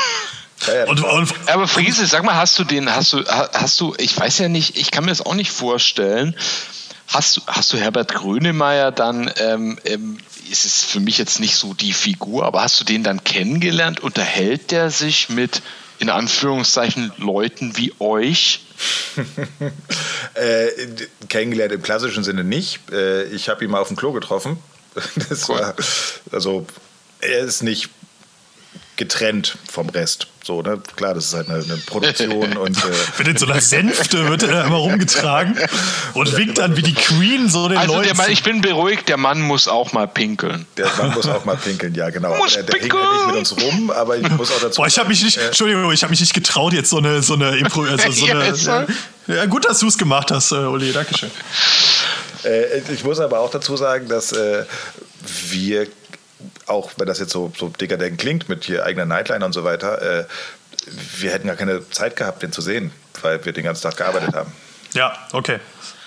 [0.87, 4.39] und, und, aber Friese, sag mal, hast du den, hast du, hast du, ich weiß
[4.39, 6.35] ja nicht, ich kann mir das auch nicht vorstellen.
[7.07, 10.17] Hast du, hast du Herbert Grönemeyer dann, ähm, ähm,
[10.51, 13.99] ist es für mich jetzt nicht so die Figur, aber hast du den dann kennengelernt?
[14.01, 15.61] Unterhält der sich mit,
[15.99, 18.65] in Anführungszeichen, Leuten wie euch?
[20.33, 20.67] äh,
[21.29, 22.79] kennengelernt im klassischen Sinne nicht.
[22.91, 24.57] Äh, ich habe ihn mal auf dem Klo getroffen.
[25.29, 25.59] Das cool.
[25.59, 25.75] war,
[26.31, 26.65] also,
[27.21, 27.89] er ist nicht
[28.97, 30.27] getrennt vom Rest.
[30.43, 30.81] So, ne?
[30.95, 32.77] Klar, das ist halt eine, eine Produktion und.
[32.87, 35.57] Äh wird in so einer Sänfte wird er immer rumgetragen
[36.13, 38.15] und winkt dann wie die Queen so den also Leuten.
[38.15, 40.65] Mann, ich bin beruhigt, der Mann muss auch mal pinkeln.
[40.77, 42.35] Der Mann muss auch mal pinkeln, ja, genau.
[42.37, 43.01] Muss der, der pinkeln.
[43.01, 44.81] hängt nicht mit uns rum, aber ich muss auch dazu.
[44.81, 47.21] Boah, ich habe mich nicht, äh, Entschuldigung, ich habe mich nicht getraut, jetzt so eine,
[47.21, 47.83] so eine Impro.
[47.83, 48.85] Also so eine, ja,
[49.27, 51.31] ja, gut, dass du es gemacht hast, äh, Uli, Dankeschön.
[52.43, 54.63] Äh, ich muss aber auch dazu sagen, dass äh,
[55.49, 55.87] wir
[56.67, 60.01] auch wenn das jetzt so, so dekadent klingt mit hier eigener Nightliner und so weiter,
[60.01, 60.25] äh,
[61.17, 62.91] wir hätten gar keine Zeit gehabt, den zu sehen,
[63.21, 64.51] weil wir den ganzen Tag gearbeitet haben.
[64.93, 65.59] Ja, okay.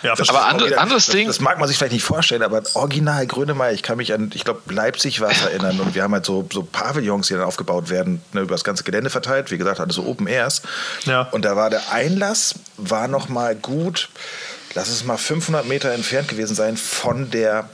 [0.03, 1.27] Ja, aber andere, anderes das, Ding.
[1.27, 4.45] Das mag man sich vielleicht nicht vorstellen, aber original Grönemeyer, ich kann mich an, ich
[4.45, 7.91] glaube, Leipzig war es erinnern und wir haben halt so, so Pavillons, die dann aufgebaut
[7.91, 10.63] werden, ne, über das ganze Gelände verteilt, wie gesagt, alles so Open Airs.
[11.05, 11.23] Ja.
[11.33, 14.09] Und da war der Einlass, war noch mal gut,
[14.75, 17.69] lass es mal 500 Meter entfernt gewesen sein von der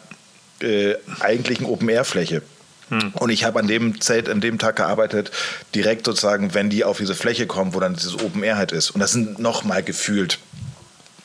[0.60, 2.42] äh, eigentlichen Open-Air-Fläche.
[2.90, 3.12] Hm.
[3.14, 5.30] Und ich habe an dem Zelt, an dem Tag gearbeitet,
[5.74, 8.90] direkt sozusagen, wenn die auf diese Fläche kommen, wo dann dieses Open Air halt ist.
[8.90, 10.38] Und das sind nochmal gefühlt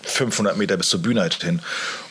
[0.04, 1.62] 500 Meter bis zur Bühne halt hin.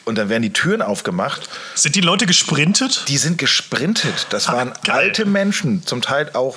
[0.04, 1.48] Und dann werden die Türen aufgemacht.
[1.74, 3.04] Sind die Leute gesprintet?
[3.08, 4.28] Die sind gesprintet.
[4.30, 4.96] Das Ach, waren geil.
[4.96, 6.56] alte Menschen, zum Teil auch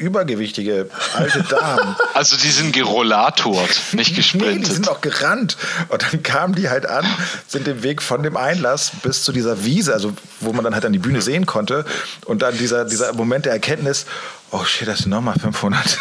[0.00, 1.96] übergewichtige alte Damen.
[2.12, 4.58] Also die sind gerollatort, nicht gesprintet.
[4.58, 5.56] Nee, die sind auch gerannt.
[5.88, 7.06] Und dann kamen die halt an,
[7.46, 10.84] sind den Weg von dem Einlass bis zu dieser Wiese, also wo man dann halt
[10.84, 11.86] an die Bühne sehen konnte.
[12.26, 14.06] Und dann dieser, dieser Moment der Erkenntnis,
[14.50, 15.98] oh shit, das sind nochmal 500.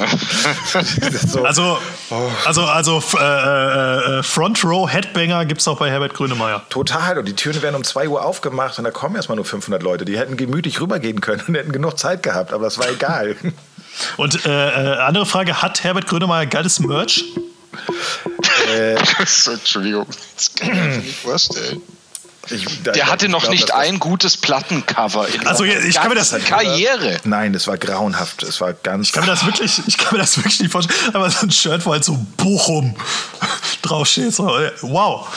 [1.26, 1.78] so, Also,
[2.44, 6.64] also, also äh, äh, äh, Front Row Headbanger gibt es auch bei Herbert Grönemeyer.
[6.70, 7.18] Total.
[7.18, 10.04] Und die Türen werden um 2 Uhr aufgemacht und da kommen erstmal nur 500 Leute.
[10.04, 13.36] Die hätten gemütlich rübergehen können und hätten genug Zeit gehabt, aber das war egal.
[14.16, 17.24] Und äh, äh, andere Frage: Hat Herbert Grönemeyer geiles Merch?
[19.26, 20.06] so, Entschuldigung,
[20.36, 21.82] das kann ich mir nicht vorstellen.
[22.48, 25.94] Ich, da- Der hatte noch glaub, nicht das ein gutes Plattencover in Also, seiner ich
[25.94, 27.18] kann mir das- Karriere.
[27.24, 28.42] Nein, das war grauenhaft.
[28.42, 29.08] Es war ganz.
[29.08, 30.98] Ich kann mir das wirklich, ich kann mir das wirklich nicht vorstellen.
[31.14, 32.96] Aber so ein Shirt, wo halt so Bochum
[33.82, 34.34] draufsteht.
[34.34, 35.28] So, äh, wow.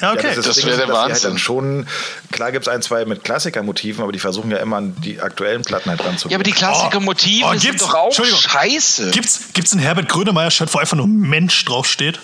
[0.00, 0.30] Ja, okay.
[0.34, 1.30] ist das Ding, wäre der Halt Wahnsinn.
[1.30, 1.86] dann schon,
[2.30, 5.62] klar gibt es ein, zwei mit Klassikermotiven, aber die versuchen ja immer an die aktuellen
[5.62, 6.30] Platten halt ranzugehen.
[6.30, 9.10] Ja, aber die Klassiker-Motive Oh, sind gibt's- doch auch scheiße.
[9.10, 12.20] Gibt's, gibt's ein Herbert Grönemeyer-Shirt, wo einfach nur Mensch draufsteht?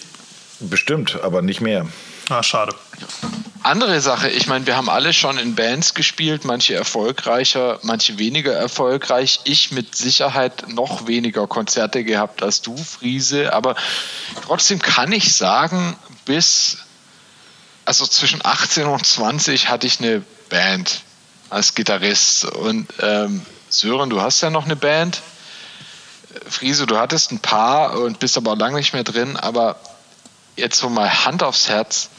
[0.60, 1.86] Bestimmt, aber nicht mehr.
[2.28, 2.74] Ah, schade.
[3.62, 8.52] Andere Sache, ich meine, wir haben alle schon in Bands gespielt, manche erfolgreicher, manche weniger
[8.52, 9.40] erfolgreich.
[9.44, 13.74] Ich mit Sicherheit noch weniger Konzerte gehabt als du, Friese, aber
[14.44, 15.96] trotzdem kann ich sagen,
[16.26, 16.76] bis,
[17.86, 21.00] also zwischen 18 und 20 hatte ich eine Band
[21.48, 22.44] als Gitarrist.
[22.44, 25.22] Und ähm, Sören, du hast ja noch eine Band.
[26.48, 29.76] Friese, du hattest ein paar und bist aber lange nicht mehr drin, aber
[30.56, 32.10] jetzt so mal Hand aufs Herz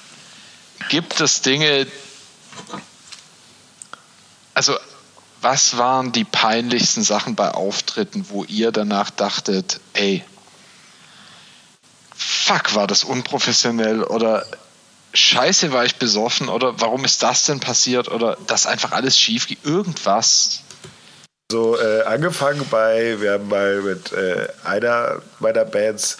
[0.90, 1.88] gibt es Dinge,
[4.54, 4.78] also
[5.42, 10.24] was waren die peinlichsten Sachen bei Auftritten, wo ihr danach dachtet, ey,
[12.16, 14.46] fuck, war das unprofessionell oder
[15.14, 19.48] scheiße, war ich besoffen oder warum ist das denn passiert oder das einfach alles schief
[19.64, 20.62] irgendwas.
[21.52, 26.18] So äh, angefangen bei, wir haben mal mit äh, einer meiner Bands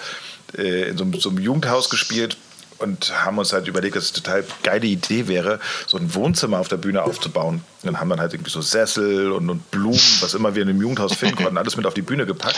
[0.56, 2.38] äh, in so, so einem Jugendhaus gespielt
[2.80, 6.60] und haben uns halt überlegt, dass es eine total geile Idee wäre, so ein Wohnzimmer
[6.60, 7.56] auf der Bühne aufzubauen.
[7.81, 10.69] Und dann haben dann halt irgendwie so Sessel und, und Blumen, was immer wir in
[10.69, 12.57] einem Jugendhaus finden konnten, alles mit auf die Bühne gepackt.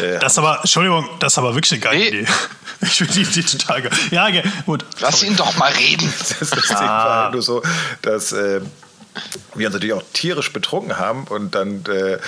[0.00, 2.08] Äh, Das ist aber, Entschuldigung, das ist aber wirklich eine geile Nee.
[2.08, 2.26] Idee.
[2.84, 3.92] Ich finde die Idee total geil.
[4.10, 4.28] Ja,
[4.66, 4.84] gut.
[4.98, 6.12] Lass ihn doch mal reden.
[6.40, 7.62] Das, das Ding war halt nur so,
[8.02, 8.60] dass äh,
[9.54, 12.18] wir uns natürlich auch tierisch betrunken haben und dann äh,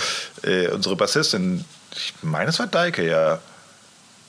[0.49, 1.65] äh, unsere Bassistin,
[1.97, 3.41] ich meine, es war Deike, ja.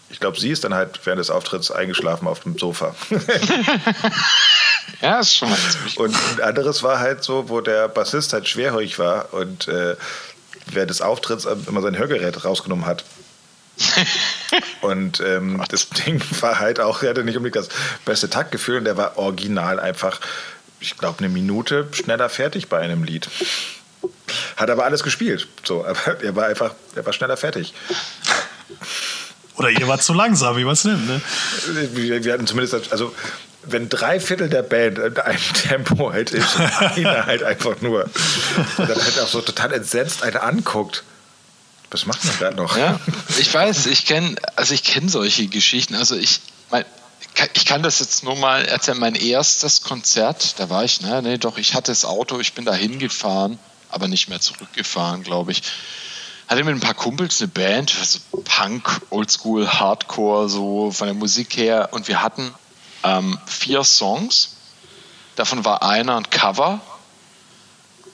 [0.09, 2.95] Ich glaube, sie ist dann halt während des Auftritts eingeschlafen auf dem Sofa.
[5.01, 8.47] Ja, ist schon mal ziemlich und ein anderes war halt so, wo der Bassist halt
[8.47, 9.95] schwerhörig war und äh,
[10.67, 13.03] während des Auftritts immer sein Hörgerät rausgenommen hat.
[14.81, 17.67] Und ähm, das Ding war halt auch, er hatte nicht unbedingt das
[18.05, 20.21] beste Taktgefühl und der war original einfach,
[20.79, 23.27] ich glaube, eine Minute schneller fertig bei einem Lied.
[24.55, 25.49] Hat aber alles gespielt.
[25.65, 27.73] So, aber er war einfach, er war schneller fertig.
[29.57, 31.07] Oder ihr wart zu langsam, wie man es nimmt.
[31.07, 31.21] Ne?
[31.93, 33.13] Wir, wir hatten zumindest, also
[33.63, 38.03] wenn drei Viertel der Band in einem Tempo halt ist, einer halt einfach nur.
[38.77, 41.03] Und dann halt auch so total entsetzt einen anguckt.
[41.91, 42.77] Was macht man da noch?
[42.77, 42.99] Ja,
[43.39, 45.95] ich weiß, ich kenne, also ich kenne solche Geschichten.
[45.95, 46.83] Also ich, mein,
[47.53, 48.99] ich kann das jetzt nur mal erzählen.
[48.99, 52.65] Mein erstes Konzert, da war ich, ne, nee, doch, ich hatte das Auto, ich bin
[52.65, 53.59] da hingefahren,
[53.89, 55.63] aber nicht mehr zurückgefahren, glaube ich.
[56.47, 61.57] Hatte mit ein paar Kumpels eine Band, also Punk, Oldschool, Hardcore, so von der Musik
[61.57, 61.89] her.
[61.91, 62.53] Und wir hatten
[63.03, 64.55] ähm, vier Songs.
[65.35, 66.81] Davon war einer ein Cover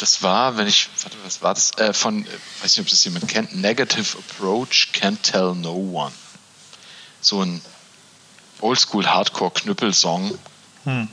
[0.02, 1.78] das war, wenn ich, warte, was war das?
[1.78, 2.26] Äh, von,
[2.62, 6.12] weiß nicht, ob das jemand kennt, Negative Approach Can't Tell No One.
[7.22, 7.62] So ein
[8.62, 10.38] Oldschool Hardcore Knüppelsong,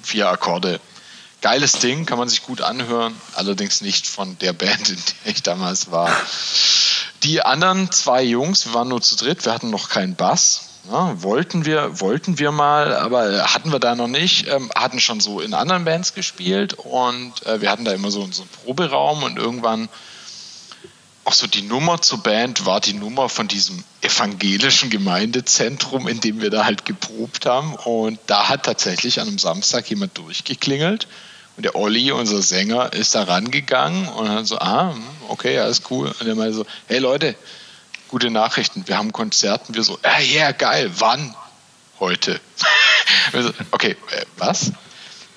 [0.03, 0.81] vier Akkorde.
[1.43, 5.43] Geiles Ding, kann man sich gut anhören, allerdings nicht von der Band, in der ich
[5.43, 6.11] damals war.
[7.23, 10.63] Die anderen zwei Jungs, wir waren nur zu dritt, wir hatten noch keinen Bass.
[10.91, 14.47] Ja, wollten wir, wollten wir mal, aber hatten wir da noch nicht.
[14.49, 18.27] Ähm, hatten schon so in anderen Bands gespielt und äh, wir hatten da immer so,
[18.31, 19.89] so einen Proberaum und irgendwann
[21.29, 26.41] auch so die Nummer zur Band war die Nummer von diesem evangelischen Gemeindezentrum, in dem
[26.41, 27.75] wir da halt geprobt haben.
[27.75, 31.07] Und da hat tatsächlich an einem Samstag jemand durchgeklingelt.
[31.59, 34.95] Und der Olli, unser Sänger, ist da rangegangen und hat so, ah,
[35.27, 36.07] okay, alles cool.
[36.07, 37.35] Und er meinte so, hey Leute,
[38.07, 39.69] gute Nachrichten, wir haben ein Konzert.
[39.69, 41.35] Und wir so, ja, yeah, geil, wann?
[41.99, 42.41] Heute.
[43.33, 44.71] So, okay, äh, was?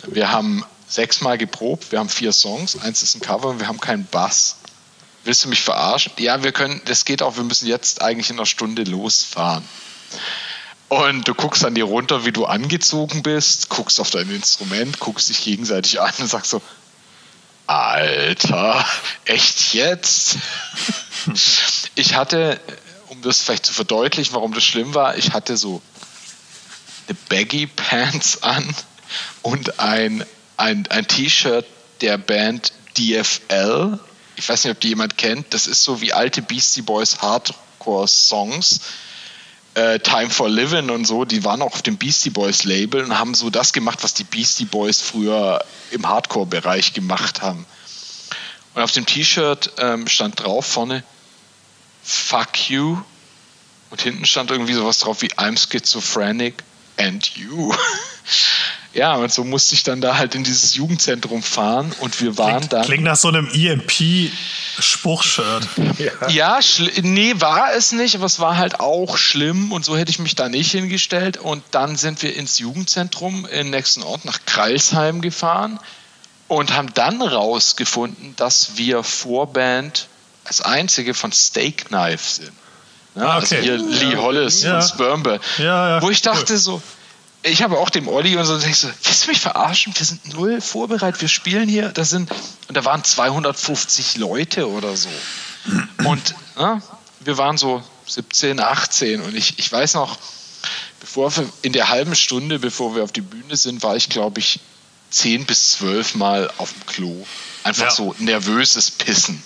[0.05, 3.79] Wir haben sechsmal geprobt, wir haben vier Songs, eins ist ein Cover und wir haben
[3.79, 4.57] keinen Bass.
[5.23, 6.11] Willst du mich verarschen?
[6.17, 9.63] Ja, wir können, das geht auch, wir müssen jetzt eigentlich in einer Stunde losfahren.
[10.91, 15.29] Und du guckst an dir runter, wie du angezogen bist, guckst auf dein Instrument, guckst
[15.29, 16.61] dich gegenseitig an und sagst so,
[17.65, 18.85] Alter,
[19.23, 20.35] echt jetzt?
[21.95, 22.59] Ich hatte,
[23.07, 25.81] um das vielleicht zu verdeutlichen, warum das schlimm war, ich hatte so
[27.07, 28.67] eine Baggy Pants an
[29.43, 30.25] und ein,
[30.57, 31.65] ein, ein T-Shirt
[32.01, 33.97] der Band DFL.
[34.35, 35.53] Ich weiß nicht, ob die jemand kennt.
[35.53, 38.81] Das ist so wie alte Beastie Boys Hard Hardcore-Songs.
[39.73, 43.17] Äh, Time for Living und so, die waren auch auf dem Beastie Boys Label und
[43.17, 47.65] haben so das gemacht, was die Beastie Boys früher im Hardcore-Bereich gemacht haben.
[48.73, 51.03] Und auf dem T-Shirt ähm, stand drauf vorne
[52.03, 52.97] Fuck you
[53.91, 56.63] und hinten stand irgendwie sowas drauf wie I'm schizophrenic
[56.97, 57.73] and you.
[58.93, 62.57] ja, und so musste ich dann da halt in dieses Jugendzentrum fahren und wir waren
[62.59, 62.85] Klingt, dann.
[62.85, 65.67] klingt nach so einem EMP-Spruchshirt.
[66.29, 70.11] Ja, schli- nee, war es nicht, aber es war halt auch schlimm und so hätte
[70.11, 71.37] ich mich da nicht hingestellt.
[71.37, 75.79] Und dann sind wir ins Jugendzentrum im nächsten Ort nach Kreilsheim gefahren
[76.47, 80.07] und haben dann rausgefunden, dass wir Vorband
[80.45, 82.51] als einzige von Steak Knife sind.
[83.15, 83.63] Ja, Ah, Also okay.
[83.63, 84.75] hier Lee Hollis Ja.
[84.77, 85.39] und Spermbe.
[85.57, 86.33] Ja, ja, Wo ich cool.
[86.33, 86.81] dachte so,
[87.43, 89.93] ich habe auch dem Olli und so, ich so, willst du mich verarschen?
[89.95, 91.89] Wir sind null vorbereitet, wir spielen hier.
[91.89, 92.29] Das sind,
[92.67, 95.09] und da waren 250 Leute oder so.
[96.05, 96.81] Und ja,
[97.21, 100.17] wir waren so 17, 18 und ich, ich weiß noch,
[100.99, 104.39] bevor wir, in der halben Stunde, bevor wir auf die Bühne sind, war ich, glaube
[104.39, 104.59] ich,
[105.11, 107.25] 10 bis 12 Mal auf dem Klo.
[107.63, 107.91] Einfach Ja.
[107.91, 109.41] so nervöses Pissen.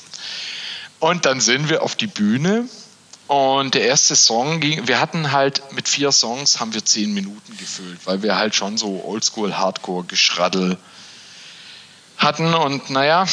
[0.99, 2.67] Und dann sind wir auf die Bühne
[3.27, 7.57] und der erste Song ging, wir hatten halt mit vier Songs haben wir zehn Minuten
[7.57, 10.77] gefüllt, weil wir halt schon so Oldschool Hardcore Geschraddel
[12.17, 13.25] hatten und naja,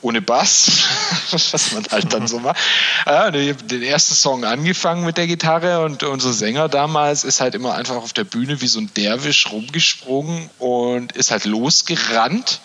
[0.00, 0.84] ohne Bass,
[1.30, 2.58] was man halt dann so macht.
[3.06, 7.74] Ja, den ersten Song angefangen mit der Gitarre und unser Sänger damals ist halt immer
[7.74, 12.60] einfach auf der Bühne wie so ein Derwisch rumgesprungen und ist halt losgerannt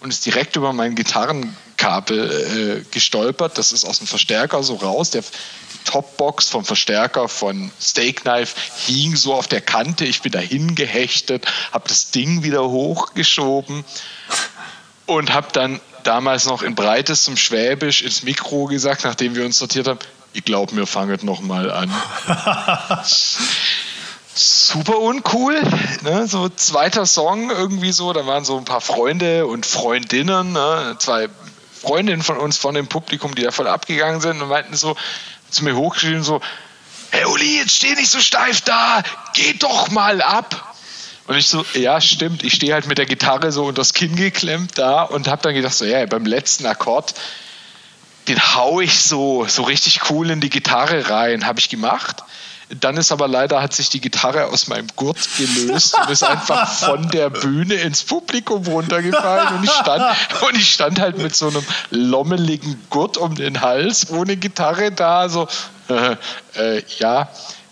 [0.00, 3.56] und ist direkt über mein Gitarrenkabel äh, gestolpert.
[3.56, 5.10] Das ist aus dem Verstärker so raus.
[5.10, 5.24] Der,
[5.84, 8.56] Topbox vom Verstärker von Steak Knife
[8.86, 10.04] hing so auf der Kante.
[10.04, 13.84] Ich bin dahin gehechtet, habe das Ding wieder hochgeschoben
[15.06, 19.88] und habe dann damals noch in breitestem Schwäbisch ins Mikro gesagt, nachdem wir uns sortiert
[19.88, 19.98] haben,
[20.32, 21.92] ich glaube, wir fangen noch mal an.
[24.34, 25.60] Super uncool,
[26.02, 26.26] ne?
[26.26, 30.96] so zweiter Song irgendwie so, da waren so ein paar Freunde und Freundinnen, ne?
[30.98, 31.28] zwei
[31.82, 34.96] Freundinnen von uns von dem Publikum, die da voll abgegangen sind und meinten so
[35.52, 36.40] zu mir hochgeschrieben so,
[37.10, 39.02] hey Uli, jetzt steh nicht so steif da,
[39.34, 40.74] geh doch mal ab.
[41.26, 42.42] Und ich so, ja, stimmt.
[42.42, 45.54] Ich stehe halt mit der Gitarre so unter das Kinn geklemmt da und habe dann
[45.54, 47.14] gedacht, so, ja, beim letzten Akkord,
[48.28, 51.46] den hau ich so, so richtig cool in die Gitarre rein.
[51.46, 52.22] Habe ich gemacht.
[52.80, 56.70] Dann ist aber leider, hat sich die Gitarre aus meinem Gurt gelöst und ist einfach
[56.70, 59.56] von der Bühne ins Publikum runtergefallen.
[59.56, 60.02] Und ich stand,
[60.48, 65.28] und ich stand halt mit so einem lommeligen Gurt um den Hals, ohne Gitarre da,
[65.28, 65.48] so,
[65.88, 66.16] äh,
[66.54, 67.28] äh, ja,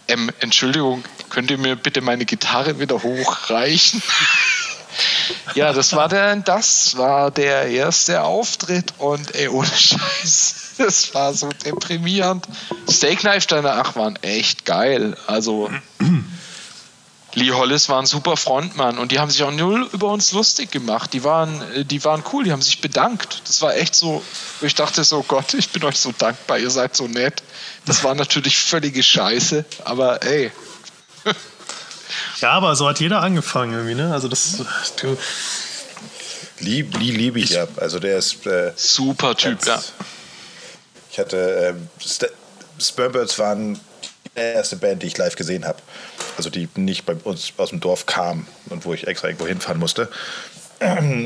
[0.08, 4.02] ähm, Entschuldigung, könnt ihr mir bitte meine Gitarre wieder hochreichen?
[5.54, 11.34] ja, das war der, das war der erste Auftritt und ey, ohne Scheiß, das war
[11.34, 12.46] so deprimierend.
[12.88, 15.16] Steak Knife danach waren echt geil.
[15.26, 15.70] Also
[17.34, 20.70] Lee Hollis war ein super Frontmann und die haben sich auch null über uns lustig
[20.70, 21.12] gemacht.
[21.12, 23.42] Die waren, äh, die waren cool, die haben sich bedankt.
[23.46, 24.22] Das war echt so,
[24.60, 27.42] wo ich dachte so, Gott, ich bin euch so dankbar, ihr seid so nett.
[27.86, 30.50] Das war natürlich völlige Scheiße, aber ey,
[32.40, 34.12] Ja, aber so hat jeder angefangen irgendwie, ne?
[34.12, 34.62] Also das,
[35.00, 35.16] du,
[36.58, 37.66] Lieb, Lee liebe ich ja.
[37.76, 38.46] Also der ist.
[38.46, 39.80] Äh, super Typ, ja.
[41.10, 41.76] Ich hatte.
[42.00, 42.26] St
[42.78, 45.78] Spermbirds waren die erste Band, die ich live gesehen habe.
[46.38, 49.78] Also die nicht bei uns aus dem Dorf kam und wo ich extra irgendwo hinfahren
[49.78, 50.08] musste.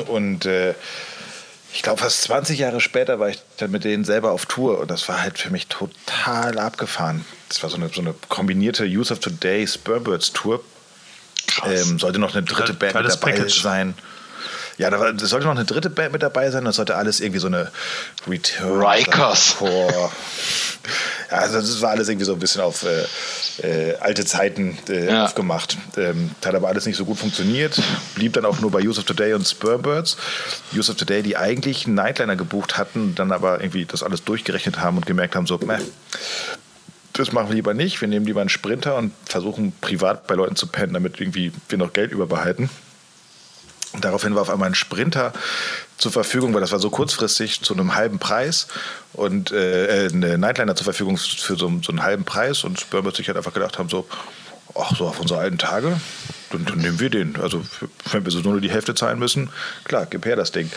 [0.09, 0.74] Und äh,
[1.73, 4.90] ich glaube, fast 20 Jahre später war ich dann mit denen selber auf Tour und
[4.90, 7.24] das war halt für mich total abgefahren.
[7.48, 10.65] Das war so eine, so eine kombinierte Use of Today Spermbirds Tour.
[11.65, 13.61] Ähm, sollte noch eine dritte Band dabei Package.
[13.61, 13.94] sein.
[14.77, 16.65] Ja, da war- es sollte noch eine dritte Band mit dabei sein.
[16.65, 17.71] Das sollte alles irgendwie so eine
[18.29, 18.81] Return.
[18.85, 19.57] Rikers.
[21.31, 23.05] Ja, also das war alles irgendwie so ein bisschen auf äh,
[23.91, 25.25] äh, alte Zeiten äh, Ja.
[25.25, 25.77] aufgemacht.
[25.97, 27.81] Ähm, hat aber alles nicht so gut funktioniert.
[28.15, 30.17] Blieb dann auch nur bei Use of Today und Spermbirds.
[30.75, 34.81] Use of Today, die eigentlich einen Nightliner gebucht hatten, dann aber irgendwie das alles durchgerechnet
[34.81, 35.79] haben und gemerkt haben, so, meh,
[37.13, 38.01] das machen wir lieber nicht.
[38.01, 41.79] Wir nehmen lieber einen Sprinter und versuchen privat bei Leuten zu pennen, damit irgendwie wir
[41.79, 42.69] noch Geld überbehalten.
[43.95, 45.33] Und daraufhin war auf einmal ein Sprinter
[45.99, 48.66] zur Verfügung, weil das war so kurzfristig zu einem halben Preis
[49.12, 53.19] und äh, äh, eine Nightliner zur Verfügung für so, so einen halben Preis und Spermbirds
[53.19, 54.07] sich halt einfach gedacht haben so,
[54.75, 56.01] ach so auf unsere alten Tage,
[56.51, 57.37] dann, dann nehmen wir den.
[57.41, 57.62] Also
[58.11, 59.51] wenn wir so nur die Hälfte zahlen müssen,
[59.85, 60.71] klar, gib her das Ding.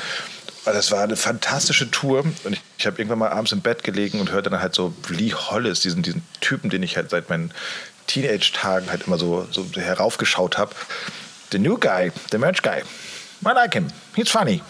[0.65, 4.19] Das war eine fantastische Tour und ich, ich habe irgendwann mal abends im Bett gelegen
[4.19, 7.51] und hörte dann halt so Lee Hollis, diesen, diesen Typen, den ich halt seit meinen
[8.05, 10.75] Teenage-Tagen halt immer so, so heraufgeschaut habe.
[11.51, 12.81] The New Guy, The Merch Guy.
[13.45, 13.87] I like him.
[14.15, 14.61] He's funny.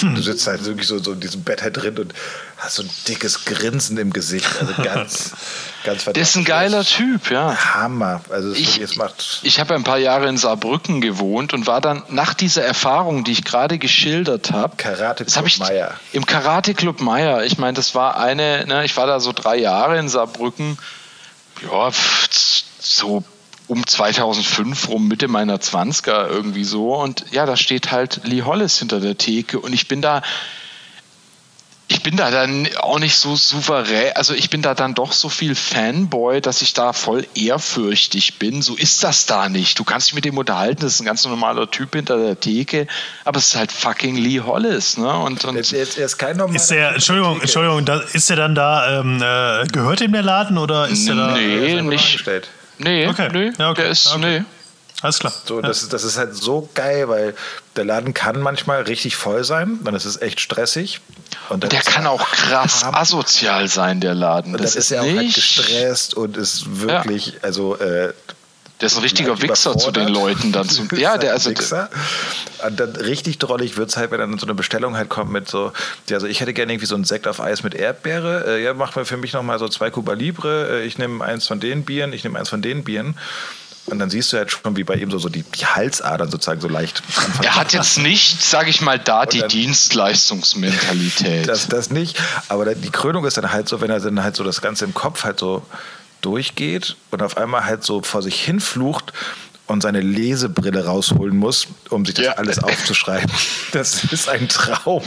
[0.00, 2.14] Du sitzt halt wirklich so, so in diesem Bett halt drin und
[2.56, 4.46] hast so ein dickes Grinsen im Gesicht.
[4.60, 5.32] Also ganz,
[5.84, 7.56] ganz Der ist ein geiler Typ, ja.
[7.74, 8.20] Hammer.
[8.30, 9.40] Also Ich- macht.
[9.42, 13.32] Ich habe ein paar Jahre in Saarbrücken gewohnt und war dann nach dieser Erfahrung, die
[13.32, 15.94] ich gerade geschildert habe, Karate das habe Club ich Meier.
[16.12, 17.44] im Karate Club Meier.
[17.44, 20.78] Ich meine, das war eine, ne, ich war da so drei Jahre in Saarbrücken,
[21.62, 21.90] ja,
[22.80, 23.24] so
[23.68, 26.94] um 2005 rum, Mitte meiner 20er irgendwie so.
[26.94, 30.22] Und ja, da steht halt Lee Hollis hinter der Theke und ich bin da,
[31.88, 35.28] ich bin da dann auch nicht so souverän, also ich bin da dann doch so
[35.28, 38.60] viel Fanboy, dass ich da voll ehrfürchtig bin.
[38.60, 39.78] So ist das da nicht.
[39.78, 42.88] Du kannst dich mit dem unterhalten, das ist ein ganz normaler Typ hinter der Theke,
[43.24, 45.16] aber es ist halt fucking Lee Hollis, ne?
[45.16, 46.56] Und, und Er ist, er ist kein normaler.
[46.56, 50.58] Ist der, Entschuldigung, Entschuldigung, da, ist der dann da, ähm, äh, gehört ihm der Laden
[50.58, 51.32] oder ist der da?
[51.36, 52.04] nee, selber nicht.
[52.04, 52.48] angestellt.
[52.78, 53.28] Nee, Okay.
[53.32, 53.82] nee, Ja, okay.
[53.82, 54.40] der ist, Okay.
[54.40, 54.44] nee.
[55.02, 55.32] Alles klar.
[55.44, 57.34] So, das, ist- das ist halt so geil, weil
[57.76, 61.00] der Laden kann manchmal richtig voll sein, dann ist es echt stressig.
[61.50, 62.94] Und Der kann auch krass arm.
[62.94, 64.54] asozial sein, der Laden.
[64.54, 65.34] Und Das, dann ist ist er auch halt nicht.
[65.34, 68.14] gestresst und ist wirklich, also äh,
[68.80, 70.08] der ist ein richtiger Wichser zu den.
[70.08, 70.68] Leuten dann.
[70.68, 71.88] Zu, Ist ja, halt der also Wichser.
[72.66, 75.48] Und dann richtig drollig wird es halt, wenn dann so eine Bestellung halt kommt mit
[75.48, 75.72] so,
[76.08, 78.44] ja, also ich hätte gerne irgendwie so einen Sekt auf Eis mit Erdbeere.
[78.58, 80.80] Äh, ja, mach mir für mich nochmal so zwei Cuba Libre.
[80.82, 83.16] Äh, ich nehme eins von den Bieren, ich nehme eins von den Bieren.
[83.86, 86.60] Und dann siehst du halt schon, wie bei ihm so, so die, die Halsadern sozusagen
[86.60, 87.02] so leicht.
[87.42, 91.46] Er hat jetzt nicht, sage ich mal, da die dann- Dienstleistungsmentalität.
[91.46, 92.20] Das, das nicht.
[92.48, 94.92] Aber die Krönung ist dann halt so, wenn er dann halt so das Ganze im
[94.94, 95.64] Kopf halt so
[96.26, 99.12] durchgeht und auf einmal halt so vor sich hinflucht
[99.68, 102.32] und seine Lesebrille rausholen muss, um sich das Ja.
[102.32, 103.30] alles aufzuschreiben.
[103.72, 105.02] Das ist ein Traum.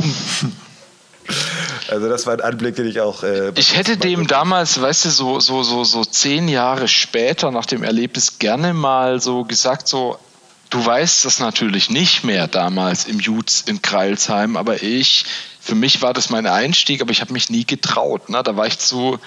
[1.90, 3.24] Also das war ein Anblick, den ich auch.
[3.24, 7.66] Äh, ich hätte dem damals, weißt du, so, so, so, so zehn Jahre später nach
[7.66, 10.18] dem Erlebnis gerne mal so gesagt, so,
[10.70, 15.26] du weißt das natürlich nicht mehr damals im Jutz in Kreilsheim, aber ich,
[15.60, 18.30] für mich war das mein Einstieg, aber ich habe mich nie getraut.
[18.30, 18.42] Ne?
[18.44, 19.20] Da war ich zu,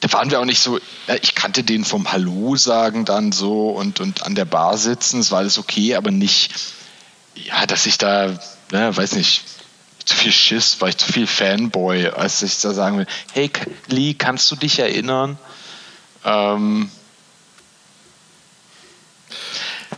[0.00, 3.70] da waren wir auch nicht so, ja, ich kannte den vom Hallo sagen dann so
[3.70, 6.54] und, und an der Bar sitzen, es war alles okay, aber nicht,
[7.34, 8.38] ja, dass ich da,
[8.70, 9.44] ne, weiß nicht,
[10.04, 13.50] zu viel Schiss, war ich zu viel Fanboy, als ich da sagen will, hey
[13.88, 15.38] Lee, kannst du dich erinnern?
[16.24, 16.90] Ähm,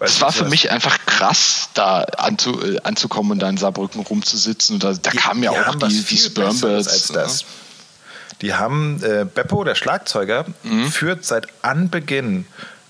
[0.00, 4.74] es war für mich einfach krass, da anzu, äh, anzukommen und da in Saarbrücken rumzusitzen.
[4.74, 6.88] Und da, da kamen ja die auch die, die Spermbirds.
[6.88, 7.28] als ne?
[8.42, 10.90] Die haben, äh, Beppo, der Schlagzeuger, Mhm.
[10.90, 12.46] führt seit Anbeginn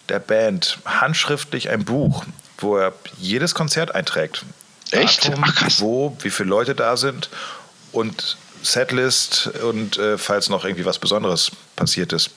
[0.09, 2.24] der Band handschriftlich ein Buch,
[2.59, 4.44] wo er jedes Konzert einträgt.
[4.90, 5.27] Echt?
[5.27, 5.81] Datum, Ach, krass.
[5.81, 7.31] Wo, wie viele Leute da sind
[7.93, 12.31] und Setlist und äh, falls noch irgendwie was Besonderes passiert ist.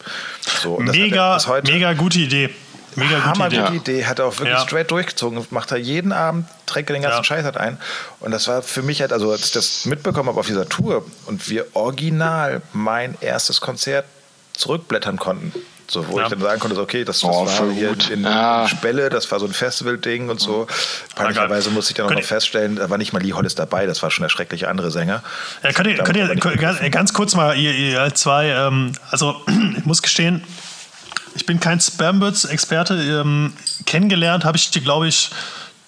[0.61, 2.49] So, Mega, mega gute Idee.
[2.95, 3.57] Mega gute Hammer Idee.
[3.61, 4.59] gute Idee, hat er auch wirklich Ja.
[4.65, 5.45] straight durchgezogen.
[5.51, 7.23] Macht er jeden Abend, trägt er den ganzen Ja.
[7.23, 7.77] Scheiß halt ein.
[8.19, 11.05] Und das war für mich halt, also als ich das mitbekommen habe auf dieser Tour
[11.25, 14.05] und wir original mein erstes Konzert
[14.53, 15.51] zurückblättern konnten.
[15.85, 16.23] So, wo Ja.
[16.23, 18.09] ich dann sagen konnte, so, okay, das, das Oh, war hier gut.
[18.09, 18.63] in, Ja.
[18.63, 20.65] in Spelle, das war so ein Festival-Ding und so.
[21.15, 24.01] Peinlicherweise musste ich dann auch noch feststellen, da war nicht mal Lee Hollis dabei, das
[24.01, 25.21] war schon der schreckliche andere Sänger.
[25.61, 29.35] Ja, könnt ihr, könnt ihr ganz, ganz kurz mal, ihr, ihr zwei, ähm, also
[29.77, 30.43] ich muss gestehen,
[31.35, 32.95] ich bin kein Spambirds-Experte.
[32.95, 33.53] Ähm,
[33.85, 35.29] kennengelernt habe ich die, glaube ich,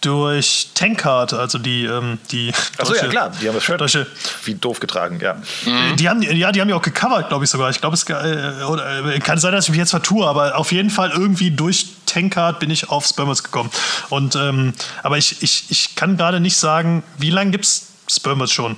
[0.06, 4.06] durch Tankard, also die, ähm, die Achso, ja klar, die haben das Shirt deutsche,
[4.44, 5.42] wie doof getragen, ja.
[5.66, 7.72] Äh, Die haben, ja, die haben ja auch gecovert, glaube ich sogar.
[7.72, 10.72] Ich glaube, es äh, oder, äh, kann sein, dass ich mich jetzt vertue, aber auf
[10.72, 13.72] jeden Fall irgendwie durch Tankard bin ich auf Spermers gekommen.
[14.10, 18.52] Und ähm, aber ich, ich, ich kann gerade nicht sagen, wie lange gibt es Spermers
[18.52, 18.78] schon?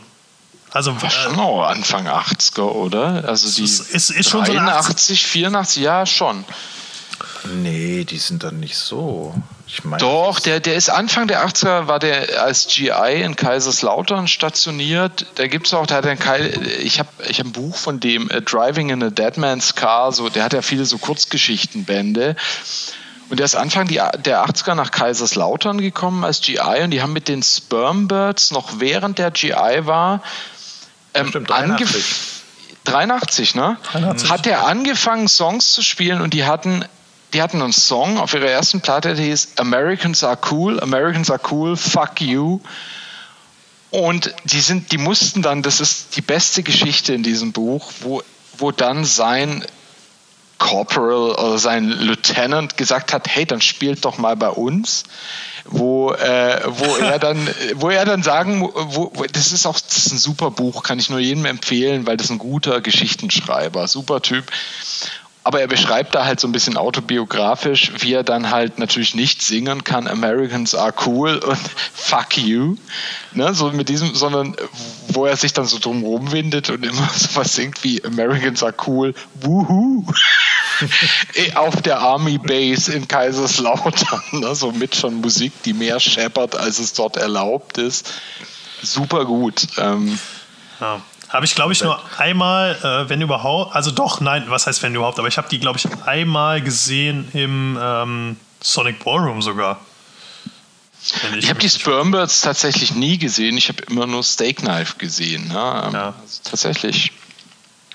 [0.72, 3.24] Also War äh, schon auch Anfang 80er, oder?
[3.28, 6.44] Also die ist- ist- ist schon so eine 83, 84, ja schon.
[7.62, 9.34] Nee, die sind dann nicht so.
[9.66, 14.28] Ich meine, Doch, der, der ist Anfang der 80er, war der als GI in Kaiserslautern
[14.28, 15.26] stationiert.
[15.36, 18.00] Da gibt es auch, da hat er ein ich habe ich hab ein Buch von
[18.00, 22.36] dem, äh, Driving in a Dead Man's Car, so, der hat ja viele so Kurzgeschichtenbände.
[23.30, 27.12] Und der ist Anfang die, der 80er nach Kaiserslautern gekommen als GI und die haben
[27.12, 29.52] mit den Spermbirds noch während der GI
[29.86, 30.22] war
[31.20, 32.06] ähm, Stimmt, angef- 83.
[32.86, 33.78] 83, ne?
[33.92, 34.30] 83.
[34.30, 36.86] Hat er angefangen, Songs zu spielen und die hatten,
[37.34, 41.42] die hatten einen Song auf ihrer ersten Platte, der hieß Americans are cool, Americans are
[41.52, 42.60] cool, fuck you.
[43.90, 48.22] Und die sind, die mussten dann, das ist die beste Geschichte in diesem Buch, wo,
[48.58, 49.66] wo dann sein
[50.58, 55.04] Corporal oder sein Lieutenant gesagt hat, hey, dann spielt doch mal bei uns,
[55.66, 59.98] wo, äh, wo er dann, wo er dann sagen, wo, wo, das ist auch das
[59.98, 63.88] ist ein super Buch, kann ich nur jedem empfehlen, weil das ist ein guter Geschichtenschreiber,
[63.88, 64.46] super Typ.
[65.48, 69.42] Aber er beschreibt da halt so ein bisschen autobiografisch, wie er dann halt natürlich nicht
[69.42, 71.58] singen kann, Americans are cool und
[71.94, 72.76] fuck you,
[73.32, 74.58] ne, so mit diesem, sondern
[75.08, 78.74] wo er sich dann so drum rumwindet und immer so was singt wie Americans are
[78.88, 80.06] cool, wuhu,
[81.56, 86.80] auf der Army Base in Kaiserslautern, ne, so mit schon Musik, die mehr scheppert, als
[86.80, 88.12] es dort erlaubt ist.
[88.84, 89.66] Super gut.
[89.78, 90.20] Ähm,
[90.82, 91.02] ja.
[91.30, 94.96] Habe ich, glaube ich, nur einmal, äh, wenn überhaupt, also doch, nein, was heißt wenn
[94.96, 99.80] überhaupt, aber ich habe die, glaube ich, einmal gesehen im ähm, Sonic Ballroom sogar.
[101.04, 105.48] Ich, ich habe die Spermbirds tatsächlich nie gesehen, ich habe immer nur Steak Knife gesehen.
[105.48, 105.54] Ne?
[105.54, 106.14] Ja.
[106.22, 107.12] Also tatsächlich.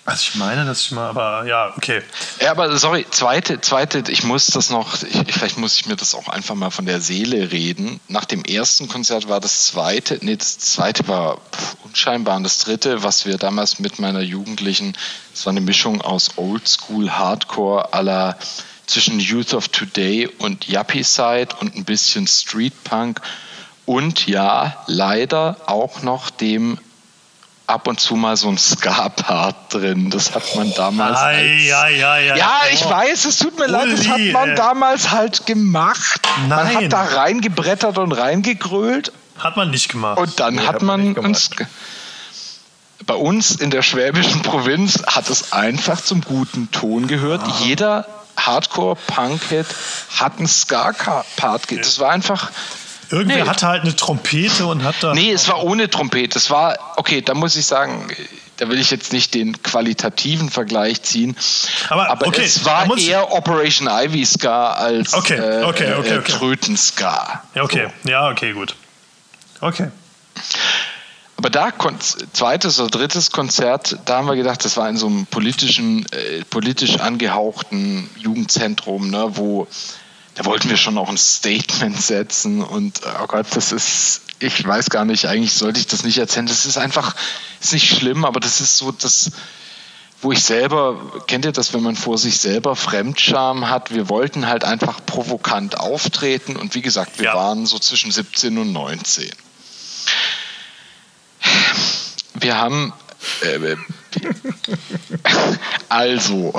[0.04, 2.02] Also ich meine, dass ich mal, aber ja, okay.
[2.40, 6.16] Ja, aber sorry, zweite, zweite, ich muss das noch, ich, vielleicht muss ich mir das
[6.16, 8.00] auch einfach mal von der Seele reden.
[8.08, 11.40] Nach dem ersten Konzert war das zweite, nee, das zweite war
[11.84, 14.96] unscheinbar und das dritte, was wir damals mit meiner Jugendlichen,
[15.32, 18.36] das war eine Mischung aus Oldschool, Hardcore aller
[18.86, 23.20] zwischen Youth of Today und Yuppie Side und ein bisschen Street Punk
[23.86, 26.78] und ja, leider auch noch dem
[27.72, 30.10] ab und zu mal so ein Ska-Part drin.
[30.10, 31.18] Das hat man damals.
[31.18, 32.90] Ei, als, ei, ei, ja, ich oh.
[32.90, 34.54] weiß, es tut mir Uli, leid, das hat man ey.
[34.54, 36.20] damals halt gemacht.
[36.48, 36.48] Nein.
[36.48, 39.12] Man hat da reingebrettert und reingegrölt.
[39.38, 40.18] Hat man nicht gemacht.
[40.18, 41.50] Und dann nee, hat man, man uns.
[43.04, 47.42] Bei uns in der schwäbischen Provinz hat es einfach zum guten Ton gehört.
[47.42, 47.52] Ah.
[47.60, 49.66] Jeder Hardcore-Punk-Hit
[50.18, 51.62] hat einen Ska-Part.
[51.70, 52.50] Das war einfach
[53.12, 53.48] Irgendwer nee.
[53.48, 55.12] hatte halt eine Trompete und hat da.
[55.12, 56.38] Nee, es war ohne Trompete.
[56.38, 58.08] Es war, okay, da muss ich sagen,
[58.56, 61.36] da will ich jetzt nicht den qualitativen Vergleich ziehen.
[61.90, 66.18] Aber, aber okay, es war eher Operation Ivy Ska als okay, okay, okay, äh, okay,
[66.18, 66.32] okay.
[66.32, 67.42] Tröten-Ska.
[67.54, 67.88] Ja, okay.
[68.02, 68.10] So.
[68.10, 68.74] Ja, okay, gut.
[69.60, 69.88] Okay.
[71.36, 71.70] Aber da,
[72.32, 76.44] zweites oder drittes Konzert, da haben wir gedacht, das war in so einem politischen, äh,
[76.48, 79.66] politisch angehauchten Jugendzentrum, ne, wo
[80.34, 84.90] da wollten wir schon auch ein Statement setzen und oh Gott, das ist, ich weiß
[84.90, 86.46] gar nicht, eigentlich sollte ich das nicht erzählen.
[86.46, 87.14] Das ist einfach,
[87.60, 89.30] ist nicht schlimm, aber das ist so das,
[90.22, 93.92] wo ich selber, kennt ihr das, wenn man vor sich selber Fremdscham hat?
[93.92, 97.34] Wir wollten halt einfach provokant auftreten und wie gesagt, wir ja.
[97.34, 99.30] waren so zwischen 17 und 19.
[102.34, 102.92] Wir haben
[103.42, 103.76] äh,
[105.88, 106.52] also,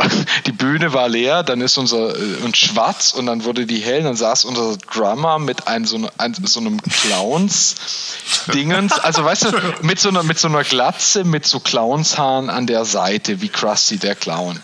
[0.46, 4.04] die Bühne war leer, dann ist unser äh, und schwarz und dann wurde die hell,
[4.04, 10.00] dann saß unser Drummer mit einem so, ein, so einem Clowns-Dingens, also weißt du, mit
[10.00, 14.16] so, einer, mit so einer Glatze, mit so Clownshaaren an der Seite, wie Krusty der
[14.16, 14.60] Clown.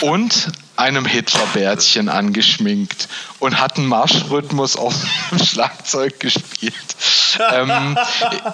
[0.00, 3.08] Und einem Hitlerbärtchen angeschminkt
[3.38, 4.94] und hat einen Marschrhythmus auf
[5.30, 6.74] dem Schlagzeug gespielt.
[7.52, 7.98] ähm,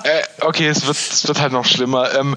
[0.03, 2.13] äh, okay, es wird, es wird halt noch schlimmer.
[2.15, 2.37] Ähm,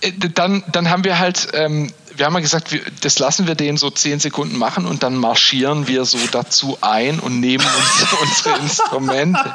[0.00, 3.54] äh, dann, dann haben wir halt, ähm, wir haben ja gesagt, wir, das lassen wir
[3.54, 8.12] den so zehn Sekunden machen und dann marschieren wir so dazu ein und nehmen uns
[8.22, 9.54] unsere Instrumente.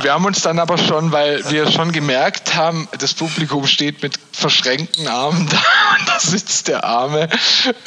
[0.00, 4.18] Wir haben uns dann aber schon, weil wir schon gemerkt haben, das Publikum steht mit
[4.32, 5.62] verschränkten Armen da
[5.98, 7.28] und da sitzt der arme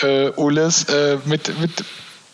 [0.01, 1.83] äh, Ulles äh, mit, mit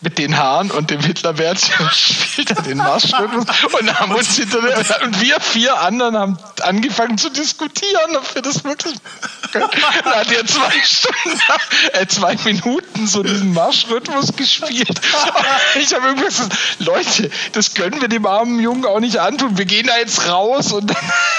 [0.02, 3.46] mit den Haaren und dem Hitlerbärtchen spielt er den Marschrhythmus
[3.80, 4.58] und haben uns hinter
[5.04, 8.94] und wir vier anderen haben angefangen zu diskutieren, ob wir das wirklich
[9.52, 9.68] können.
[10.04, 11.40] Da hat er zwei Stunden,
[11.92, 15.00] äh, zwei Minuten so diesen Marschrhythmus gespielt.
[15.76, 19.58] Ich habe irgendwie gesagt, Leute, das können wir dem armen Jungen auch nicht antun.
[19.58, 20.92] Wir gehen da jetzt raus und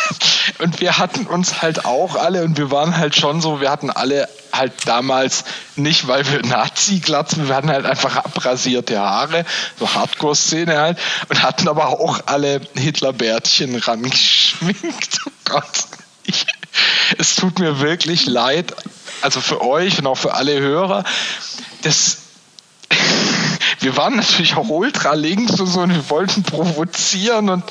[0.60, 3.90] und wir hatten uns halt auch alle und wir waren halt schon so, wir hatten
[3.90, 5.46] alle halt damals
[5.76, 8.24] nicht, weil wir Nazi-Glatzen, wir hatten halt einfach
[8.54, 9.46] abrasierte Haare,
[9.80, 11.00] so Hardcore-Szene halt,
[11.30, 15.20] und hatten aber auch alle Hitler-Bärtchen rangeschminkt.
[15.26, 15.88] Oh Gott.
[16.26, 16.46] Ich,
[17.18, 18.74] es tut mir wirklich leid,
[19.22, 21.04] also für euch und auch für alle Hörer.
[21.82, 22.18] Das,
[23.80, 27.64] wir waren natürlich auch ultra links und so und wir wollten provozieren und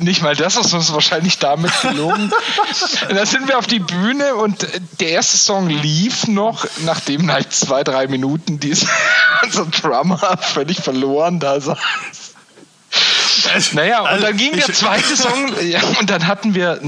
[0.00, 2.32] nicht mal das ist uns wahrscheinlich damit gelungen.
[3.08, 4.66] und dann sind wir auf die Bühne und
[5.00, 8.86] der erste Song lief noch, nachdem halt zwei, drei Minuten dies,
[9.42, 11.78] unser Drummer völlig verloren da saß.
[13.72, 16.80] Naja, und dann ging der zweite Song, ja, und dann hatten wir,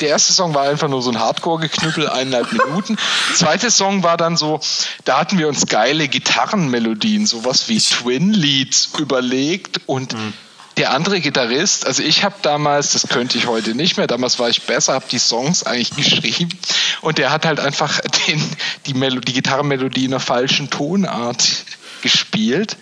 [0.00, 2.96] der erste Song war einfach nur so ein Hardcore-Geknüppel, eineinhalb Minuten.
[3.30, 4.60] Der zweite Song war dann so,
[5.04, 10.32] da hatten wir uns geile Gitarrenmelodien, sowas wie Twin Leads überlegt und mhm.
[10.76, 14.48] der andere Gitarrist, also ich habe damals, das könnte ich heute nicht mehr, damals war
[14.48, 16.50] ich besser, habe die Songs eigentlich geschrieben
[17.00, 18.42] und der hat halt einfach den,
[18.86, 21.44] die, Melo die Gitarrenmelodie in einer falschen Tonart
[22.02, 22.76] gespielt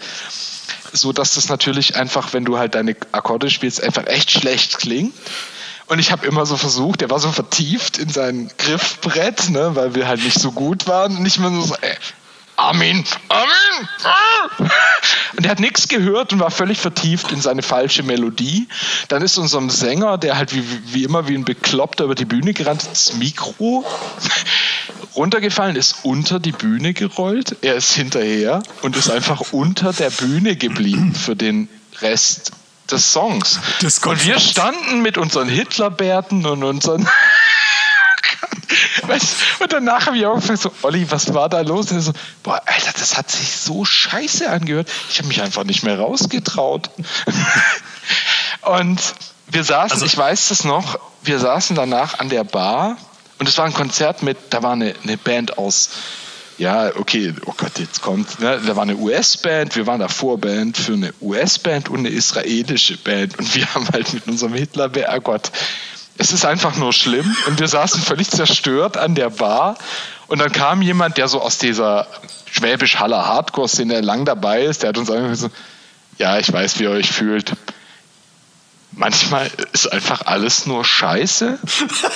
[1.00, 5.14] so dass das natürlich einfach, wenn du halt deine Akkorde spielst, einfach echt schlecht klingt.
[5.86, 9.94] Und ich habe immer so versucht, der war so vertieft in sein Griffbrett, ne, weil
[9.94, 11.16] wir halt nicht so gut waren.
[11.16, 11.96] Und ich immer so, ey,
[12.56, 13.88] Armin, Armin.
[15.36, 18.68] Und er hat nichts gehört und war völlig vertieft in seine falsche Melodie.
[19.08, 22.54] Dann ist unserem Sänger, der halt wie, wie immer wie ein Bekloppter über die Bühne
[22.54, 23.84] gerannt, das Mikro
[25.14, 27.56] runtergefallen, ist unter die Bühne gerollt.
[27.62, 31.68] Er ist hinterher und ist einfach unter der Bühne geblieben für den
[32.00, 32.52] Rest
[32.90, 33.60] des Songs.
[34.04, 37.08] Und wir standen mit unseren Hitlerbärten und unseren
[39.08, 41.90] Weißt, und danach habe ich auch gefragt, so, Olli, was war da los?
[41.90, 42.12] Und er so,
[42.42, 44.88] boah, Alter, das hat sich so scheiße angehört.
[45.10, 46.90] Ich habe mich einfach nicht mehr rausgetraut.
[48.62, 49.00] und
[49.48, 52.96] wir saßen, Also- ich weiß das noch, wir saßen danach an der Bar
[53.38, 55.90] und es war ein Konzert mit, da war eine, eine Band aus,
[56.58, 60.76] ja, okay, oh Gott, jetzt kommt, ne, da war eine US-Band, wir waren da Vorband
[60.76, 65.20] für eine US-Band und eine israelische Band und wir haben halt mit unserem Hitler, oh
[65.20, 65.50] Gott,
[66.18, 69.76] es ist einfach nur schlimm und wir saßen völlig zerstört an der Bar
[70.26, 72.06] und dann kam jemand, der so aus dieser
[72.50, 75.50] Schwäbisch-Haller Hardcore-Szene lang dabei ist, der hat uns einfach so,
[76.18, 77.52] ja, ich weiß, wie ihr euch fühlt.
[78.92, 81.58] Manchmal ist einfach alles nur Scheiße.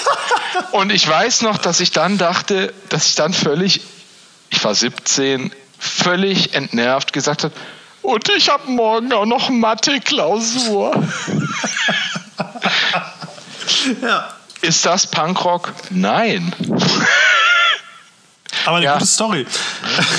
[0.72, 3.82] Und ich weiß noch, dass ich dann dachte, dass ich dann völlig,
[4.48, 7.54] ich war 17, völlig entnervt gesagt habe,
[8.02, 11.06] und ich habe morgen auch noch Mathe-Klausur.
[14.02, 14.34] Ja.
[14.62, 15.72] Ist das Punkrock?
[15.90, 16.54] Nein.
[18.66, 18.94] Aber eine Ja.
[18.94, 19.46] gute Story.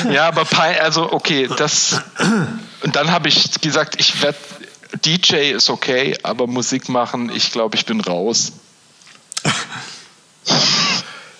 [0.10, 2.02] Ja, aber Pi- also okay, das
[2.82, 4.38] und dann habe ich gesagt, ich werde
[5.06, 8.54] DJ ist okay, aber Musik machen, ich glaube, ich bin raus.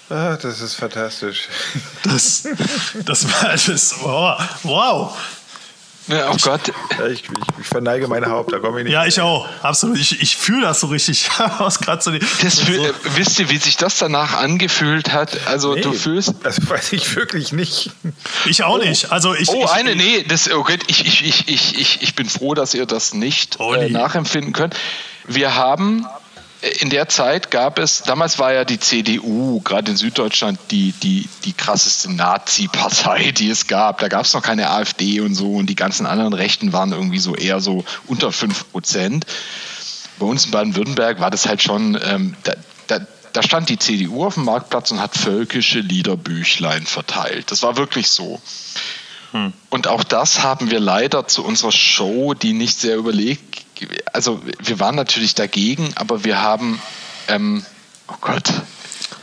[0.10, 1.48] Ah, das ist fantastisch.
[2.04, 2.44] Das,
[3.06, 3.96] das war das.
[4.02, 4.42] Wow.
[4.64, 5.18] wow.
[6.08, 6.62] Ja, oh Gott,
[7.12, 7.24] ich, ich,
[7.62, 8.94] ich verneige mein Haupt, da komme ich nicht.
[8.94, 9.48] Ja, ich auch.
[9.62, 9.98] Absolut.
[9.98, 11.30] Ich, ich fühle das so richtig.
[11.60, 15.38] Aus gerade so das fühl, so, äh, wisst ihr, wie sich das danach angefühlt hat?
[15.48, 17.92] Also du Nee, fühlst Das weiß ich wirklich nicht.
[18.46, 19.12] ich auch nicht.
[19.12, 19.50] Also ich.
[19.50, 22.54] Oh, ich, eine, nee, das, oh Gott, ich, ich, ich, ich, ich, ich bin froh,
[22.56, 24.76] dass ihr das nicht äh, nachempfinden könnt.
[25.28, 26.06] Wir haben
[26.62, 31.28] in der Zeit gab es, damals war ja die CDU, gerade in Süddeutschland, die, die,
[31.44, 34.00] die krasseste Nazi-Partei, die es gab.
[34.00, 37.18] Da gab es noch keine AfD und so und die ganzen anderen Rechten waren irgendwie
[37.18, 39.26] so eher so unter 5 Prozent.
[40.20, 42.54] Bei uns in Baden-Württemberg war das halt schon, ähm, da,
[42.86, 43.00] da,
[43.34, 47.50] da stand die CDU auf dem Marktplatz und hat völkische Liederbüchlein verteilt.
[47.50, 48.40] Das war wirklich so.
[49.70, 53.51] Und auch das haben wir leider zu unserer Show, die nicht sehr überlegt,
[54.14, 56.82] also wir waren natürlich dagegen, aber wir haben,
[57.28, 57.66] ähm,
[58.08, 58.52] oh Gott,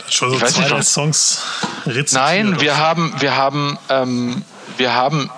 [0.09, 1.41] schon so ich weiß zwei nicht, drei Songs
[1.85, 2.13] rezitiert.
[2.13, 4.43] Nein, wir haben, wir haben, ähm,
[4.77, 5.29] wir haben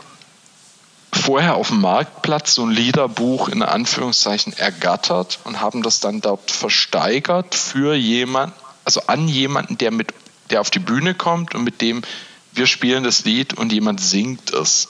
[1.14, 6.50] vorher auf dem Marktplatz so ein Liederbuch in Anführungszeichen ergattert und haben das dann dort
[6.52, 10.14] versteigert für jemanden, also an jemanden, der mit,
[10.50, 12.02] der auf die Bühne kommt und mit dem
[12.54, 14.90] wir spielen das Lied und jemand singt es.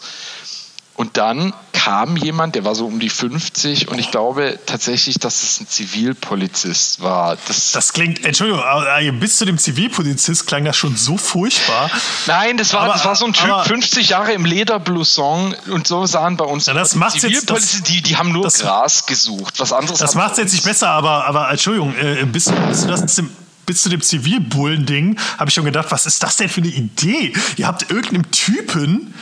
[0.95, 5.41] Und dann kam jemand, der war so um die 50 und ich glaube tatsächlich, dass
[5.41, 7.38] es ein Zivilpolizist war.
[7.47, 8.61] Das, Das klingt, Entschuldigung,
[8.99, 11.89] äh, bis zu dem Zivilpolizist klang das schon so furchtbar.
[12.27, 15.88] Nein, das war, Aber- das war so ein Typ, aber- 50 Jahre im Lederblouson und
[15.88, 18.59] so sahen bei uns Ja, das die macht's jetzt- Zivilpolizisten, die, die haben nur das-
[18.59, 19.59] Gras gesucht.
[19.59, 22.88] Was anderes Das macht es jetzt nicht besser, aber, aber Entschuldigung, äh, bis, bis, du
[22.88, 23.31] das zum,
[23.65, 27.34] bis zu dem Zivilbullen-Ding habe ich schon gedacht, was ist das denn für eine Idee?
[27.57, 29.13] Ihr habt irgendeinem Typen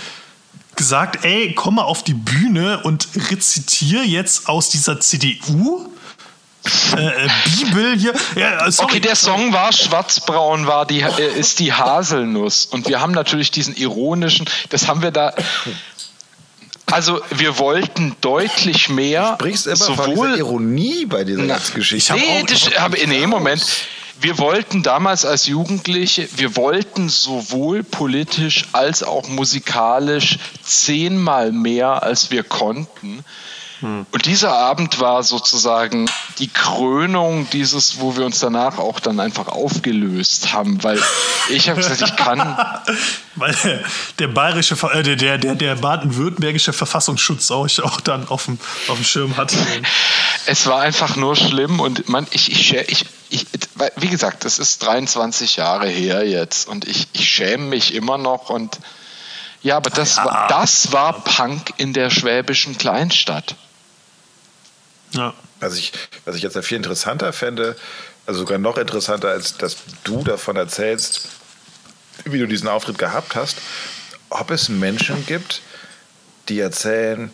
[0.80, 5.92] gesagt, ey, komm mal auf die Bühne und rezitier jetzt aus dieser CDU.
[6.96, 8.14] Äh, äh, Bibel hier.
[8.36, 8.92] Ja, äh, sorry.
[8.92, 12.66] Okay, der Song war schwarzbraun, war die, äh, ist die Haselnuss.
[12.66, 15.34] Und wir haben natürlich diesen ironischen, das haben wir da.
[16.86, 19.36] Also, wir wollten deutlich mehr.
[19.38, 22.14] Du sprichst immer von sowohl Ironie bei dieser Geschichte.
[22.14, 23.64] Nee, das, aber, nee, Moment.
[24.22, 32.30] Wir wollten damals als Jugendliche, wir wollten sowohl politisch als auch musikalisch zehnmal mehr, als
[32.32, 33.24] wir konnten.
[33.82, 39.48] Und dieser Abend war sozusagen die Krönung dieses, wo wir uns danach auch dann einfach
[39.48, 41.02] aufgelöst haben, weil
[41.50, 42.40] ich habe gesagt, ich kann,
[43.36, 43.84] Weil der,
[44.20, 48.60] der bayerische, äh, der, der, der baden-württembergische Verfassungsschutz euch auch dann auf dem,
[48.90, 49.56] auf dem Schirm hatte.
[50.46, 53.46] es war einfach nur schlimm und man, ich, ich, ich, ich,
[53.96, 58.50] wie gesagt, das ist 23 Jahre her jetzt und ich, ich schäme mich immer noch
[58.50, 58.80] und
[59.62, 63.56] ja, aber das, war, das war Punk in der schwäbischen Kleinstadt.
[65.12, 65.34] Ja.
[65.60, 65.92] Was ich,
[66.24, 67.76] was ich jetzt viel interessanter fände,
[68.26, 71.28] also sogar noch interessanter, als dass du davon erzählst,
[72.24, 73.58] wie du diesen Auftritt gehabt hast,
[74.30, 75.62] ob es Menschen gibt,
[76.48, 77.32] die erzählen,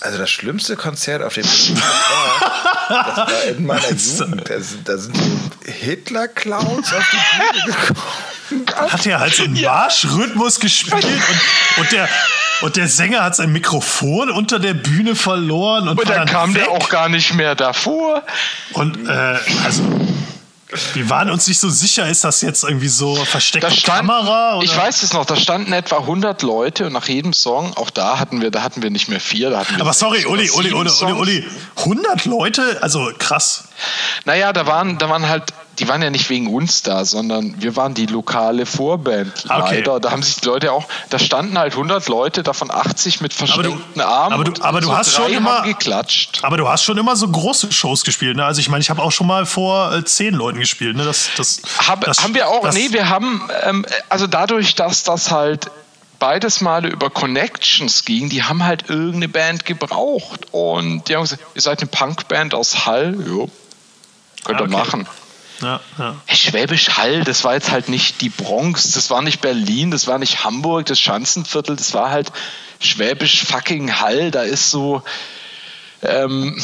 [0.00, 1.84] also das schlimmste Konzert, auf dem ich war,
[2.88, 4.48] das war in meiner Jugend.
[4.48, 5.22] Da sind, da sind so
[5.70, 8.66] Hitler-Clowns auf die Bühne gekommen.
[8.90, 12.08] hat er halt so einen Marschrhythmus gespielt und, und der
[12.60, 16.54] und der Sänger hat sein Mikrofon unter der Bühne verloren und, Und dann dann kam
[16.54, 16.64] weg.
[16.64, 18.24] der auch gar nicht mehr davor.
[18.72, 19.84] Und äh, also
[20.94, 24.56] wir waren uns nicht so sicher, ist das jetzt irgendwie so versteckte stand, Kamera?
[24.56, 24.64] Oder?
[24.64, 28.18] ich weiß es noch, da standen etwa 100 Leute und nach jedem Song, auch da
[28.18, 30.72] hatten wir, da hatten wir nicht mehr vier, da hatten wir Aber sorry, Uli, Uli,
[30.72, 31.12] Uli, Uli.
[31.12, 32.82] Uli, 100 Leute?
[32.82, 33.67] Also krass.
[34.24, 35.44] Naja, da waren, da waren halt,
[35.78, 39.44] die waren ja nicht wegen uns da, sondern wir waren die lokale Vorband.
[39.48, 39.76] Ah, okay.
[39.76, 40.00] Leider.
[40.00, 44.00] Da haben sich die Leute auch, da standen halt 100 Leute, davon 80 mit verschränkten
[44.00, 44.32] Armen.
[44.34, 46.40] aber du- aber du so hast schon immer- geklatscht.
[46.42, 48.44] Aber du hast schon immer so große Shows gespielt, ne?
[48.44, 51.04] Also ich meine, ich habe auch schon mal vor äh, zehn Leuten gespielt, ne?
[51.04, 55.04] Das, das, Hab, das, haben wir auch, das, nee, wir haben, ähm, also dadurch, dass
[55.04, 55.70] das halt
[56.18, 60.46] beides Male über Connections ging, die haben halt irgendeine Band gebraucht.
[60.50, 63.48] Und die haben gesagt, ihr seid eine Punkband aus Hall, jo,
[64.56, 64.96] könnt ihr Ah, okay.
[64.96, 65.08] machen.
[65.60, 66.14] Ja, ja.
[66.26, 70.06] Hey, Schwäbisch Hall, das war jetzt halt nicht die Bronx, das war nicht Berlin, das
[70.06, 72.30] war nicht Hamburg, das Schanzenviertel, das war halt
[72.80, 75.02] Schwäbisch fucking Hall, da ist so,
[76.02, 76.60] ähm,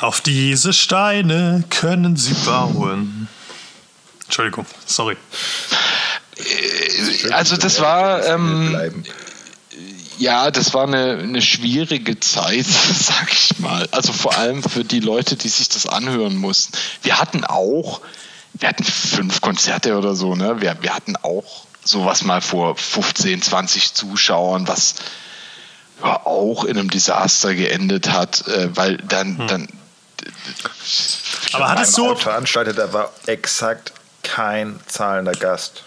[0.00, 3.28] Auf diese Steine können sie bauen.
[4.24, 5.16] Entschuldigung, sorry.
[7.30, 9.04] also das war, ähm, Bleiben.
[10.18, 12.66] Ja, das war eine, eine schwierige Zeit,
[12.98, 13.88] sag ich mal.
[13.92, 16.76] Also vor allem für die Leute, die sich das anhören mussten.
[17.02, 18.00] Wir hatten auch,
[18.54, 20.60] wir hatten fünf Konzerte oder so, ne?
[20.60, 24.96] Wir, wir hatten auch sowas mal vor 15, 20 Zuschauern, was
[26.02, 29.68] ja, auch in einem Desaster geendet hat, äh, weil dann, dann
[31.52, 33.92] Aber hattest du, Veranstalter, da war exakt
[34.22, 35.84] kein zahlender Gast.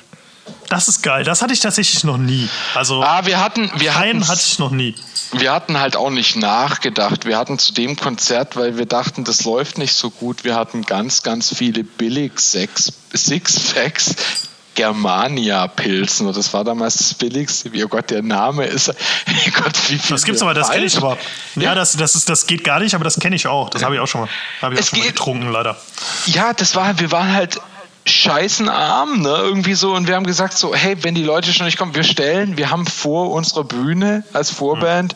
[0.69, 2.47] Das ist geil, das hatte ich tatsächlich noch nie.
[2.75, 4.95] Also ah, wir hatten, wir hatten keinen hatte ich noch nie.
[5.33, 7.25] wir hatten halt auch nicht nachgedacht.
[7.25, 10.43] Wir hatten zu dem Konzert, weil wir dachten, das läuft nicht so gut.
[10.43, 14.15] Wir hatten ganz, ganz viele billig Six- Six-Packs.
[14.73, 16.27] Germania-Pilzen.
[16.27, 17.69] Und das war damals das billigste.
[17.83, 18.89] Oh Gott, der Name ist.
[19.27, 21.17] Oh Gott, wie viel Das gibt's aber, das kenne ich aber.
[21.55, 21.75] Ja, Ja.
[21.75, 23.69] das, das, ist, das geht gar nicht, aber das kenne ich auch.
[23.69, 24.29] Das habe ich auch schon mal.
[24.73, 25.77] Ich Es auch schon mal getrunken, leider.
[26.27, 27.59] Ja, das war, wir waren halt
[28.05, 29.93] scheißenarm, ne, irgendwie so.
[29.93, 32.69] Und wir haben gesagt so, hey, wenn die Leute schon nicht kommen, wir stellen, wir
[32.69, 35.15] haben vor unserer Bühne als Vorband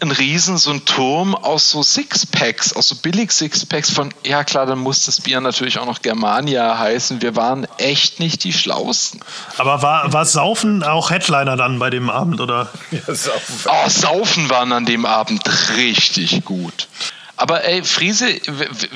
[0.00, 4.66] einen riesen, so einen Turm aus so Sixpacks, aus so billig Sixpacks von, ja klar,
[4.66, 7.20] dann muss das Bier natürlich auch noch Germania heißen.
[7.20, 9.20] Wir waren echt nicht die Schlausten.
[9.58, 12.70] Aber war, war Saufen auch Headliner dann bei dem Abend, oder?
[12.90, 13.54] Ja, saufen.
[13.66, 15.42] Oh, Saufen waren an dem Abend
[15.76, 16.88] richtig gut.
[17.40, 18.26] Aber ey, Friese,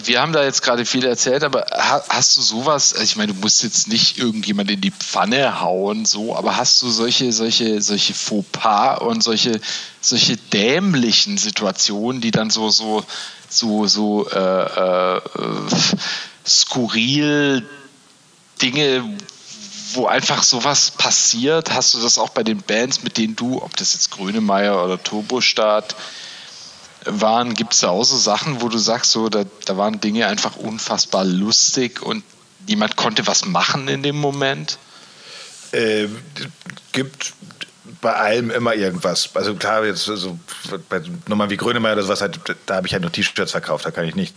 [0.04, 3.32] wir haben da jetzt gerade viel erzählt, aber ha- hast du sowas, also ich meine,
[3.32, 7.80] du musst jetzt nicht irgendjemand in die Pfanne hauen, so, aber hast du solche, solche,
[7.80, 9.58] solche Fauxpas und solche,
[10.02, 13.02] solche dämlichen Situationen, die dann so, so,
[13.48, 15.20] so, so äh, äh,
[16.46, 17.66] skurril
[18.60, 19.04] Dinge,
[19.94, 21.70] wo einfach sowas passiert?
[21.72, 25.02] Hast du das auch bei den Bands, mit denen du, ob das jetzt Grönemeyer oder
[25.02, 25.96] Turbostart
[27.04, 30.26] waren, gibt es da auch so Sachen, wo du sagst, so, da, da waren Dinge
[30.26, 32.24] einfach unfassbar lustig und
[32.66, 34.78] niemand konnte was machen in dem Moment?
[35.72, 36.08] Äh,
[36.92, 37.34] gibt
[38.00, 39.30] bei allem immer irgendwas.
[39.34, 40.38] Also klar, jetzt so
[40.88, 43.86] bei Nummern wie Grönemeyer oder sowas, halt, da habe ich halt nur T-Shirts verkauft.
[43.86, 44.34] Da kann ich nicht,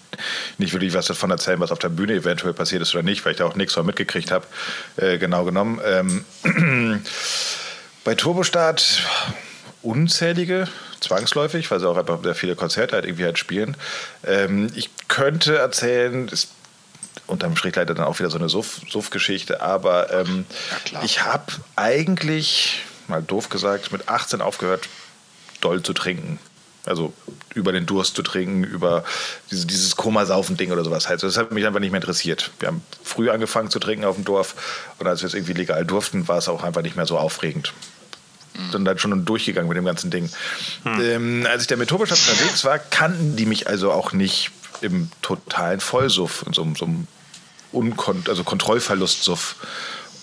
[0.57, 3.34] nicht wirklich was davon erzählen, was auf der Bühne eventuell passiert ist oder nicht, weil
[3.34, 4.45] ich da auch nichts von mitgekriegt habe.
[4.95, 5.81] Äh, genau genommen.
[5.85, 6.26] Ähm,
[8.03, 9.02] bei Turbostart
[9.81, 10.68] unzählige,
[10.99, 13.76] zwangsläufig, weil sie auch einfach sehr viele Konzerte halt irgendwie halt spielen.
[14.26, 16.49] Ähm, ich könnte erzählen, ist
[17.28, 20.45] unterm Strich leider dann auch wieder so eine Suff- Suff-Geschichte, aber ähm,
[20.86, 21.03] klar.
[21.03, 21.45] ich habe
[21.76, 24.88] eigentlich, mal doof gesagt, mit 18 aufgehört,
[25.61, 26.40] doll zu trinken.
[26.86, 27.11] Also
[27.53, 29.03] über den Durst zu trinken, über
[29.52, 31.06] diese, dieses Komasaufen-Ding oder sowas.
[31.07, 32.52] Also das hat mich einfach nicht mehr interessiert.
[32.60, 34.56] Wir haben früh angefangen zu trinken auf dem Dorf
[34.98, 37.74] und als wir es irgendwie legal durften, war es auch einfach nicht mehr so aufregend.
[38.71, 40.29] Dann dann schon durchgegangen mit dem ganzen Ding.
[40.85, 44.51] Ähm, als ich da mit unterwegs war, kannten die mich also auch nicht
[44.81, 47.07] im totalen Vollsuff, in so, einem- so einem
[47.71, 49.55] Unkon also Kontrollverlustsuff.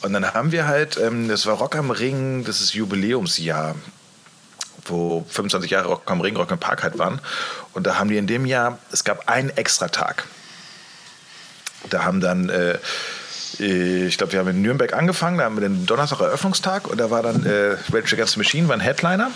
[0.03, 3.75] Und dann haben wir halt, ähm, das war Rock am Ring, das ist Jubiläumsjahr,
[4.87, 7.21] wo 25 Jahre Rock am Ring, Rock im Park halt waren.
[7.73, 10.25] Und da haben die in dem Jahr, es gab einen extra Tag.
[11.91, 12.79] Da haben dann, äh,
[13.61, 17.11] ich glaube, wir haben in Nürnberg angefangen, da haben wir den Donnerstag Eröffnungstag und da
[17.11, 19.31] war dann äh, Rage Against the Machine, war ein Headliner.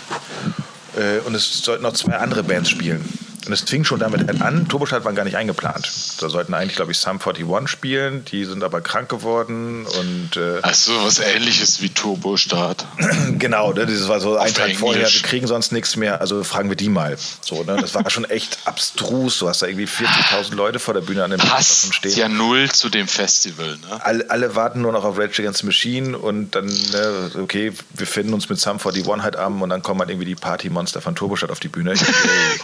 [0.97, 3.07] Äh, und es sollten noch zwei andere Bands spielen.
[3.49, 5.91] Und es fing schon damit an, Turbostart waren gar nicht eingeplant.
[6.19, 10.59] Da sollten eigentlich, glaube ich, Sum 41 spielen, die sind aber krank geworden und äh,
[10.61, 12.85] Also was ähnliches wie Turbostart.
[13.39, 16.69] genau, ne, das war so ein Tag vorher, wir kriegen sonst nichts mehr, also fragen
[16.69, 17.17] wir die mal.
[17.41, 19.39] So, ne, das war schon echt abstrus.
[19.39, 22.15] Du hast da irgendwie 40.000 Leute vor der Bühne an dem Passt stehen.
[22.15, 24.05] ja null zu dem Festival, ne?
[24.05, 28.05] alle, alle warten nur noch auf Rage Against the Machine und dann, ne, okay, wir
[28.05, 31.15] finden uns mit Sum 41 halt am und dann kommen halt irgendwie die Partymonster von
[31.15, 31.95] Turbostadt auf die Bühne.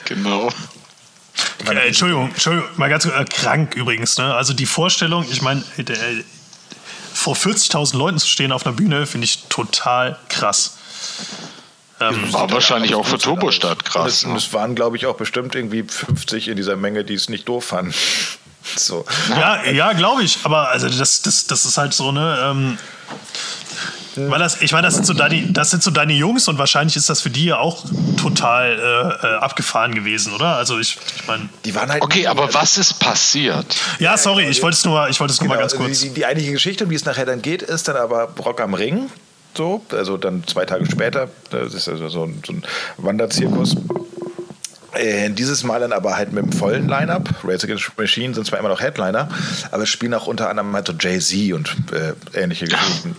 [0.06, 0.52] Genau.
[1.68, 4.18] Äh, Entschuldigung, Entschuldigung, mal ganz kurz, äh, krank übrigens.
[4.18, 4.34] Ne?
[4.34, 6.24] Also die Vorstellung, ich meine, äh,
[7.14, 10.78] vor 40.000 Leuten zu stehen auf einer Bühne, finde ich total krass.
[12.02, 14.14] Ähm, War wahrscheinlich auch für Turbostadt krass.
[14.18, 14.38] es, und Ne?
[14.38, 17.66] es waren, glaube ich, auch bestimmt irgendwie 50 in dieser Menge, die es nicht doof
[17.66, 17.94] fanden.
[18.78, 19.06] So.
[19.30, 20.40] ja, ja, glaube ich.
[20.42, 22.40] Aber also das, das, das ist halt so, ne?
[22.42, 22.80] Ähm,
[24.16, 26.96] weil das, ich meine, das sind, so deine, das sind so deine Jungs und wahrscheinlich
[26.96, 27.86] ist das für die ja auch
[28.18, 30.56] total äh, äh, abgefahren gewesen, oder?
[30.56, 31.50] Also ich, ich meine.
[31.66, 33.66] Die waren halt Okay, aber was ist passiert?
[34.00, 36.00] Ja, sorry, ich wollte es nur, ich wollte es nur mal Genau, ganz also kurz.
[36.00, 38.74] Die, die eigentliche Geschichte, um die es nachher dann geht, ist dann aber Rock am
[38.74, 39.10] Ring.
[39.56, 41.30] So, also dann zwei Tage später.
[41.50, 42.64] Das ist also so ein, so ein
[42.98, 43.76] Wanderzirkus.
[44.94, 47.30] Äh, dieses Mal dann aber halt mit dem vollen Line-Up.
[47.44, 49.30] Race Against Machine sind zwar immer noch Headliner,
[49.72, 53.16] aber es spielen auch unter anderem halt so Jay-Z und äh, ähnliche Geschichten.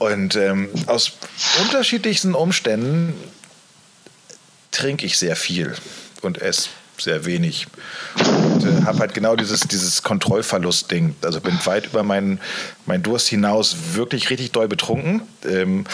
[0.00, 1.12] Und ähm, aus
[1.60, 3.12] unterschiedlichsten Umständen
[4.70, 5.74] trinke ich sehr viel
[6.22, 7.66] und esse sehr wenig.
[8.16, 11.16] Und äh, habe halt genau dieses, dieses Kontrollverlust-Ding.
[11.22, 12.40] Also bin weit über meinen
[12.86, 15.20] mein Durst hinaus wirklich richtig doll betrunken.
[15.46, 15.84] Ähm,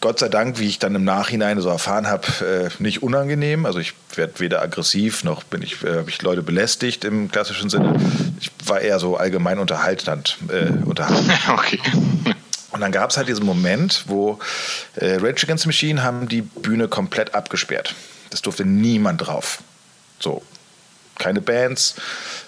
[0.00, 3.64] Gott sei Dank, wie ich dann im Nachhinein so erfahren habe, äh, nicht unangenehm.
[3.64, 7.70] Also ich werde weder aggressiv noch bin ich, äh, habe ich Leute belästigt im klassischen
[7.70, 7.94] Sinne.
[8.40, 10.38] Ich war eher so allgemein unterhaltend.
[10.48, 11.30] Äh, unterhaltend.
[11.48, 11.78] Okay.
[12.82, 14.40] Dann gab es halt diesen Moment, wo
[14.96, 17.94] äh, Rage Against the Machine haben die Bühne komplett abgesperrt.
[18.30, 19.62] Das durfte niemand drauf.
[20.18, 20.42] So.
[21.18, 21.94] Keine Bands,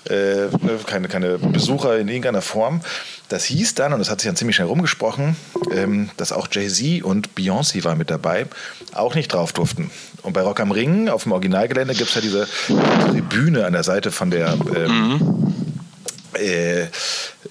[0.07, 0.49] äh,
[0.87, 2.81] keine, keine Besucher in irgendeiner Form.
[3.29, 5.37] Das hieß dann, und das hat sich dann ziemlich schnell rumgesprochen,
[5.71, 8.47] ähm, dass auch Jay-Z und Beyoncé waren mit dabei,
[8.93, 9.91] auch nicht drauf durften.
[10.23, 12.49] Und bei Rock am Ring auf dem Originalgelände gibt es ja diese
[13.09, 15.55] Tribüne an der Seite von der ähm,
[16.37, 16.83] äh,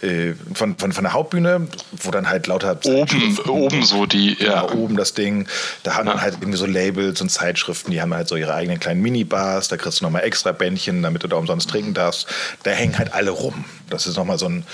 [0.02, 1.68] äh, von, von, von der Hauptbühne,
[2.02, 4.68] wo dann halt lauter Oben, oben so die, ja.
[4.68, 4.72] ja.
[4.72, 5.48] oben das Ding.
[5.84, 8.80] Da haben dann halt irgendwie so Labels und Zeitschriften, die haben halt so ihre eigenen
[8.80, 9.68] kleinen Minibars.
[9.68, 12.28] Da kriegst du nochmal extra Bändchen, damit du da umsonst trinken darfst.
[12.64, 13.66] Da hängen halt alle rum.
[13.90, 14.66] Das ist nochmal so ein,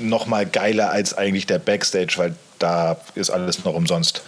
[0.00, 4.22] nochmal geiler als eigentlich der Backstage, weil da ist alles noch umsonst.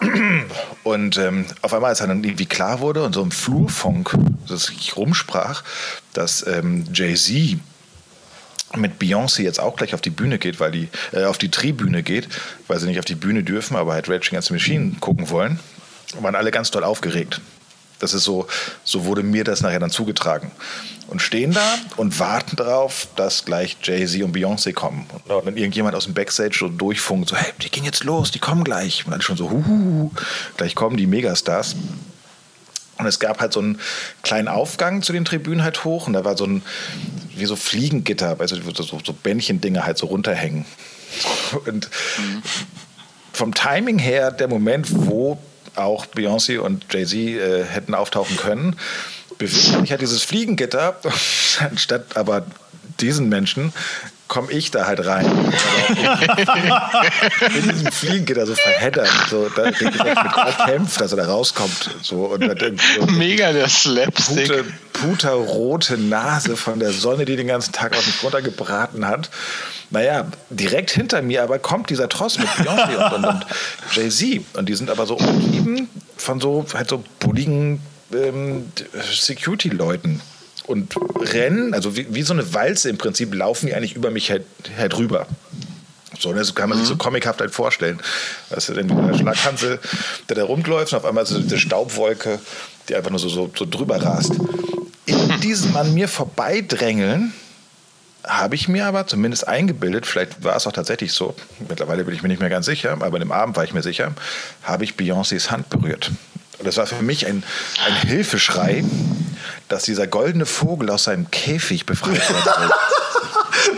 [0.84, 4.14] Und ähm, auf einmal, als dann irgendwie klar wurde und so im Flurfunk
[4.48, 5.64] das sich rumsprach,
[6.12, 7.58] dass ähm, Jay-Z
[8.76, 12.02] mit Beyoncé jetzt auch gleich auf die Bühne geht, weil die äh, auf die Tribüne
[12.02, 12.28] geht,
[12.66, 15.58] weil sie nicht auf die Bühne dürfen, aber halt Rage Against the Machine gucken wollen,
[16.20, 17.40] waren alle ganz doll aufgeregt.
[17.98, 18.46] Das ist so,
[18.84, 20.52] so wurde mir das nachher dann zugetragen.
[21.08, 25.06] Und stehen da und warten darauf, dass gleich Jay-Z und Beyoncé kommen.
[25.26, 28.38] Und dann irgendjemand aus dem Backstage so durchfunkt, so, hey, die gehen jetzt los, die
[28.38, 29.06] kommen gleich.
[29.06, 30.10] Und alle schon so, huhu,
[30.58, 31.76] gleich kommen die Megastars.
[32.98, 33.78] Und es gab halt so einen
[34.22, 36.62] kleinen Aufgang zu den Tribünen halt hoch und da war so ein,
[37.36, 40.64] wie so Fliegengitter, also so, so, Bändchendinger halt so runterhängen.
[41.66, 41.88] Und
[43.32, 45.38] vom Timing her, der Moment, wo
[45.76, 48.76] auch Beyoncé und Jay-Z äh, hätten auftauchen können,
[49.38, 51.00] bewegt mich halt dieses Fliegengitter,
[51.60, 52.44] anstatt aber
[53.00, 53.72] diesen Menschen
[54.28, 55.26] komme ich da halt rein.
[57.54, 61.90] in diesem Fliegengitter so verheddert, so da direkt mit kämpft, dass er da rauskommt.
[62.02, 64.48] So, und dann so Mega der Slapstick.
[64.48, 69.30] Pute, puterrote Nase von der Sonne, die den ganzen Tag auf mich runtergebraten hat.
[69.90, 73.46] Naja, direkt hinter mir aber kommt dieser Tross mit Beyoncé und, und, und
[73.92, 74.44] Jay-Z.
[74.54, 77.80] Und die sind aber so umgeben von so, halt so bulligen
[78.12, 78.70] ähm,
[79.10, 80.20] Security-Leuten.
[80.68, 84.30] Und rennen, also wie, wie so eine Walze im Prinzip, laufen die eigentlich über mich
[84.30, 84.44] halt,
[84.76, 85.26] halt rüber.
[86.18, 88.00] So, das kann man sich so comichaft halt vorstellen.
[88.50, 89.78] Das ist dann der Schlaghansel,
[90.28, 92.38] der da rumläuft und auf einmal so diese Staubwolke,
[92.88, 94.32] die einfach nur so, so, so drüber rast.
[95.06, 97.32] In diesem an mir vorbeidrängeln
[98.24, 101.34] habe ich mir aber zumindest eingebildet, vielleicht war es auch tatsächlich so,
[101.66, 103.82] mittlerweile bin ich mir nicht mehr ganz sicher, aber in dem Abend war ich mir
[103.82, 104.12] sicher,
[104.62, 106.10] habe ich Beyoncés Hand berührt.
[106.58, 107.42] Und das war für mich ein,
[107.86, 108.84] ein Hilfeschrei,
[109.68, 112.44] dass dieser goldene Vogel aus seinem Käfig befreit wird.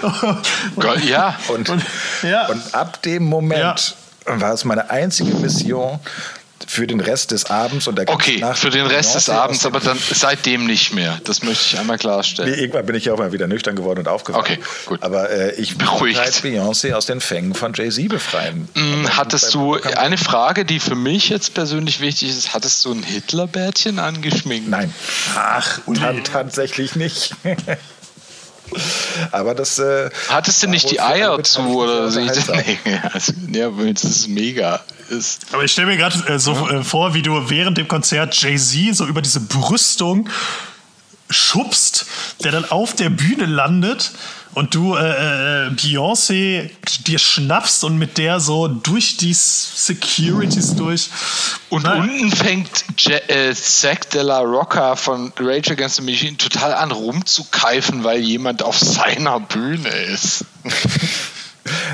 [0.76, 1.70] Gold- Ja, Und,
[2.22, 2.46] ja.
[2.48, 3.96] und ab dem Moment
[4.26, 5.98] war es meine einzige Mission,
[6.66, 9.98] für den Rest des Abends und der Okay, für den Rest des Abends, aber dann
[10.12, 11.20] seitdem nicht mehr.
[11.24, 12.50] Das möchte ich einmal klarstellen.
[12.50, 14.40] Nee, irgendwann bin ich ja auch mal wieder nüchtern geworden und aufgewacht.
[14.42, 15.02] Okay, gut.
[15.02, 16.18] Aber äh, ich Beruhigt.
[16.18, 18.68] halt Beyoncé aus den Fängen von Jay-Z befreien.
[18.74, 22.54] Mm, Aber Hattest du eine Frage, die für mich jetzt persönlich wichtig ist?
[22.54, 24.68] Hattest du ein Hitlerbärtchen angeschminkt?
[24.68, 24.92] Nein,
[25.36, 27.34] Ach, tan tatsächlich nicht.
[29.32, 29.78] Aber das.
[29.78, 32.60] Äh, Hattest du nicht die Eier zu oder unterhaltsam.
[32.84, 34.80] Nee, also, ja, das ist mega.
[35.08, 38.34] Ist, Aber ich stelle mir gerade äh, so äh, vor, wie du während dem Konzert
[38.40, 40.28] Jay-Z so über diese Brüstung
[41.28, 42.06] schubst,
[42.44, 44.12] der dann auf der Bühne landet
[44.54, 46.70] und du äh, äh, Beyoncé
[47.06, 51.08] dir schnappst und mit der so durch die Securities durch.
[51.68, 56.36] und Na, unten fängt Je äh, Zack de la Rocca von Rage Against the Machine
[56.36, 60.44] total an rumzukeifen, weil jemand auf seiner Bühne ist.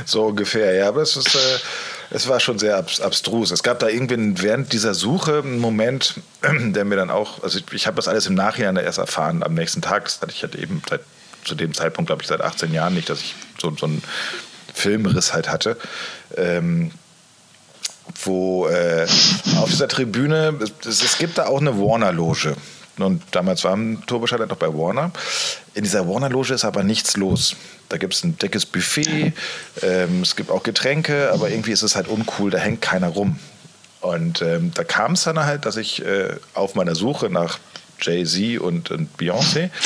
[0.05, 0.89] So ungefähr, ja.
[0.89, 1.59] Aber es, ist, äh,
[2.11, 3.51] es war schon sehr abs abstrus.
[3.51, 7.65] Es gab da irgendwie während dieser Suche einen Moment, der mir dann auch, also ich,
[7.73, 10.05] ich habe das alles im Nachhinein erst erfahren, am nächsten Tag.
[10.05, 11.01] Das hatte ich halt eben seit,
[11.47, 14.03] zu dem Zeitpunkt, glaube ich, seit 18 Jahren nicht, dass ich so, so einen
[14.75, 15.77] Filmriss halt hatte.
[16.37, 16.91] Ähm,
[18.23, 19.07] wo äh,
[19.57, 22.57] auf dieser Tribüne, es, es gibt da auch eine Warner-Loge.
[22.99, 25.11] Und damals war Turboschalter halt noch bei Warner.
[25.75, 27.57] In dieser Warner-Loge ist aber nichts los.
[27.89, 29.33] Da gibt es ein dickes Buffet,
[29.83, 33.39] ähm, es gibt auch Getränke, aber irgendwie ist es halt uncool, da hängt keiner rum.
[34.01, 37.59] Und ähm, da kam es dann halt, dass ich äh, auf meiner Suche nach
[38.01, 39.71] Jay-Z und, und Beyoncé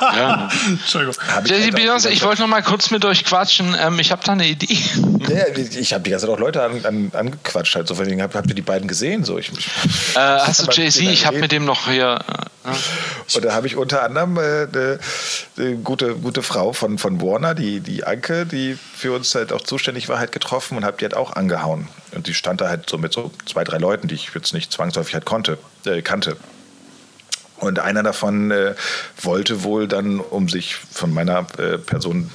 [0.00, 0.48] Ja.
[0.66, 1.14] Entschuldigung.
[1.28, 3.76] hab ich Jay-Z, Beyoncé, ich wollte noch mal kurz mit euch quatschen.
[3.78, 4.78] Ähm, ich habe da eine Idee.
[5.28, 7.76] Ja, ich habe die ganze Zeit auch Leute an, an, angequatscht.
[7.76, 7.86] Halt.
[7.86, 9.24] So, habt, habt ihr die beiden gesehen?
[9.24, 11.00] So, ich, Äh, hast du Jay-Z?
[11.02, 12.18] Ich habe mit dem noch hier.
[12.64, 14.98] Äh, äh, Und da habe ich unter anderem äh, eine,
[15.56, 19.62] eine gute, gute Frau von, von Warner, die, die Anke, die für uns halt auch
[19.62, 21.88] zuständig war, halt getroffen und habe die halt auch angehauen.
[22.14, 24.72] Und die stand da halt so mit so zwei, drei Leuten, die ich jetzt nicht
[24.72, 26.36] zwangsläufig halt konnte, äh, kannte.
[27.62, 28.74] Und einer davon äh,
[29.20, 32.28] wollte wohl dann, um sich von meiner äh, Person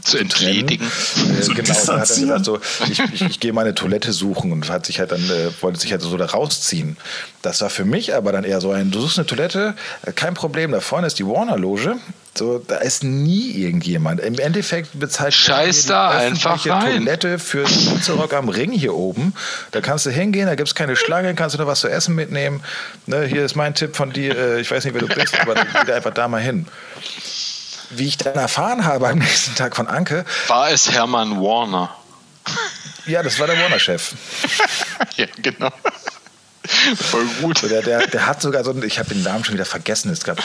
[0.00, 0.86] zu entledigen.
[0.86, 2.28] Äh, Zu genau, hat dann distanzieren.
[2.28, 2.58] gesagt, so,
[2.90, 5.92] ich, ich, ich gehe meine Toilette suchen und hat sich halt dann, äh, wollte sich
[5.92, 6.96] halt so da rausziehen.
[7.42, 9.74] Das war für mich aber dann eher so ein, du suchst eine Toilette,
[10.06, 11.96] äh, kein Problem, da vorne ist die Warner-Loge.
[12.36, 14.20] So, da ist nie irgendjemand.
[14.20, 16.96] Im Endeffekt bezahlt Scheiß da die einfach öffentliche rein.
[17.04, 17.64] Toilette für
[18.14, 19.34] Rock am Ring hier oben.
[19.70, 22.16] Da kannst du hingehen, da gibt es keine Schlange, kannst du noch was zu essen
[22.16, 22.60] mitnehmen.
[23.06, 25.54] Ne, hier ist mein Tipp von dir, äh, ich weiß nicht, wer du bist, aber
[25.54, 26.66] geh da einfach da mal hin.
[27.90, 31.94] Wie ich dann erfahren habe am nächsten Tag von Anke, War es Hermann Warner?
[33.06, 34.12] ja, das war der Warner-Chef.
[35.16, 35.70] ja, genau.
[36.66, 37.58] Voll gut.
[37.58, 40.10] So, der, der, der hat sogar so einen, ich habe den Namen schon wieder vergessen,
[40.10, 40.42] es gab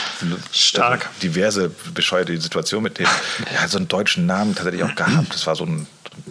[0.52, 1.06] Stark.
[1.06, 3.06] also diverse bescheuerte Situationen mit dem.
[3.52, 5.32] Er hat so einen deutschen Namen tatsächlich auch gehabt.
[5.32, 5.86] Das war so ein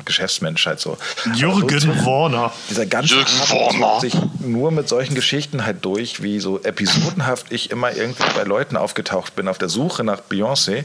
[0.05, 0.97] Geschäftsmensch halt so.
[1.33, 2.51] Jürgen so, Warner.
[2.69, 3.99] dieser ganze Jürgen Warner.
[3.99, 8.77] sich nur mit solchen Geschichten halt durch, wie so episodenhaft ich immer irgendwie bei Leuten
[8.77, 10.83] aufgetaucht bin auf der Suche nach Beyoncé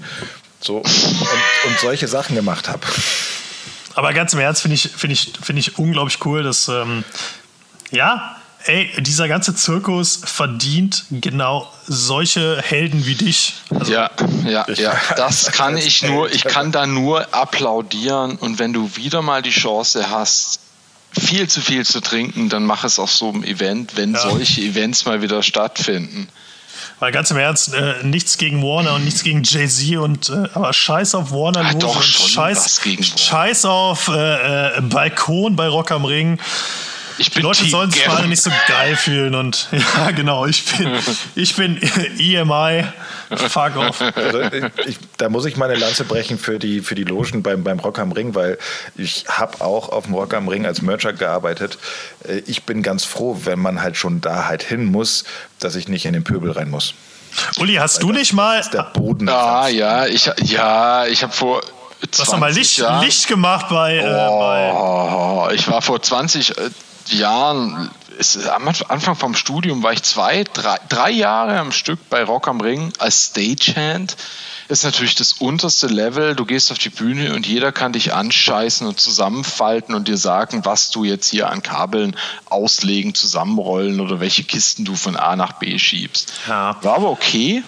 [0.61, 2.81] so, und, und solche Sachen gemacht habe.
[3.95, 7.05] Aber ganz im Ernst finde ich, finde ich, finde ich unglaublich cool, dass, ähm,
[7.91, 13.55] ja, ey, dieser ganze Zirkus verdient genau solche Helden wie dich.
[13.71, 14.11] Also, Ja,
[14.47, 14.97] ja, ja.
[15.17, 19.51] Das kann ich nur, ich kann da nur applaudieren und wenn du wieder mal die
[19.51, 20.61] Chance hast,
[21.19, 24.21] viel zu viel zu trinken, dann mach es auf so einem Event, wenn Ja.
[24.21, 26.29] solche Events mal wieder stattfinden.
[27.01, 30.73] Weil ganz im Ernst, äh, nichts gegen Warner und nichts gegen Jay-Z und äh, aber
[30.73, 33.19] scheiß auf Warner Ah, doch, und schon scheiß, was gegen Warner.
[33.19, 36.39] scheiß auf äh, äh, Balkon bei Rock am Ring.
[37.19, 40.47] Ich Die bin Leute Team sollen sich gerade nicht so geil fühlen und ja, genau,
[40.47, 40.91] ich bin,
[41.35, 41.77] ich bin
[42.19, 42.85] EMI.
[43.31, 44.01] Fuck off.
[44.01, 44.43] Also
[44.87, 47.99] ich, da muss ich meine Lanze brechen für die, für die Logen beim, beim Rock
[47.99, 48.59] am Ring, weil
[48.97, 51.79] ich habe auch auf dem Rock am Ring als Mercher gearbeitet.
[52.27, 55.25] Äh, Ich bin ganz froh, wenn man halt schon da halt hin muss,
[55.61, 56.95] dass ich nicht in den Pöbel rein muss.
[57.59, 59.29] Uli, hast du nicht mal, Das ist der Boden.
[59.29, 61.61] Ah, ja, ich, ja, ich habe vor
[62.01, 66.57] du hast mal 20 Licht, Licht gemacht bei, äh, bei Oh, ich war vor 20
[66.59, 66.71] äh,
[67.13, 72.23] Jahren, ist, am Anfang vom Studium war ich zwei, drei, drei Jahre am Stück bei
[72.23, 74.17] Rock am Ring als Stagehand.
[74.69, 76.35] Ist natürlich das unterste Level.
[76.35, 80.65] Du gehst auf die Bühne und jeder kann dich anscheißen und zusammenfalten und dir sagen,
[80.65, 82.17] was du jetzt hier an Kabeln
[82.47, 86.33] auslegen, zusammenrollen oder welche Kisten du von A nach B schiebst.
[86.49, 86.79] Ja.
[86.81, 87.63] War aber okay.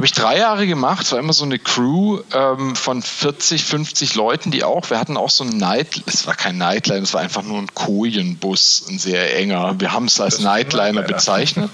[0.00, 1.02] Habe ich drei Jahre gemacht.
[1.02, 5.18] Es war immer so eine Crew ähm, von 40, 50 Leuten, die auch, wir hatten
[5.18, 8.98] auch so ein Night, es war kein Nightliner, es war einfach nur ein Kojenbus, ein
[8.98, 9.78] sehr enger.
[9.78, 11.02] Wir haben es als Das Nightliner Nightliner.
[11.02, 11.70] bezeichnet.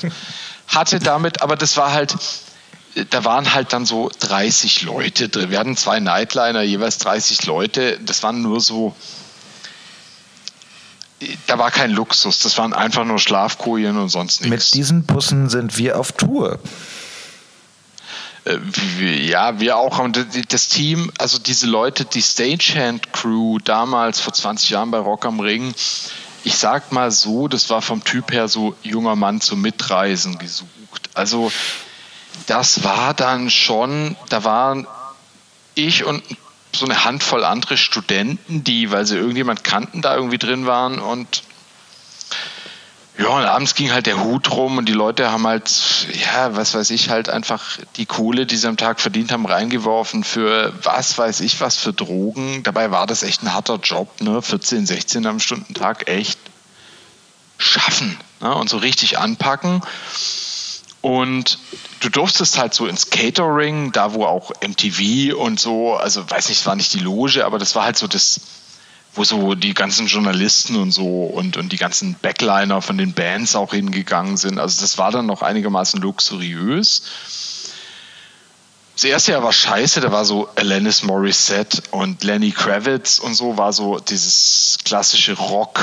[0.67, 2.17] Hatte damit, aber das war halt,
[3.11, 5.53] da waren halt dann so 30 Leute drin.
[5.53, 7.97] Wir hatten zwei Nightliner, jeweils 30 Leute.
[8.05, 8.97] Das waren nur so
[11.47, 14.51] da war kein Luxus, das waren einfach nur Schlafkojen und sonst nichts.
[14.51, 16.59] Mit diesen Bussen sind wir auf Tour.
[18.47, 19.99] Äh, ja, wir auch.
[19.99, 20.19] Und
[20.51, 25.75] das Team, also diese Leute, die Stagehand-Crew damals vor 20 Jahren bei Rock am Ring,
[26.45, 31.11] ich sag mal so, das war vom Typ her so junger Mann zum Mitreisen gesucht.
[31.15, 31.51] Also
[32.47, 34.87] das war dann schon, da waren
[35.75, 36.23] ich und
[36.73, 41.43] so eine Handvoll andere Studenten, die, weil sie irgendjemand kannten, da irgendwie drin waren und
[43.19, 45.71] ja, und abends ging halt der Hut rum und die Leute haben halt,
[46.13, 50.23] ja, was weiß ich, halt einfach die Kohle, die sie am Tag verdient haben, reingeworfen
[50.23, 52.63] für was weiß ich was für Drogen.
[52.63, 54.43] Dabei war das echt ein harter Job, ne?
[54.43, 56.39] 14, 16 am Stundentag, echt
[57.59, 58.55] schaffen ne?
[58.55, 59.81] und so richtig anpacken.
[61.01, 61.59] Und
[62.01, 66.61] du durftest halt so ins Catering, da wo auch MTV und so, also weiß nicht,
[66.61, 68.41] es war nicht die Loge, aber das war halt so das,
[69.17, 73.57] wo so die ganzen Journalisten und so und, und die ganzen Backliner von den Bands
[73.57, 74.59] auch hingegangen sind.
[74.59, 77.03] Also das war dann noch einigermaßen luxuriös.
[78.95, 83.59] Das erste Jahr war scheiße, da war so Alanis Morissette und Lenny Kravitz und so,
[83.59, 85.81] war so dieses klassische Rock,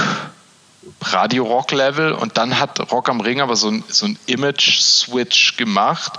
[1.02, 6.14] Radio-Rock-Level und dann hat Rock am Ring aber so ein, so ein Image-Switch gemacht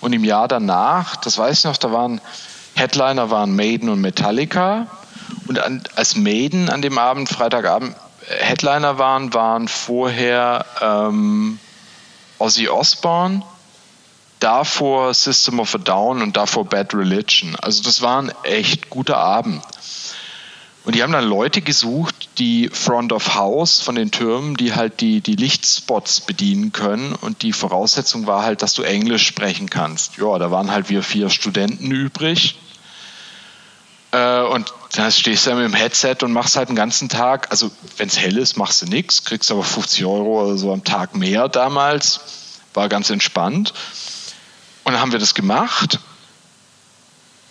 [0.00, 2.20] und im Jahr danach, das weiß ich noch, da waren
[2.74, 4.86] Headliner waren Maiden und Metallica
[5.46, 7.94] und an, als Maiden an dem Abend, Freitagabend,
[8.28, 11.58] äh, Headliner waren, waren vorher ähm,
[12.38, 13.42] Ozzy Osbourne,
[14.40, 17.56] davor System of a Down und davor Bad Religion.
[17.56, 19.62] Also das war ein echt guter Abend.
[20.84, 25.00] Und die haben dann Leute gesucht, die Front of House von den Türmen, die halt
[25.00, 27.14] die, die Lichtspots bedienen können.
[27.14, 30.18] Und die Voraussetzung war halt, dass du Englisch sprechen kannst.
[30.18, 32.58] Ja, da waren halt wir vier Studenten übrig.
[34.14, 37.50] Äh, und dann stehst du ja mit dem Headset und machst halt den ganzen Tag,
[37.50, 40.84] also wenn es hell ist, machst du nichts, kriegst aber 50 Euro oder so am
[40.84, 42.20] Tag mehr damals.
[42.74, 43.74] War ganz entspannt.
[44.84, 45.98] Und dann haben wir das gemacht.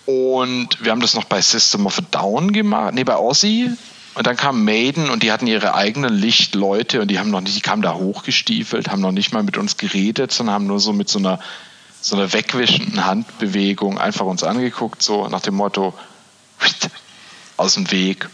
[0.06, 3.70] Und wir haben das noch bei System of a Down gemacht, nee, bei Ozzy.
[4.16, 7.58] Und dann kam Maiden und die hatten ihre eigenen Lichtleute und die haben noch nicht,
[7.58, 10.94] die kamen da hochgestiefelt, haben noch nicht mal mit uns geredet, sondern haben nur so
[10.94, 11.40] mit so einer,
[12.00, 15.94] so einer wegwischenden Handbewegung einfach uns angeguckt, so nach dem Motto,
[17.58, 18.28] aus dem Weg.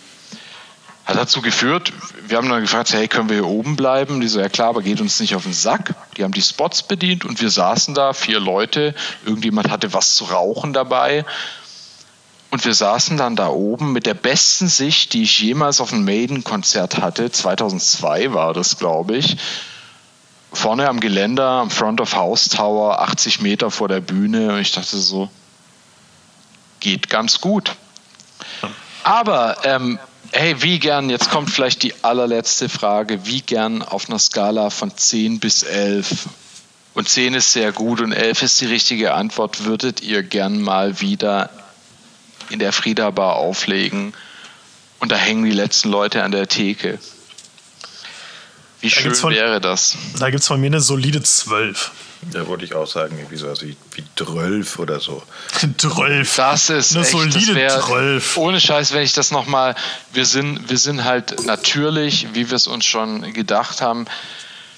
[1.06, 1.92] Hat dazu geführt,
[2.28, 4.22] wir haben dann gefragt, hey, können wir hier oben bleiben?
[4.22, 5.96] Die so, ja klar, aber geht uns nicht auf den Sack.
[6.16, 8.94] Die haben die Spots bedient und wir saßen da, vier Leute,
[9.26, 11.26] irgendjemand hatte was zu rauchen dabei.
[12.52, 16.04] Und wir saßen dann da oben mit der besten Sicht, die ich jemals auf ein
[16.04, 17.32] Maiden-Konzert hatte.
[17.32, 19.38] 2002 war das, glaube ich.
[20.52, 24.54] Vorne am Geländer, am Front of House Tower, 80 Meter vor der Bühne.
[24.54, 25.30] Und ich dachte so,
[26.80, 27.76] geht ganz gut.
[29.10, 29.98] Aber, ähm,
[30.34, 34.96] hey, wie gern, jetzt kommt vielleicht die allerletzte Frage, wie gern auf einer Skala von
[34.96, 36.28] 10 bis 11
[36.94, 41.02] und 10 ist sehr gut und 11 ist die richtige Antwort, würdet ihr gern mal
[41.02, 41.50] wieder
[42.52, 44.14] in der Frieda Bar auflegen?
[45.00, 47.00] Und da hängen die letzten Leute an der Theke?
[48.82, 49.98] Wie schön von, wäre das?
[50.20, 51.92] Da gibt es von mir eine solide 12.
[52.32, 55.24] Da wollte ich auch sagen, irgendwie so wie, wie 12 oder so.
[55.78, 56.36] 12.
[56.36, 58.38] Das ist eine echt, solide wär, 12.
[58.38, 59.76] Ohne Scheiß, wenn ich das nochmal,
[60.14, 64.06] wir sind, wir sind halt natürlich, wie wir es uns schon gedacht haben,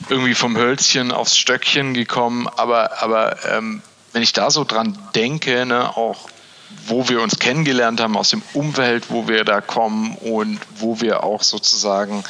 [0.10, 3.82] irgendwie vom Hölzchen aufs Stöckchen gekommen, aber, aber ähm,
[4.14, 6.28] wenn ich da so dran denke, ne, auch
[6.88, 11.24] wo wir uns kennengelernt haben, aus dem Umfeld, wo wir da kommen und wo wir
[11.24, 12.24] auch sozusagen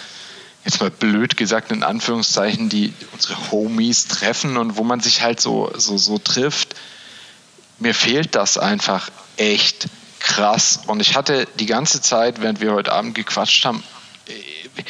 [0.65, 5.41] jetzt mal blöd gesagt in Anführungszeichen, die unsere Homies treffen und wo man sich halt
[5.41, 6.75] so, so, so trifft.
[7.79, 9.88] Mir fehlt das einfach echt
[10.19, 10.81] krass.
[10.85, 13.83] Und ich hatte die ganze Zeit, während wir heute Abend gequatscht haben,
[14.27, 14.83] äh,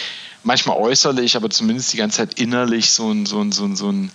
[0.43, 3.89] manchmal äußerlich, aber zumindest die ganze Zeit innerlich so ein, so ein, so ein, so
[3.89, 4.11] ein,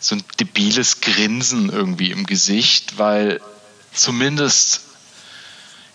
[0.00, 3.40] so ein debiles Grinsen irgendwie im Gesicht, weil
[3.92, 4.82] zumindest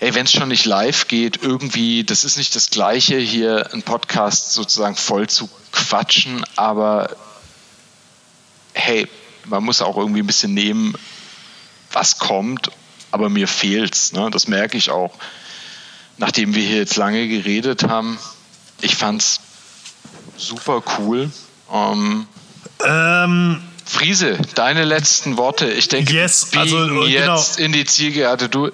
[0.04, 3.84] ey, wenn es schon nicht live geht, irgendwie, das ist nicht das Gleiche, hier einen
[3.84, 7.16] Podcast sozusagen voll zu quatschen, aber
[8.74, 9.08] hey,
[9.46, 10.94] man muss auch irgendwie ein bisschen nehmen,
[11.94, 12.70] was kommt,
[13.12, 14.12] aber mir fehlt's.
[14.12, 14.30] Ne?
[14.30, 15.14] Das merke ich auch.
[16.18, 18.18] Nachdem wir hier jetzt lange geredet haben,
[18.82, 19.40] ich fand's
[20.36, 21.32] super cool.
[21.72, 22.28] Ähm,
[22.86, 25.72] ähm, Friese, deine letzten Worte.
[25.72, 27.04] Ich denke, yes, wir also, genau.
[27.06, 28.50] jetzt in die Zielgerade.
[28.50, 28.70] Du,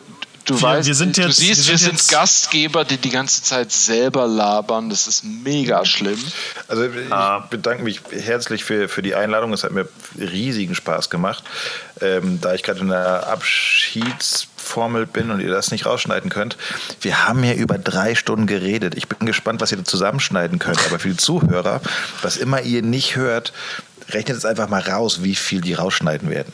[0.50, 2.98] Du Wir- weißt, wir sind du jetzt- siehst, wir wir sind sind jetzt- Gastgeber, die
[2.98, 4.90] die ganze Zeit selber labern.
[4.90, 6.20] Das ist mega schlimm.
[6.68, 7.46] Also ich Ah.
[7.50, 9.54] bedanke mich herzlich für, für die Einladung.
[9.54, 11.44] Es hat mir riesigen Spaß gemacht.
[12.02, 13.28] Ähm, da ich gerade in der
[13.96, 16.58] eingeformelt bin und ihr das nicht rausschneiden könnt.
[17.02, 18.96] Wir haben hier über drei Stunden geredet.
[18.96, 20.80] Ich bin gespannt, was ihr da zusammenschneiden könnt.
[20.88, 21.82] Aber für die Zuhörer,
[22.22, 23.54] was immer ihr nicht hört,
[24.10, 26.54] rechnet es einfach mal raus, wie viel die rausschneiden werden.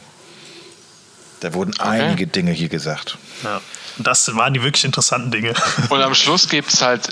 [1.41, 3.17] Da wurden einige Dinge hier gesagt.
[3.43, 3.61] Ja.
[3.97, 5.53] Und das waren die wirklich interessanten Dinge.
[5.89, 7.07] Und am Schluss gibt es halt,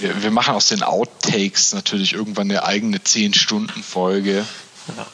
[0.00, 4.44] wir, wir, machen aus den Outtakes natürlich irgendwann eine eigene 10-Stunden-Folge.
[4.96, 5.06] Ja.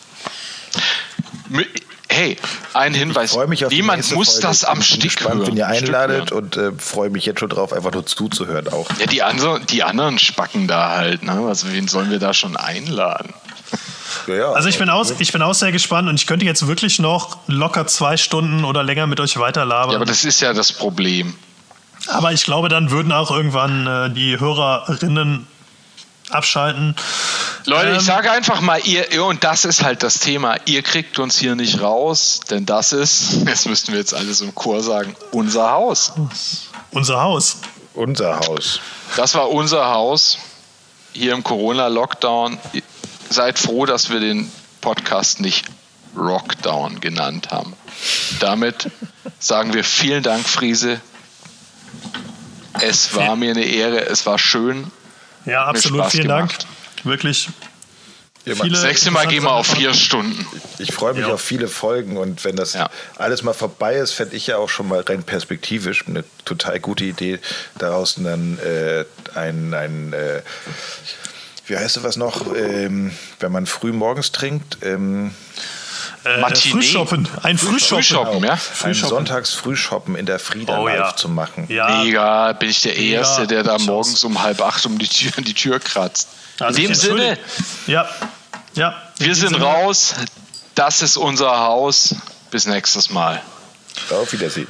[2.08, 2.36] Hey,
[2.74, 3.36] ein Hinweis.
[3.70, 4.42] Niemand muss Folge.
[4.42, 5.46] das am Stück gespannt, hören.
[5.46, 8.88] wenn ihr einladet und äh, freue mich jetzt schon drauf, einfach nur zuzuhören auch.
[8.98, 11.22] Ja, die, andere, die anderen spacken da halt.
[11.22, 11.32] Ne?
[11.32, 13.32] Also wen sollen wir da schon einladen?
[14.26, 16.66] Ja, ja, also ich bin, auch, ich bin auch sehr gespannt und ich könnte jetzt
[16.66, 19.92] wirklich noch locker zwei Stunden oder länger mit euch weiterlabern.
[19.92, 21.34] Ja, aber das ist ja das Problem.
[22.08, 25.46] Aber ich glaube, dann würden auch irgendwann äh, die Hörerinnen
[26.30, 26.96] abschalten.
[27.66, 31.18] Leute, ähm, ich sage einfach mal, ihr, und das ist halt das Thema, ihr kriegt
[31.18, 35.14] uns hier nicht raus, denn das ist, jetzt müssten wir jetzt alles im Chor sagen,
[35.30, 36.12] unser Haus.
[36.90, 37.58] Unser Haus.
[37.94, 38.80] Unser Haus.
[39.16, 40.38] Das war unser Haus
[41.12, 42.58] hier im Corona-Lockdown.
[43.32, 44.50] Seid froh, dass wir den
[44.82, 45.64] Podcast nicht
[46.14, 47.72] Rockdown genannt haben.
[48.40, 48.90] Damit
[49.38, 51.00] sagen wir vielen Dank, Friese.
[52.80, 54.90] Es war mir eine Ehre, es war schön.
[55.46, 56.06] Ja, absolut.
[56.10, 56.66] Vielen gemacht.
[56.94, 57.04] Dank.
[57.04, 57.48] Wirklich.
[58.44, 60.44] Ja, viele das nächste Mal gehen wir auf vier Stunden.
[60.78, 61.32] Ich, ich freue mich ja.
[61.32, 62.90] auf viele Folgen und wenn das ja.
[63.16, 67.04] alles mal vorbei ist, fände ich ja auch schon mal rein perspektivisch eine total gute
[67.04, 67.38] Idee,
[67.78, 69.04] daraus dann äh,
[69.36, 70.42] ein, ein äh,
[71.72, 74.78] wie heißt du was noch, ähm, wenn man früh morgens trinkt?
[74.82, 75.34] Ähm,
[76.24, 77.26] äh, Frühshoppen.
[77.42, 78.04] Ein Frühshoppen.
[78.04, 78.58] Frühshoppen ja.
[78.82, 81.16] Ein Sonntagsfrühshoppen in der Frieda oh, ja.
[81.16, 81.64] zu machen.
[81.68, 82.02] Ja.
[82.04, 85.54] Mega, bin ich der Erste, der da morgens um halb acht um die Tür, die
[85.54, 86.28] Tür kratzt.
[86.60, 87.38] Also in dem Sinne,
[87.86, 88.06] ja.
[88.74, 88.94] Ja.
[89.16, 89.64] wir sind Sinne.
[89.64, 90.14] raus.
[90.74, 92.14] Das ist unser Haus.
[92.50, 93.40] Bis nächstes Mal.
[94.10, 94.68] Auf Wiedersehen.